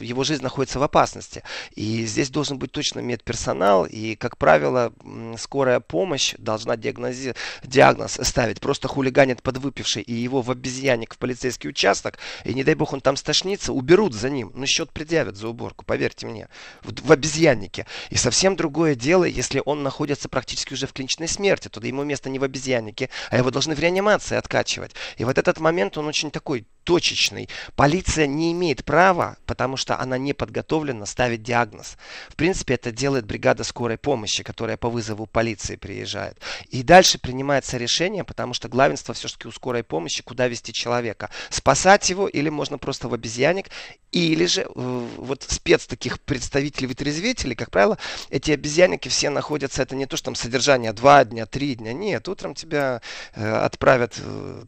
его 0.00 0.24
жизнь 0.24 0.42
находится 0.42 0.78
в 0.78 0.82
опасности. 0.82 1.42
И 1.74 2.06
здесь 2.06 2.30
должен 2.30 2.58
быть 2.58 2.72
точно 2.72 3.00
медперсонал, 3.00 3.84
и, 3.84 4.14
как 4.14 4.38
правило, 4.38 4.90
скорая 5.36 5.80
помощь 5.80 6.34
должна 6.38 6.78
диагнози, 6.78 7.34
диагноз 7.62 8.21
ставить, 8.24 8.60
просто 8.60 8.88
хулиганит 8.88 9.42
подвыпивший, 9.42 10.02
и 10.02 10.12
его 10.12 10.42
в 10.42 10.50
обезьянник 10.50 11.14
в 11.14 11.18
полицейский 11.18 11.70
участок, 11.70 12.18
и 12.44 12.54
не 12.54 12.64
дай 12.64 12.74
бог 12.74 12.92
он 12.92 13.00
там 13.00 13.16
стошнится, 13.16 13.72
уберут 13.72 14.14
за 14.14 14.30
ним, 14.30 14.52
но 14.54 14.66
счет 14.66 14.90
предъявят 14.92 15.36
за 15.36 15.48
уборку, 15.48 15.84
поверьте 15.84 16.26
мне, 16.26 16.48
в, 16.82 16.92
в 17.06 17.12
обезьяннике. 17.12 17.86
И 18.10 18.16
совсем 18.16 18.56
другое 18.56 18.94
дело, 18.94 19.24
если 19.24 19.62
он 19.64 19.82
находится 19.82 20.28
практически 20.28 20.74
уже 20.74 20.86
в 20.86 20.92
клиничной 20.92 21.28
смерти, 21.28 21.68
то 21.68 21.80
ему 21.86 22.04
место 22.04 22.30
не 22.30 22.38
в 22.38 22.44
обезьяннике, 22.44 23.10
а 23.30 23.36
его 23.36 23.50
должны 23.50 23.74
в 23.74 23.78
реанимации 23.78 24.36
откачивать. 24.36 24.92
И 25.16 25.24
вот 25.24 25.38
этот 25.38 25.60
момент, 25.60 25.98
он 25.98 26.06
очень 26.06 26.30
такой 26.30 26.66
точечный. 26.84 27.48
Полиция 27.76 28.26
не 28.26 28.52
имеет 28.52 28.84
права, 28.84 29.36
потому 29.46 29.76
что 29.76 29.98
она 29.98 30.18
не 30.18 30.32
подготовлена 30.32 31.06
ставить 31.06 31.42
диагноз. 31.42 31.96
В 32.28 32.36
принципе, 32.36 32.74
это 32.74 32.90
делает 32.90 33.24
бригада 33.24 33.64
скорой 33.64 33.98
помощи, 33.98 34.42
которая 34.42 34.76
по 34.76 34.90
вызову 34.90 35.26
полиции 35.26 35.76
приезжает. 35.76 36.38
И 36.70 36.82
дальше 36.82 37.18
принимается 37.18 37.76
решение, 37.76 38.11
потому 38.20 38.52
что 38.52 38.68
главенство 38.68 39.14
все-таки 39.14 39.48
у 39.48 39.52
скорой 39.52 39.82
помощи, 39.82 40.22
куда 40.22 40.48
вести 40.48 40.72
человека. 40.72 41.30
Спасать 41.50 42.10
его 42.10 42.28
или 42.28 42.50
можно 42.50 42.78
просто 42.78 43.08
в 43.08 43.14
обезьянник, 43.14 43.70
или 44.12 44.44
же 44.44 44.62
э, 44.62 44.66
вот 44.74 45.42
спец 45.48 45.86
таких 45.86 46.20
представителей 46.20 46.86
вытрезвителей, 46.86 47.54
как 47.54 47.70
правило, 47.70 47.98
эти 48.28 48.50
обезьянники 48.50 49.08
все 49.08 49.30
находятся, 49.30 49.82
это 49.82 49.96
не 49.96 50.06
то, 50.06 50.16
что 50.16 50.26
там 50.26 50.34
содержание 50.34 50.92
два 50.92 51.24
дня, 51.24 51.46
три 51.46 51.74
дня, 51.74 51.92
нет, 51.94 52.28
утром 52.28 52.54
тебя 52.54 53.00
э, 53.34 53.50
отправят 53.50 54.14
э, 54.18 54.64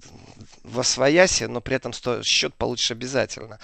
во 0.62 0.82
свояси, 0.82 1.44
но 1.44 1.60
при 1.60 1.76
этом 1.76 1.92
счет 2.22 2.54
получишь 2.54 2.90
обязательно. 2.90 3.58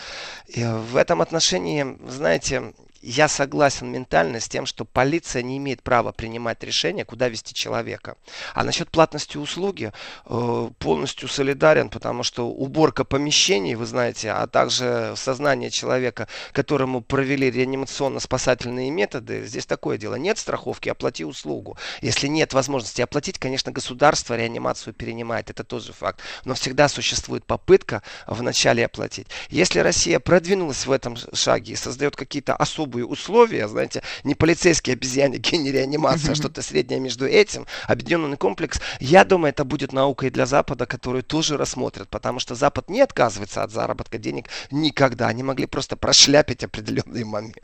И 0.49 0.63
в 0.63 0.97
этом 0.97 1.23
отношении, 1.23 1.97
знаете, 2.07 2.75
я 3.03 3.29
согласен 3.29 3.91
ментально 3.91 4.41
с 4.41 4.49
тем, 4.49 4.67
что 4.67 4.85
полиция 4.85 5.43
не 5.43 5.57
имеет 5.57 5.83
права 5.83 6.13
принимать 6.13 6.63
решение, 6.63 7.05
куда 7.05 7.29
вести 7.29 7.55
человека. 7.55 8.17
А 8.55 8.63
насчет 8.63 8.91
платности 8.91 9.39
услуги 9.39 9.93
э, 10.27 10.71
полностью 10.79 11.29
солидарен, 11.29 11.89
потому 11.89 12.23
что 12.23 12.49
уборка 12.49 13.05
помещений, 13.05 13.75
вы 13.75 13.87
знаете, 13.87 14.31
а 14.31 14.47
также 14.47 15.15
сознание 15.17 15.71
человека, 15.71 16.29
которому 16.53 17.01
провели 17.01 17.51
реанимационно-спасательные 17.51 18.91
методы, 18.91 19.47
здесь 19.47 19.67
такое 19.67 19.97
дело. 19.97 20.17
Нет 20.17 20.39
страховки, 20.39 20.89
оплати 20.89 21.25
услугу. 21.25 21.79
Если 22.03 22.27
нет 22.27 22.53
возможности 22.53 23.01
оплатить, 23.01 23.39
конечно, 23.39 23.73
государство 23.73 24.37
реанимацию 24.37 24.93
перенимает, 24.93 25.49
это 25.49 25.65
тоже 25.65 25.93
факт. 25.93 26.21
Но 26.45 26.55
всегда 26.55 26.89
существует 26.89 27.45
попытка 27.45 28.03
вначале 28.27 28.85
оплатить. 28.85 29.29
Если 29.49 29.79
Россия 29.79 30.21
продвинулась 30.21 30.87
в 30.87 30.93
этом 30.93 31.17
шаге 31.33 31.73
и 31.73 31.77
создает 31.77 32.17
какие-то 32.17 32.55
особые 32.55 32.90
особые 32.91 33.07
условия, 33.07 33.69
знаете, 33.69 34.03
не 34.25 34.35
полицейские 34.35 34.95
обезьянники, 34.95 35.55
не 35.57 35.73
реанимация, 35.73 36.33
а 36.33 36.35
что-то 36.35 36.63
среднее 36.63 37.01
между 37.01 37.27
этим, 37.27 37.67
объединенный 37.87 38.37
комплекс, 38.37 38.81
я 39.01 39.25
думаю, 39.25 39.51
это 39.51 39.65
будет 39.65 39.93
наукой 39.93 40.31
для 40.31 40.47
Запада, 40.47 40.87
которую 40.87 41.23
тоже 41.23 41.57
рассмотрят, 41.57 42.09
потому 42.09 42.41
что 42.41 42.55
Запад 42.55 42.91
не 42.91 43.01
отказывается 43.01 43.63
от 43.63 43.71
заработка 43.71 44.19
денег 44.19 44.47
никогда. 44.71 45.29
Они 45.29 45.43
могли 45.43 45.67
просто 45.67 45.97
прошляпить 45.97 46.65
определенный 46.65 47.25
момент. 47.25 47.57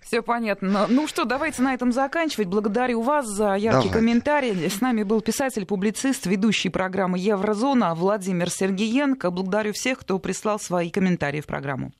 Все 0.00 0.22
понятно. 0.22 0.86
Ну 0.88 1.08
что, 1.08 1.24
давайте 1.24 1.62
на 1.62 1.74
этом 1.74 1.92
заканчивать. 1.92 2.48
Благодарю 2.48 3.02
вас 3.02 3.26
за 3.26 3.54
яркий 3.54 3.88
Давай. 3.88 4.00
комментарий. 4.00 4.70
С 4.70 4.80
нами 4.80 5.02
был 5.02 5.20
писатель-публицист, 5.20 6.26
ведущий 6.26 6.68
программы 6.68 7.18
Еврозона 7.18 7.94
Владимир 7.94 8.50
Сергеенко. 8.50 9.30
Благодарю 9.30 9.72
всех, 9.72 9.98
кто 9.98 10.18
прислал 10.18 10.60
свои 10.60 10.90
комментарии 10.90 11.40
в 11.40 11.46
программу. 11.46 11.92